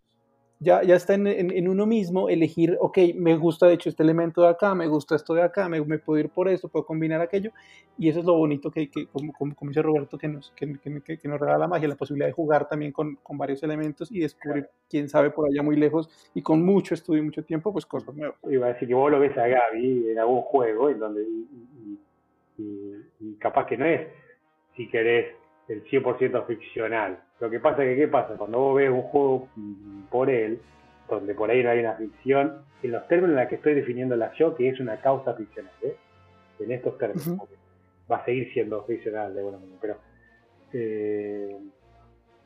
ya, 0.61 0.83
ya 0.83 0.95
está 0.95 1.15
en, 1.15 1.27
en, 1.27 1.69
uno 1.69 1.87
mismo 1.87 2.29
elegir, 2.29 2.77
ok, 2.81 2.99
me 3.17 3.37
gusta 3.37 3.67
de 3.67 3.75
hecho 3.75 3.89
este 3.89 4.03
elemento 4.03 4.43
de 4.43 4.49
acá, 4.49 4.75
me 4.75 4.87
gusta 4.87 5.17
esto 5.17 5.35
de 5.35 5.43
acá, 5.43 5.69
me, 5.69 5.81
me 5.85 5.99
puedo 5.99 6.21
ir 6.21 6.29
por 6.31 6.49
esto, 6.49 6.69
puedo 6.69 6.87
combinar 6.87 7.21
aquello, 7.21 7.51
y 7.99 8.09
eso 8.09 8.21
es 8.21 8.25
lo 8.25 8.35
bonito 8.35 8.71
que, 8.71 8.89
que 8.89 9.07
como, 9.07 9.33
como, 9.33 9.69
dice 9.69 9.83
Roberto, 9.83 10.17
que 10.17 10.29
nos, 10.29 10.53
que, 10.53 10.79
que, 10.79 11.29
nos 11.29 11.41
regala 11.41 11.59
la 11.59 11.69
magia, 11.69 11.89
la 11.89 11.97
posibilidad 11.97 12.29
de 12.29 12.33
jugar 12.33 12.69
también 12.69 12.93
con, 12.93 13.17
con 13.17 13.37
varios 13.37 13.63
elementos 13.63 14.11
y 14.11 14.21
descubrir, 14.21 14.69
quién 14.89 15.09
sabe, 15.09 15.31
por 15.31 15.49
allá 15.49 15.63
muy 15.63 15.77
lejos, 15.77 16.09
y 16.35 16.43
con 16.43 16.65
mucho 16.65 16.95
estudio 16.95 17.23
y 17.23 17.27
mucho 17.27 17.45
tiempo, 17.45 17.73
pues 17.73 17.85
cosas 17.85 18.15
nuevas. 18.15 18.37
Iba 18.49 18.67
a 18.67 18.73
decir 18.73 18.89
que 18.89 18.95
vos 18.95 19.11
lo 19.11 19.19
ves 19.19 19.37
a 19.37 19.47
Gaby 19.47 20.11
en 20.11 20.19
algún 20.19 20.43
juego, 20.43 20.89
en 20.89 20.99
donde, 20.99 21.23
y, 21.23 21.99
y 23.21 23.35
capaz 23.39 23.67
que 23.67 23.77
no 23.77 23.85
es, 23.85 24.09
si 24.77 24.89
querés, 24.89 25.35
el 25.69 25.85
100% 25.85 26.47
ficcional. 26.47 27.19
Lo 27.41 27.51
que 27.51 27.61
pasa 27.61 27.85
es 27.85 27.91
que, 27.91 28.03
¿qué 28.03 28.09
pasa? 28.09 28.35
Cuando 28.37 28.59
vos 28.59 28.77
ves 28.77 28.91
un 28.91 29.03
juego 29.03 29.49
por 30.11 30.31
él, 30.31 30.61
donde 31.09 31.35
por 31.35 31.51
ahí 31.51 31.63
no 31.63 31.71
hay 31.71 31.81
una 31.81 31.95
ficción, 31.95 32.63
en 32.83 32.93
los 32.93 33.07
términos 33.09 33.37
en 33.37 33.41
los 33.41 33.49
que 33.49 33.57
estoy 33.57 33.75
definiéndola 33.75 34.33
yo, 34.35 34.55
que 34.55 34.69
es 34.69 34.81
una 34.81 35.01
causa 35.01 35.35
ficcional, 35.35 35.73
¿eh? 35.83 35.97
en 36.61 36.73
estos 36.73 36.99
términos, 36.99 37.49
va 38.11 38.17
a 38.17 38.25
seguir 38.25 38.53
siendo 38.53 38.83
ficcional 38.85 39.33
de 39.33 39.41
alguna 39.41 39.59
manera, 39.59 39.79
pero, 39.81 39.97
eh, 40.73 41.57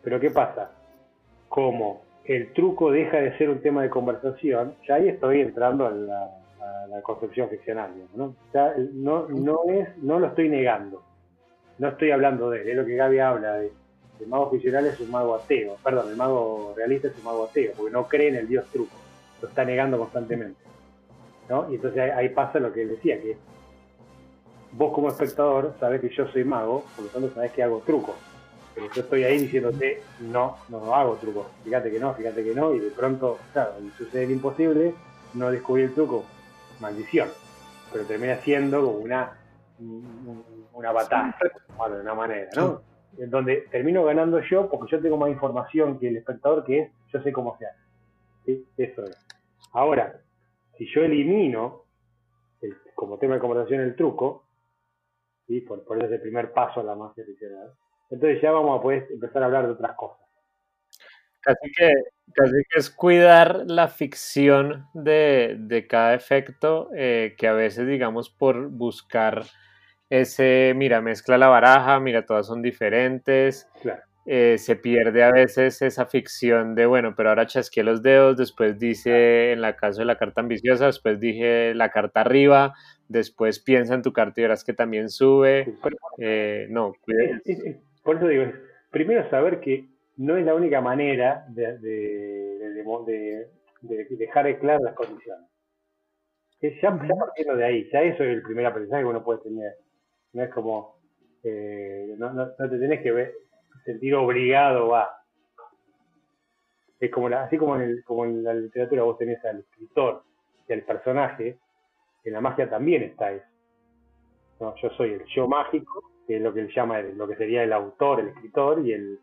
pero 0.03 0.21
¿qué 0.21 0.31
pasa? 0.31 0.73
Como 1.49 2.03
el 2.25 2.53
truco 2.53 2.91
deja 2.91 3.19
de 3.19 3.37
ser 3.39 3.51
un 3.51 3.61
tema 3.61 3.83
de 3.83 3.91
conversación, 3.91 4.75
ya 4.87 4.97
ahí 4.97 5.09
estoy 5.09 5.41
entrando 5.41 5.87
a 5.87 5.91
la, 5.91 6.35
concepción 7.03 7.49
ficcional, 7.49 7.93
¿no? 8.15 8.35
Ya 8.53 8.75
no, 8.93 9.29
no, 9.29 9.61
es, 9.69 9.97
no 9.99 10.19
lo 10.19 10.27
estoy 10.27 10.49
negando, 10.49 11.03
no 11.79 11.89
estoy 11.89 12.11
hablando 12.11 12.51
de 12.51 12.63
él, 12.63 12.69
es 12.71 12.77
lo 12.77 12.85
que 12.85 12.97
Gaby 12.97 13.19
habla 13.19 13.53
de 13.55 13.73
el 14.21 14.27
mago 14.27 14.51
ficcional 14.51 14.87
es 14.87 14.99
un 15.01 15.11
mago 15.11 15.35
ateo, 15.35 15.77
perdón, 15.83 16.11
el 16.11 16.17
mago 16.17 16.75
realista 16.77 17.09
es 17.09 17.17
un 17.19 17.25
mago 17.25 17.45
ateo, 17.45 17.73
porque 17.77 17.93
no 17.93 18.09
cree 18.09 18.29
en 18.29 18.37
el 18.37 18.49
dios 18.49 18.67
truco, 18.73 18.95
lo 19.41 19.49
está 19.49 19.65
negando 19.65 19.99
constantemente. 19.99 20.61
¿no? 21.49 21.71
Y 21.71 21.77
entonces 21.77 22.13
ahí, 22.13 22.29
pasa 22.31 22.59
lo 22.59 22.73
que 22.73 22.83
él 22.83 22.91
decía, 22.91 23.21
que 23.21 23.37
vos 24.73 24.93
como 24.93 25.09
espectador 25.09 25.75
sabés 25.81 26.01
que 26.01 26.11
yo 26.11 26.27
soy 26.29 26.45
mago, 26.45 26.85
por 26.95 27.05
lo 27.05 27.11
tanto 27.11 27.35
sabés 27.35 27.53
que 27.53 27.63
hago 27.63 27.83
trucos. 27.87 28.17
Pero 28.75 28.93
yo 28.93 29.03
estoy 29.03 29.25
ahí 29.25 29.39
diciéndote, 29.39 30.03
no, 30.21 30.57
no 30.69 30.95
hago 30.95 31.15
trucos, 31.17 31.47
fíjate 31.65 31.91
que 31.91 31.99
no, 31.99 32.15
fíjate 32.15 32.45
que 32.45 32.55
no, 32.55 32.75
y 32.75 32.81
de 32.81 32.91
pronto, 32.91 33.39
claro, 33.53 33.75
sucede 33.97 34.25
el 34.25 34.33
imposible, 34.33 34.95
no 35.35 35.51
descubrí 35.51 35.85
el 35.85 35.95
truco, 35.95 36.25
maldición. 36.81 37.29
Pero 37.93 38.05
termina 38.05 38.37
siendo 38.37 38.85
como 38.85 38.99
una, 38.99 39.39
una 40.73 40.93
batalla, 40.93 41.37
de 41.41 42.01
una 42.01 42.15
manera, 42.15 42.51
¿no? 42.57 42.83
en 43.19 43.31
donde 43.31 43.69
termino 43.71 44.05
ganando 44.05 44.41
yo 44.41 44.69
porque 44.69 44.93
yo 44.93 45.03
tengo 45.03 45.17
más 45.17 45.31
información 45.31 45.99
que 45.99 46.09
el 46.09 46.17
espectador, 46.17 46.65
que 46.65 46.81
es 46.81 46.93
yo 47.13 47.23
sé 47.23 47.33
cómo 47.33 47.57
se 47.59 47.67
hace. 47.67 48.63
Eso 48.77 49.05
es. 49.05 49.27
Ahora, 49.73 50.21
si 50.77 50.87
yo 50.95 51.03
elimino 51.03 51.85
como 52.95 53.19
tema 53.19 53.35
de 53.35 53.41
conversación 53.41 53.81
el 53.81 53.97
truco, 53.97 54.45
¿sí? 55.47 55.61
por, 55.61 55.85
por 55.85 55.99
eso 55.99 56.07
es 56.07 56.13
el 56.13 56.21
primer 56.21 56.53
paso 56.53 56.81
a 56.81 56.85
la 56.85 56.95
magia 56.95 57.25
ficcional, 57.25 57.73
entonces 58.11 58.41
ya 58.41 58.51
vamos 58.51 58.79
a 58.79 58.83
poder 58.83 59.07
empezar 59.11 59.43
a 59.43 59.47
hablar 59.47 59.67
de 59.67 59.73
otras 59.73 59.97
cosas. 59.97 60.19
Casi 61.41 61.71
que, 61.77 61.93
casi 62.35 62.53
que 62.71 62.79
es 62.79 62.91
cuidar 62.91 63.65
la 63.67 63.89
ficción 63.89 64.87
de, 64.95 65.57
de 65.59 65.87
cada 65.87 66.15
efecto, 66.15 66.91
eh, 66.95 67.35
que 67.39 67.47
a 67.47 67.53
veces, 67.53 67.87
digamos, 67.87 68.31
por 68.31 68.69
buscar 68.69 69.45
ese, 70.11 70.73
mira, 70.75 71.01
mezcla 71.03 71.37
la 71.37 71.49
baraja, 71.49 72.01
mira, 72.01 72.25
todas 72.25 72.47
son 72.47 72.63
diferentes. 72.63 73.69
Eh, 74.31 74.59
se 74.59 74.77
pierde 74.77 75.23
a 75.23 75.33
veces 75.33 75.81
esa 75.81 76.07
ficción 76.07 76.75
de, 76.75 76.87
bueno, 76.87 77.15
pero 77.17 77.31
ahora 77.31 77.47
chasqué 77.47 77.83
los 77.83 78.03
dedos, 78.03 78.37
después 78.37 78.79
dice, 78.79 79.53
en 79.53 79.63
la 79.63 79.77
caso 79.77 80.01
de 80.01 80.05
la 80.05 80.19
carta 80.19 80.43
ambiciosa, 80.43 80.87
después 80.87 81.19
dije 81.19 81.75
la 81.75 81.91
carta 81.91 82.21
arriba, 82.21 82.75
después 83.09 83.59
piensa 83.59 83.95
en 83.95 84.03
tu 84.03 84.13
carta 84.13 84.41
y 84.41 84.43
verás 84.43 84.65
que 84.65 84.75
también 84.75 85.09
sube. 85.09 85.75
Eh, 86.19 86.67
no, 86.69 86.93
Por 88.03 88.17
eso 88.17 88.29
digo, 88.29 88.53
primero 88.91 89.29
saber 89.31 89.61
que 89.61 89.89
no 90.17 90.37
es 90.37 90.45
la 90.45 90.55
única 90.55 90.81
manera 90.81 91.47
de, 91.49 91.79
de, 91.79 93.47
dejar 94.11 94.59
claras 94.59 94.83
las 94.83 94.95
condiciones. 94.95 95.49
Ya, 96.61 96.71
ya 96.81 97.17
partiendo 97.17 97.57
de 97.57 97.65
ahí, 97.65 97.89
ya 97.93 98.03
eso 98.03 98.25
es 98.25 98.31
el 98.31 98.43
primer 98.43 98.67
aprendizaje 98.67 99.03
que 99.03 99.09
uno 99.09 99.23
puede 99.23 99.41
tener 99.41 99.73
no 100.33 100.43
es 100.43 100.51
como, 100.51 100.97
eh, 101.43 102.15
no, 102.19 102.33
no, 102.33 102.49
te 102.55 102.69
tenés 102.69 103.03
que 103.03 103.13
ver, 103.13 103.35
sentir 103.85 104.15
obligado 104.15 104.95
a. 104.95 105.09
Es 107.01 107.11
como 107.11 107.29
la, 107.29 107.45
así 107.45 107.57
como 107.57 107.77
en, 107.77 107.83
el, 107.83 108.05
como 108.05 108.25
en 108.25 108.43
la 108.43 108.55
literatura 108.55 109.05
vos 109.05 109.19
tenés 109.19 109.45
al 109.45 109.61
escritor 109.61 110.25
y 110.69 110.73
al 110.73 110.83
personaje, 110.83 111.59
en 112.25 112.33
la 112.33 112.41
magia 112.41 112.69
también 112.69 113.03
está 113.05 113.33
eso. 113.33 113.47
¿no? 114.61 114.75
Yo 114.77 114.91
soy 114.91 115.13
el 115.13 115.25
yo 115.27 115.47
mágico, 115.47 116.03
que 116.27 116.37
es 116.37 116.43
lo 116.43 116.53
que 116.53 116.61
él 116.61 116.73
llama 116.75 117.01
lo 117.01 117.29
que 117.29 117.37
sería 117.37 117.63
el 117.63 117.73
autor, 117.73 118.21
el 118.21 118.29
escritor, 118.29 118.85
y 118.85 118.93
el, 118.93 119.21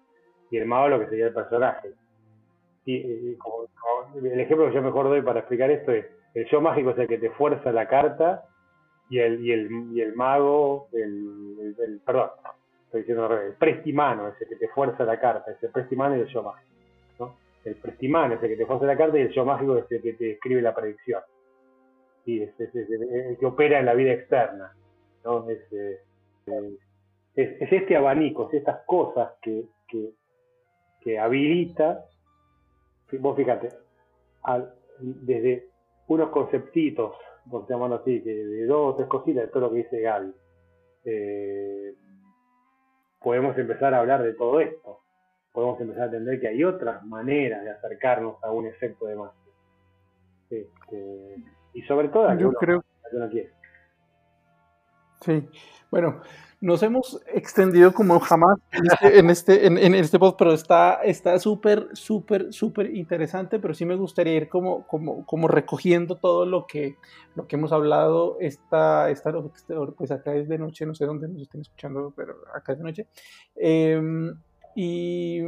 y 0.49 0.57
el 0.57 0.65
mago 0.65 0.87
lo 0.87 0.99
que 0.99 1.07
sería 1.07 1.27
el 1.27 1.33
personaje. 1.33 1.91
Y, 2.85 3.35
el 4.15 4.39
ejemplo 4.39 4.67
que 4.67 4.75
yo 4.75 4.81
mejor 4.81 5.09
doy 5.09 5.21
para 5.21 5.39
explicar 5.39 5.69
esto 5.69 5.91
es, 5.91 6.05
el 6.33 6.45
yo 6.47 6.61
mágico 6.61 6.91
es 6.91 6.97
el 6.99 7.07
que 7.07 7.17
te 7.17 7.29
fuerza 7.31 7.71
la 7.71 7.87
carta 7.87 8.45
y 9.09 9.19
el, 9.19 9.45
y 9.45 9.51
el, 9.51 9.69
y 9.93 10.01
el 10.01 10.15
mago, 10.15 10.87
el, 10.93 12.01
perdón, 12.05 12.29
estoy 12.85 13.01
diciendo 13.01 13.39
el 13.39 13.53
prestimano 13.53 14.29
es 14.29 14.41
el 14.41 14.49
que 14.49 14.55
te 14.55 14.67
fuerza 14.69 15.03
la 15.03 15.19
carta, 15.19 15.51
es 15.51 15.61
el 15.61 15.69
prestimano 15.69 16.17
y 16.17 16.21
el 16.21 16.27
yo 16.27 16.43
mágico. 16.43 16.71
¿no? 17.19 17.35
El 17.63 17.75
prestimano 17.75 18.35
es 18.35 18.43
el 18.43 18.49
que 18.49 18.57
te 18.57 18.65
fuerza 18.65 18.85
la 18.85 18.97
carta 18.97 19.17
y 19.17 19.21
el 19.21 19.31
yo 19.31 19.45
mágico 19.45 19.77
es 19.77 19.91
el 19.91 20.01
que 20.01 20.13
te 20.13 20.31
escribe 20.31 20.61
la 20.61 20.73
predicción. 20.73 21.21
Y 22.25 22.41
es, 22.41 22.59
el 22.59 23.37
que 23.39 23.45
opera 23.45 23.79
en 23.79 23.85
la 23.85 23.93
vida 23.93 24.13
externa. 24.13 24.73
¿no? 25.23 25.47
Eh, 25.49 26.01
es, 26.47 27.61
es, 27.61 27.71
este 27.71 27.95
abanico, 27.95 28.47
es 28.47 28.55
estas 28.55 28.83
cosas 28.85 29.33
que, 29.41 29.65
que, 29.87 30.11
que 31.01 31.19
habilita, 31.19 32.05
vos 33.19 33.35
fíjate, 33.35 33.69
desde 34.99 35.67
unos 36.07 36.29
conceptitos 36.29 37.15
por 37.49 37.67
llamarlo 37.67 37.95
así, 37.97 38.21
que 38.21 38.33
de 38.33 38.65
dos 38.65 38.93
o 38.93 38.95
tres 38.95 39.07
cositas 39.07 39.45
de 39.45 39.49
todo 39.49 39.61
lo 39.61 39.71
que 39.71 39.77
dice 39.77 40.01
Gaby, 40.01 40.33
eh, 41.05 41.93
podemos 43.21 43.57
empezar 43.57 43.93
a 43.93 43.99
hablar 43.99 44.23
de 44.23 44.33
todo 44.33 44.59
esto. 44.59 44.99
Podemos 45.51 45.79
empezar 45.79 46.03
a 46.03 46.05
entender 46.07 46.39
que 46.41 46.47
hay 46.49 46.63
otras 46.63 47.03
maneras 47.05 47.63
de 47.63 47.71
acercarnos 47.71 48.43
a 48.43 48.51
un 48.51 48.67
efecto 48.67 49.05
de 49.05 49.15
magia. 49.15 49.51
Este, 50.49 51.35
y 51.73 51.81
sobre 51.83 52.09
todo, 52.09 52.33
yo 52.37 52.51
creo 52.53 52.83
que 53.11 53.17
no 53.17 53.29
quiere. 53.29 53.54
Sí, 55.21 55.47
bueno, 55.91 56.21
nos 56.61 56.81
hemos 56.83 57.21
extendido 57.27 57.93
como 57.93 58.19
jamás 58.19 58.57
en 58.71 59.29
este, 59.29 59.67
en 59.67 59.77
este, 59.77 59.99
este 59.99 60.19
post, 60.19 60.37
pero 60.37 60.53
está 60.53 61.39
súper, 61.39 61.89
súper, 61.93 62.51
súper 62.51 62.95
interesante, 62.95 63.59
pero 63.59 63.73
sí 63.73 63.85
me 63.85 63.95
gustaría 63.95 64.33
ir 64.33 64.49
como, 64.49 64.87
como, 64.87 65.25
como 65.25 65.47
recogiendo 65.47 66.15
todo 66.15 66.45
lo 66.45 66.65
que, 66.65 66.95
lo 67.35 67.47
que 67.47 67.55
hemos 67.55 67.71
hablado 67.71 68.37
esta, 68.39 69.09
esta, 69.11 69.31
pues 69.95 70.11
acá 70.11 70.33
es 70.33 70.47
de 70.47 70.57
noche, 70.57 70.85
no 70.85 70.95
sé 70.95 71.05
dónde 71.05 71.27
nos 71.27 71.43
estén 71.43 71.61
escuchando, 71.61 72.11
pero 72.15 72.35
acá 72.55 72.73
es 72.73 72.79
de 72.79 72.83
noche. 72.83 73.07
Em, 73.55 74.35
y, 74.75 75.41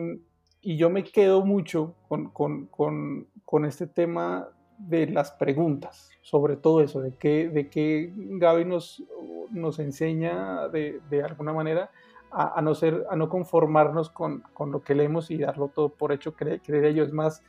y, 0.62 0.78
yo 0.78 0.90
me 0.90 1.04
quedo 1.04 1.44
mucho 1.44 1.96
con, 2.08 2.30
con, 2.30 2.68
con, 2.68 3.28
con 3.44 3.66
este 3.66 3.88
tema 3.88 4.50
de 4.78 5.08
las 5.08 5.32
preguntas, 5.32 6.10
sobre 6.22 6.56
todo 6.56 6.82
eso, 6.82 7.02
de 7.02 7.16
que, 7.16 7.50
de 7.50 7.70
que 7.70 8.14
Gaby 8.16 8.66
nos, 8.66 9.04
nos 9.52 9.80
enseña 9.80 10.68
de, 10.70 11.02
de 11.10 11.24
alguna 11.24 11.54
manera 11.54 11.90
a, 12.32 12.62
no 12.62 12.76
ser, 12.76 13.06
a 13.10 13.16
no 13.16 13.30
conformarnos 13.30 14.10
con, 14.10 14.44
con, 14.54 14.72
lo 14.72 14.82
que 14.82 14.96
leemos 14.96 15.32
y 15.32 15.38
darlo 15.38 15.70
todo 15.70 15.90
por 15.90 16.12
hecho, 16.12 16.36
creer, 16.36 16.62
creer 16.62 16.94
yo, 16.94 17.04
es 17.04 17.14
más 17.14 17.42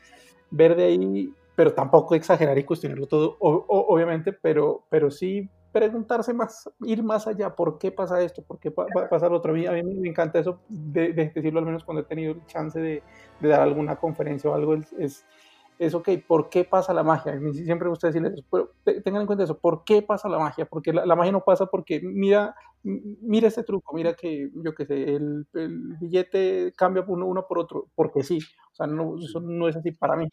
ver 0.51 0.77
de 0.77 0.85
ahí, 0.85 1.35
pero 1.55 1.75
tampoco 1.75 2.15
exagerar 2.15 2.57
y 2.59 2.65
cuestionarlo 2.65 3.07
todo, 3.07 3.37
obviamente, 3.41 4.33
pero, 4.33 4.85
pero 4.89 5.11
sí 5.11 5.51
preguntarse 5.73 6.33
más, 6.33 6.71
ir 6.81 7.03
más 7.03 7.27
allá, 7.27 7.55
¿por 7.55 7.79
qué 7.79 7.93
pasa 7.93 8.23
esto? 8.23 8.43
¿Por 8.43 8.59
qué 8.59 8.71
pasa 8.71 9.29
lo 9.29 9.37
otro? 9.37 9.53
A 9.53 9.55
mí, 9.55 9.67
a 9.67 9.73
mí 9.73 9.83
me 9.83 10.09
encanta 10.09 10.39
eso, 10.39 10.61
de, 10.69 11.13
decirlo 11.13 11.59
al 11.59 11.67
menos 11.67 11.85
cuando 11.85 12.03
he 12.03 12.05
tenido 12.05 12.33
el 12.33 12.47
chance 12.47 12.81
de, 12.81 13.03
de 13.41 13.49
dar 13.49 13.61
alguna 13.61 13.97
conferencia 13.97 14.51
o 14.51 14.55
algo, 14.55 14.75
es 14.75 14.93
es, 14.95 15.27
ok, 15.95 16.09
¿por 16.27 16.49
qué 16.49 16.65
pasa 16.65 16.93
la 16.93 17.03
magia? 17.03 17.39
Siempre 17.53 17.85
me 17.85 17.91
gusta 17.91 18.09
decirles 18.09 18.33
eso, 18.33 18.45
pero 18.51 18.73
tengan 19.03 19.23
en 19.23 19.27
cuenta 19.27 19.45
eso, 19.45 19.59
¿por 19.59 19.85
qué 19.85 20.03
pasa 20.03 20.29
la 20.29 20.39
magia? 20.39 20.67
Porque 20.67 20.93
la, 20.93 21.15
magia 21.15 21.33
no 21.33 21.45
pasa 21.45 21.67
porque 21.67 22.01
mira 22.03 22.55
mira 22.83 23.49
este 23.49 23.65
truco, 23.65 23.95
mira 23.95 24.15
que, 24.15 24.51
yo 24.65 24.75
qué 24.75 24.87
sé, 24.87 25.15
el, 25.15 25.47
el, 25.55 25.97
billete 26.01 26.73
cambia 26.77 27.05
uno, 27.07 27.27
uno 27.27 27.47
por 27.47 27.59
otro, 27.59 27.89
porque 27.95 28.23
sí, 28.23 28.39
o 28.73 28.75
sea, 28.75 28.87
no, 28.87 29.17
eso 29.19 29.41
no 29.41 29.69
es 29.69 29.77
así 29.77 29.93
para 29.93 30.17
mí. 30.17 30.29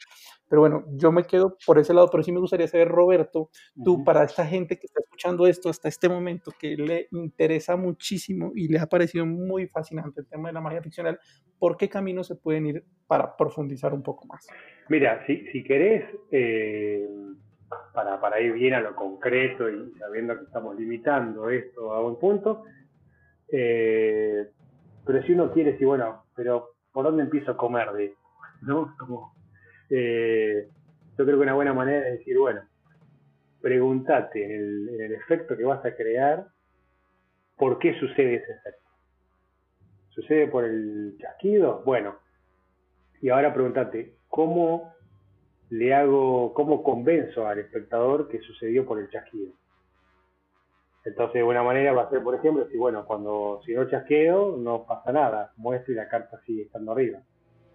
Pero 0.48 0.62
bueno, 0.62 0.86
yo 0.94 1.12
me 1.12 1.24
quedo 1.24 1.58
por 1.66 1.80
ese 1.80 1.94
lado, 1.94 2.10
pero 2.12 2.24
sí 2.24 2.32
me 2.32 2.40
gustaría 2.40 2.68
saber, 2.68 2.88
Roberto, 2.88 3.50
tú, 3.84 4.04
para 4.04 4.24
esta 4.24 4.46
gente 4.46 4.78
que 4.78 4.88
está 4.88 5.02
escuchando 5.02 5.48
esto 5.48 5.70
hasta 5.70 5.90
este 5.90 6.08
momento, 6.08 6.52
que 6.58 6.76
le 6.78 7.08
interesa 7.12 7.76
muchísimo 7.76 8.52
y 8.56 8.68
le 8.68 8.80
ha 8.80 8.88
parecido 8.88 9.26
muy 9.26 9.68
fascinante 9.68 10.22
el 10.22 10.28
tema 10.28 10.50
de 10.50 10.54
la 10.54 10.62
magia 10.62 10.82
ficcional, 10.82 11.20
¿por 11.58 11.78
qué 11.78 11.90
caminos 11.90 12.28
se 12.28 12.36
pueden 12.36 12.68
ir 12.68 12.86
para 13.08 13.36
profundizar 13.36 13.94
un 13.94 14.04
poco 14.04 14.26
más? 14.28 14.48
Mira, 14.90 15.26
si, 15.26 15.48
si 15.48 15.64
querés... 15.64 16.06
Eh 16.32 17.08
para, 17.94 18.20
para 18.20 18.40
ir 18.40 18.54
bien 18.54 18.74
a 18.74 18.82
lo 18.82 18.96
concreto 18.96 19.70
y 19.70 19.94
sabiendo 20.00 20.38
que 20.38 20.46
estamos 20.46 20.76
limitando 20.76 21.50
esto 21.50 21.94
a 21.94 22.06
un 22.06 22.20
punto. 22.20 22.64
Eh, 23.50 24.50
pero 25.06 25.24
si 25.24 25.34
uno 25.34 25.52
quiere 25.52 25.74
decir, 25.74 25.88
bueno, 25.88 26.26
pero 26.36 26.72
¿por 26.92 27.06
dónde 27.06 27.24
empiezo 27.24 27.52
a 27.52 27.58
comer 27.58 27.92
de 27.94 28.14
¿No? 28.62 28.96
Eh, 29.90 30.68
yo 31.18 31.26
creo 31.26 31.38
que 31.38 31.44
una 31.44 31.54
buena 31.54 31.74
manera 31.74 32.08
es 32.08 32.20
decir, 32.20 32.38
bueno, 32.38 32.62
pregúntate 33.62 34.44
en 34.44 34.52
el, 34.52 34.90
en 34.90 35.02
el 35.02 35.14
efecto 35.14 35.56
que 35.56 35.64
vas 35.64 35.84
a 35.86 35.96
crear, 35.96 36.48
¿por 37.58 37.80
qué 37.80 37.98
sucede 38.00 38.36
ese 38.36 38.52
efecto? 38.52 38.90
¿Sucede 40.10 40.48
por 40.48 40.66
el 40.66 41.16
chasquido? 41.20 41.84
Bueno, 41.86 42.16
y 43.22 43.30
ahora 43.30 43.54
pregúntate, 43.54 44.16
¿cómo 44.28 44.95
le 45.70 45.94
hago, 45.94 46.54
cómo 46.54 46.84
convenzo 46.84 47.48
al 47.48 47.60
espectador 47.60 48.28
que 48.28 48.40
sucedió 48.40 48.86
por 48.86 49.00
el 49.00 49.10
chasquido. 49.10 49.54
Entonces, 51.04 51.36
de 51.36 51.44
buena 51.44 51.64
manera 51.64 51.94
va 51.94 52.04
a 52.04 52.10
ser, 52.10 52.24
por 52.24 52.36
ejemplo, 52.36 52.68
si 52.68 52.78
bueno, 52.78 53.06
cuando 53.06 53.62
si 53.66 53.74
no 53.74 53.88
chasqueo, 53.88 54.58
no 54.58 54.86
pasa 54.86 55.12
nada, 55.12 55.54
muestro 55.56 55.94
y 55.94 55.96
la 55.96 56.10
carta 56.10 56.42
sigue 56.46 56.64
estando 56.64 56.92
arriba. 56.92 57.20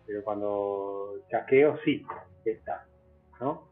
Pero 0.07 0.25
cuando 0.25 1.15
chasqueo, 1.31 1.79
sí, 1.85 2.05
está. 2.45 2.87
¿no? 3.41 3.69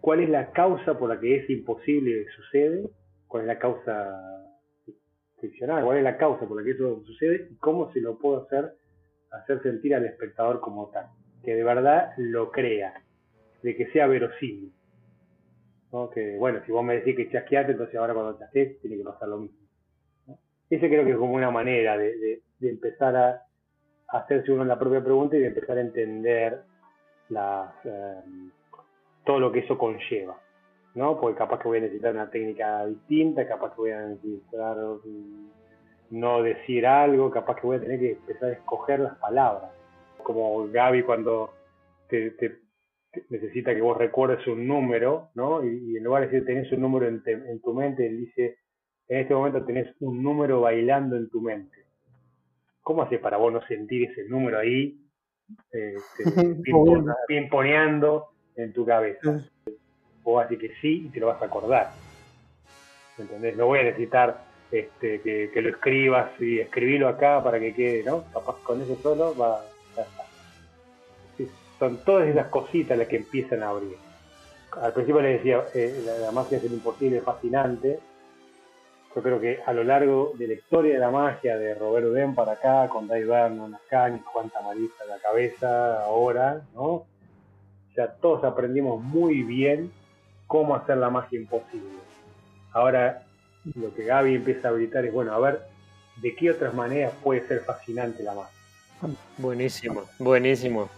¿Cuál 0.00 0.20
es 0.20 0.28
la 0.28 0.50
causa 0.50 0.98
por 0.98 1.08
la 1.08 1.20
que 1.20 1.36
es 1.36 1.50
imposible 1.50 2.24
que 2.24 2.30
sucede? 2.32 2.90
¿Cuál 3.28 3.42
es 3.42 3.46
la 3.46 3.58
causa 3.58 4.20
ficcional? 5.40 5.84
¿Cuál 5.84 5.98
es 5.98 6.04
la 6.04 6.18
causa 6.18 6.46
por 6.46 6.58
la 6.58 6.64
que 6.64 6.72
eso 6.72 7.02
sucede? 7.04 7.48
¿Y 7.50 7.56
cómo 7.56 7.92
se 7.92 8.00
lo 8.00 8.18
puedo 8.18 8.44
hacer, 8.44 8.74
hacer 9.30 9.62
sentir 9.62 9.94
al 9.94 10.04
espectador 10.04 10.60
como 10.60 10.90
tal? 10.90 11.06
Que 11.44 11.54
de 11.54 11.64
verdad 11.64 12.12
lo 12.16 12.50
crea, 12.50 13.02
de 13.62 13.76
que 13.76 13.86
sea 13.92 14.06
verosímil. 14.06 14.72
¿no? 15.92 16.10
Que 16.10 16.36
bueno, 16.38 16.60
si 16.66 16.72
vos 16.72 16.84
me 16.84 16.96
decís 16.96 17.16
que 17.16 17.30
chasqueate, 17.30 17.72
entonces 17.72 17.96
ahora 17.96 18.14
cuando 18.14 18.38
chasquees 18.38 18.80
tiene 18.80 18.96
que 18.96 19.04
pasar 19.04 19.28
lo 19.28 19.38
mismo. 19.38 19.58
Ese 20.70 20.88
creo 20.88 21.04
que 21.04 21.12
es 21.12 21.16
como 21.16 21.34
una 21.34 21.50
manera 21.50 21.96
de, 21.96 22.42
empezar 22.60 23.14
a, 23.16 23.42
hacerse 24.08 24.52
uno 24.52 24.64
la 24.64 24.78
propia 24.78 25.02
pregunta 25.02 25.36
y 25.36 25.40
de 25.40 25.48
empezar 25.48 25.76
a 25.76 25.82
entender 25.82 26.62
las, 27.28 27.72
em, 27.84 28.50
todo 29.24 29.40
lo 29.40 29.52
que 29.52 29.60
eso 29.60 29.76
conlleva. 29.76 30.38
¿no? 30.94 31.20
Porque 31.20 31.38
capaz 31.38 31.58
que 31.58 31.68
voy 31.68 31.78
a 31.78 31.82
necesitar 31.82 32.14
una 32.14 32.30
técnica 32.30 32.86
distinta, 32.86 33.46
capaz 33.46 33.70
que 33.74 33.80
voy 33.80 33.90
a 33.90 34.06
necesitar 34.06 34.76
no 36.10 36.42
decir 36.42 36.86
algo, 36.86 37.30
capaz 37.30 37.56
que 37.56 37.66
voy 37.66 37.76
a 37.76 37.80
tener 37.80 37.98
que 37.98 38.12
empezar 38.12 38.50
a 38.50 38.52
escoger 38.52 39.00
las 39.00 39.16
palabras 39.18 39.70
como 40.24 40.66
Gaby 40.68 41.04
cuando 41.04 41.54
te, 42.08 42.34
necesita 43.28 43.74
que 43.74 43.80
vos 43.80 43.96
recuerdes 43.96 44.46
un 44.46 44.66
número, 44.66 45.30
¿no? 45.34 45.64
Y, 45.64 45.96
en 45.96 46.04
lugar 46.04 46.22
de 46.22 46.28
decir 46.28 46.46
tenés 46.46 46.72
un 46.72 46.80
número 46.80 47.06
en, 47.06 47.60
tu 47.60 47.72
mente, 47.72 48.06
él 48.06 48.18
dice, 48.18 48.58
en 49.08 49.20
este 49.20 49.34
momento 49.34 49.64
tenés 49.64 49.94
un 50.00 50.22
número 50.22 50.60
bailando 50.62 51.16
en 51.16 51.28
tu 51.28 51.40
mente. 51.40 51.84
¿Cómo 52.82 53.02
haces 53.02 53.20
para 53.20 53.36
vos 53.36 53.52
no 53.52 53.64
sentir 53.66 54.10
ese 54.10 54.24
número 54.28 54.58
ahí, 54.58 54.98
eh, 55.72 55.94
pimponeando 57.28 58.28
en 58.56 58.72
tu 58.72 58.84
cabeza? 58.84 59.48
Vos 60.22 60.44
así 60.44 60.56
que 60.56 60.70
sí 60.80 61.06
y 61.06 61.08
te 61.10 61.20
lo 61.20 61.28
vas 61.28 61.40
a 61.40 61.46
acordar. 61.46 61.90
¿Entendés? 63.18 63.56
No 63.56 63.66
voy 63.66 63.78
a 63.78 63.84
necesitar 63.84 64.44
este, 64.70 65.20
que, 65.20 65.50
que, 65.52 65.62
lo 65.62 65.68
escribas 65.68 66.30
y 66.40 66.58
escribirlo 66.58 67.08
acá 67.08 67.42
para 67.44 67.60
que 67.60 67.74
quede, 67.74 68.02
¿no? 68.02 68.24
Capaz 68.32 68.56
con 68.64 68.82
eso 68.82 68.96
solo 68.96 69.36
va, 69.36 69.62
son 71.78 71.98
todas 71.98 72.28
esas 72.28 72.46
cositas 72.48 72.96
las 72.96 73.08
que 73.08 73.16
empiezan 73.16 73.62
a 73.62 73.68
abrir. 73.68 73.96
Al 74.80 74.92
principio 74.92 75.20
les 75.20 75.38
decía, 75.38 75.64
eh, 75.74 76.04
la, 76.20 76.32
magia 76.32 76.58
es 76.58 76.64
el 76.64 76.72
imposible, 76.72 77.20
fascinante. 77.20 78.00
Yo 79.14 79.22
creo 79.22 79.40
que 79.40 79.60
a 79.64 79.72
lo 79.72 79.84
largo 79.84 80.32
de 80.36 80.48
la 80.48 80.54
historia 80.54 80.94
de 80.94 81.00
la 81.00 81.10
magia, 81.10 81.56
de 81.56 81.74
Robert 81.74 82.06
Uden 82.06 82.34
para 82.34 82.52
acá, 82.52 82.88
con 82.88 83.06
Dave 83.06 83.26
Vernon 83.26 83.74
acá, 83.74 84.18
Juan 84.24 84.50
Tamarista 84.50 85.04
en 85.04 85.10
la 85.10 85.18
cabeza, 85.18 86.04
ahora, 86.04 86.62
¿no? 86.74 87.06
Ya 87.96 88.08
todos 88.08 88.42
aprendimos 88.42 89.00
muy 89.00 89.44
bien 89.44 89.92
cómo 90.48 90.74
hacer 90.74 90.96
la 90.96 91.10
magia 91.10 91.38
imposible. 91.38 91.98
Ahora 92.72 93.22
lo 93.76 93.94
que 93.94 94.04
Gaby 94.04 94.34
empieza 94.34 94.68
a 94.68 94.70
habilitar 94.72 95.04
es, 95.04 95.12
bueno, 95.12 95.32
a 95.32 95.38
ver, 95.38 95.62
¿de 96.20 96.34
qué 96.34 96.50
otras 96.50 96.74
maneras 96.74 97.12
puede 97.22 97.46
ser 97.46 97.60
fascinante 97.60 98.24
la 98.24 98.34
magia? 98.34 98.53
Buenísimo, 99.38 100.02
buenísimo. 100.18 100.88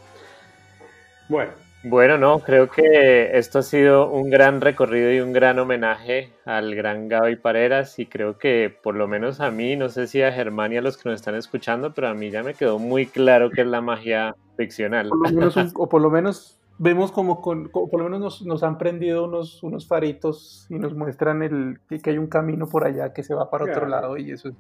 Bueno. 1.29 1.53
Bueno, 1.89 2.19
no, 2.19 2.41
creo 2.41 2.69
que 2.69 3.39
esto 3.39 3.61
ha 3.61 3.63
sido 3.63 4.11
un 4.11 4.29
gran 4.29 4.61
recorrido 4.61 5.13
y 5.13 5.21
un 5.21 5.33
gran 5.33 5.57
homenaje 5.61 6.33
al 6.45 6.75
gran 6.75 7.07
Gaby 7.07 7.37
Pareras 7.37 8.01
y 8.01 8.07
creo 8.07 8.39
que 8.39 8.77
por 8.83 8.97
lo 8.97 9.07
menos 9.07 9.39
a 9.39 9.53
mí, 9.53 9.77
no 9.77 9.89
sé 9.89 10.09
si 10.09 10.21
a 10.21 10.33
Germán 10.33 10.73
y 10.73 10.79
a 10.79 10.83
los 10.83 10.97
que 10.97 11.09
nos 11.09 11.21
están 11.21 11.37
escuchando, 11.37 11.95
pero 11.95 12.09
a 12.09 12.15
mí 12.15 12.31
ya 12.31 12.43
me 12.43 12.55
quedó 12.55 12.81
muy 12.81 13.07
claro 13.07 13.51
que 13.51 13.61
es 13.61 13.69
la 13.69 13.83
magia 13.83 14.35
ficcional. 14.57 15.11
o 15.77 15.89
por 15.89 16.03
lo 16.03 16.11
menos 16.11 16.59
vemos 16.79 17.13
como, 17.13 17.41
con, 17.41 17.69
por 17.69 18.01
lo 18.01 18.09
menos 18.09 18.43
nos, 18.45 18.63
han 18.65 18.79
prendido 18.79 19.25
unos, 19.25 19.63
unos 19.63 19.87
faritos 19.87 20.67
y 20.69 20.81
nos 20.81 20.93
muestran 20.93 21.45
el, 21.45 21.79
que, 21.89 22.11
hay 22.11 22.19
un 22.19 22.27
camino 22.27 22.67
por 22.67 22.85
allá 22.85 23.13
que 23.13 23.23
se 23.23 23.33
va 23.33 23.49
para 23.49 23.65
otro 23.65 23.87
lado 23.87 24.17
y 24.17 24.33
eso 24.33 24.49
es 24.49 24.57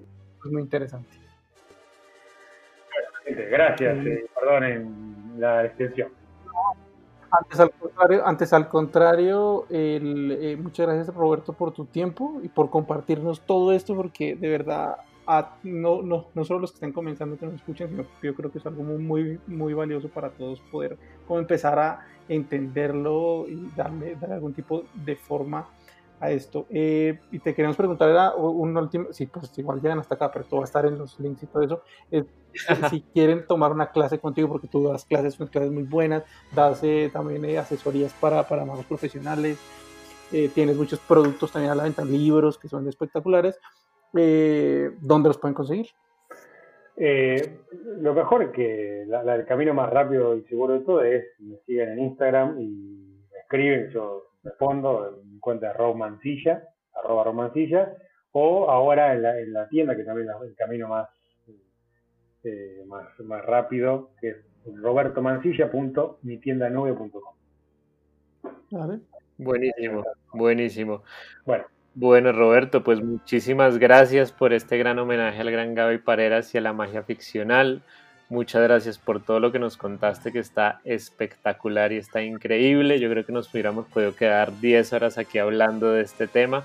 muy 0.52 0.62
interesante. 0.62 1.25
Gracias, 3.50 4.06
eh, 4.06 4.26
perdonen 4.34 5.34
la 5.38 5.64
extensión. 5.64 6.08
Antes 7.30 7.60
al 7.60 7.70
contrario, 7.70 8.26
antes 8.26 8.52
al 8.52 8.68
contrario 8.68 9.66
eh, 9.68 10.56
muchas 10.60 10.86
gracias 10.86 11.14
Roberto 11.14 11.52
por 11.52 11.72
tu 11.72 11.84
tiempo 11.84 12.40
y 12.42 12.48
por 12.48 12.70
compartirnos 12.70 13.40
todo 13.40 13.72
esto, 13.72 13.94
porque 13.94 14.36
de 14.36 14.48
verdad, 14.48 14.96
no, 15.64 16.02
no, 16.02 16.26
no 16.34 16.44
solo 16.44 16.60
los 16.60 16.70
que 16.70 16.76
están 16.76 16.92
comenzando 16.92 17.36
que 17.36 17.46
nos 17.46 17.56
escuchan, 17.56 17.88
sino 17.88 18.04
que 18.04 18.28
yo 18.28 18.34
creo 18.34 18.50
que 18.50 18.58
es 18.58 18.66
algo 18.66 18.82
muy, 18.84 19.40
muy 19.46 19.74
valioso 19.74 20.08
para 20.08 20.30
todos 20.30 20.60
poder 20.70 20.96
como 21.26 21.40
empezar 21.40 21.78
a 21.78 22.06
entenderlo 22.28 23.46
y 23.48 23.70
darle, 23.76 24.14
darle 24.16 24.36
algún 24.36 24.54
tipo 24.54 24.84
de 24.94 25.16
forma 25.16 25.66
a 26.20 26.30
esto. 26.30 26.66
Eh, 26.70 27.18
y 27.30 27.38
te 27.38 27.54
queremos 27.54 27.76
preguntar, 27.76 28.08
era 28.08 28.34
un 28.34 28.76
último, 28.76 29.12
sí, 29.12 29.26
pues 29.26 29.56
igual 29.58 29.80
llegan 29.80 29.98
hasta 29.98 30.14
acá, 30.14 30.30
pero 30.30 30.44
todo 30.44 30.60
va 30.60 30.64
a 30.64 30.66
estar 30.66 30.86
en 30.86 30.98
los 30.98 31.18
links 31.20 31.42
y 31.42 31.46
todo 31.46 31.62
eso. 31.62 31.82
si 32.90 33.02
quieren 33.12 33.46
tomar 33.46 33.72
una 33.72 33.90
clase 33.90 34.18
contigo, 34.18 34.48
porque 34.48 34.68
tú 34.68 34.88
das 34.88 35.04
clases, 35.04 35.38
unas 35.38 35.50
clases 35.50 35.72
muy 35.72 35.82
buenas, 35.82 36.24
das 36.54 36.82
eh, 36.82 37.10
también 37.12 37.44
eh, 37.44 37.58
asesorías 37.58 38.12
para, 38.14 38.42
para 38.46 38.64
magos 38.64 38.86
profesionales, 38.86 39.58
tienes 40.54 40.76
muchos 40.76 40.98
productos 40.98 41.52
también 41.52 41.70
a 41.70 41.76
la 41.76 41.84
venta, 41.84 42.04
libros 42.04 42.58
que 42.58 42.66
son 42.66 42.88
espectaculares. 42.88 43.60
¿Dónde 44.12 45.28
los 45.28 45.38
pueden 45.38 45.54
conseguir? 45.54 45.86
lo 46.98 48.14
mejor 48.14 48.50
que 48.52 49.02
el 49.02 49.44
camino 49.46 49.72
más 49.74 49.90
rápido 49.90 50.34
y 50.34 50.42
seguro 50.44 50.72
de 50.72 50.80
todo 50.80 51.04
es 51.04 51.26
me 51.38 51.58
siguen 51.58 51.90
en 51.90 51.98
Instagram 52.00 52.60
y 52.60 52.66
me 53.30 53.38
escriben, 53.38 53.90
yo 53.90 54.26
respondo 54.46 55.20
en 55.22 55.34
mi 55.34 55.40
cuenta 55.40 55.66
de 55.68 55.74
Romancilla, 55.74 56.64
arroba 56.94 57.24
Romancilla, 57.24 57.94
o 58.32 58.70
ahora 58.70 59.12
en 59.14 59.22
la, 59.22 59.38
en 59.38 59.52
la 59.52 59.68
tienda, 59.68 59.94
que 59.96 60.04
también 60.04 60.28
es 60.30 60.36
el 60.48 60.56
camino 60.56 60.88
más, 60.88 61.08
eh, 62.44 62.82
más, 62.86 63.06
más 63.20 63.44
rápido, 63.44 64.10
que 64.20 64.30
es 64.30 64.36
robertomancilla.mitiendanube.com. 64.64 67.34
Vale. 68.70 69.00
Buenísimo, 69.38 70.02
buenísimo. 70.32 71.02
Bueno. 71.44 71.66
Bueno, 71.98 72.30
Roberto, 72.32 72.84
pues 72.84 73.02
muchísimas 73.02 73.78
gracias 73.78 74.30
por 74.30 74.52
este 74.52 74.76
gran 74.76 74.98
homenaje 74.98 75.40
al 75.40 75.50
gran 75.50 75.74
Gaby 75.74 75.96
Pareras 75.98 76.54
y 76.54 76.58
a 76.58 76.60
la 76.60 76.74
magia 76.74 77.02
ficcional. 77.04 77.82
Muchas 78.28 78.62
gracias 78.62 78.98
por 78.98 79.22
todo 79.22 79.38
lo 79.38 79.52
que 79.52 79.60
nos 79.60 79.76
contaste, 79.76 80.32
que 80.32 80.40
está 80.40 80.80
espectacular 80.84 81.92
y 81.92 81.98
está 81.98 82.22
increíble. 82.22 82.98
Yo 82.98 83.08
creo 83.08 83.24
que 83.24 83.32
nos 83.32 83.52
hubiéramos 83.52 83.86
podido 83.86 84.16
quedar 84.16 84.58
10 84.60 84.92
horas 84.94 85.16
aquí 85.16 85.38
hablando 85.38 85.92
de 85.92 86.02
este 86.02 86.26
tema. 86.26 86.64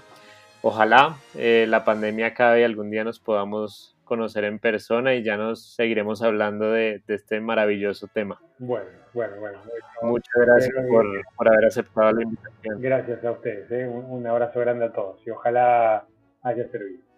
Ojalá 0.64 1.18
eh, 1.36 1.66
la 1.70 1.86
pandemia 1.86 2.28
acabe 2.28 2.62
y 2.62 2.64
algún 2.64 2.89
día 2.89 3.03
nos 3.03 3.20
podamos 3.20 3.95
conocer 4.03 4.43
en 4.43 4.57
persona 4.57 5.14
y 5.14 5.24
ya 5.24 5.38
nos 5.38 5.76
seguiremos 5.76 6.24
hablando 6.24 6.72
de, 6.72 7.01
este 7.07 7.39
maravilloso 7.39 8.07
tema. 8.07 8.41
Bueno, 8.57 8.89
bueno, 9.14 9.38
bueno. 9.39 9.59
Muchas 10.01 10.34
gracias 10.36 10.74
por, 10.88 11.05
por, 11.38 11.47
haber 11.47 11.66
aceptado 11.66 12.12
la 12.12 12.24
invitación. 12.24 12.82
Gracias 12.82 13.24
a 13.24 13.32
ustedes. 13.32 13.72
Eh. 13.72 13.88
Un, 13.88 14.05
un 14.05 14.28
abrazo 14.28 14.59
grande 14.59 14.86
a 14.86 14.91
todos 14.91 15.26
y 15.26 15.30
ojalá 15.30 16.05
haya 16.41 16.68
servido. 16.70 17.11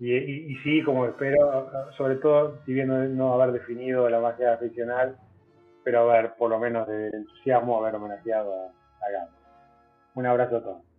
Y, 0.00 0.56
sí, 0.62 0.82
como 0.82 1.06
espero, 1.06 1.70
sobre 1.96 2.16
todo, 2.16 2.58
si 2.66 2.72
bien 2.72 3.16
no, 3.16 3.34
haber 3.34 3.52
definido 3.52 4.08
la 4.08 4.20
magia 4.20 4.56
ficcional, 4.58 5.16
pero 5.84 6.10
haber, 6.10 6.34
por 6.34 6.50
lo 6.50 6.58
menos 6.58 6.86
de 6.88 7.08
entusiasmo, 7.08 7.78
haber 7.78 7.94
homenajeado 7.94 8.52
a, 8.52 8.66
a 8.66 9.28
Un 10.14 10.26
abrazo 10.26 10.56
a 10.56 10.62
todos. 10.62 10.93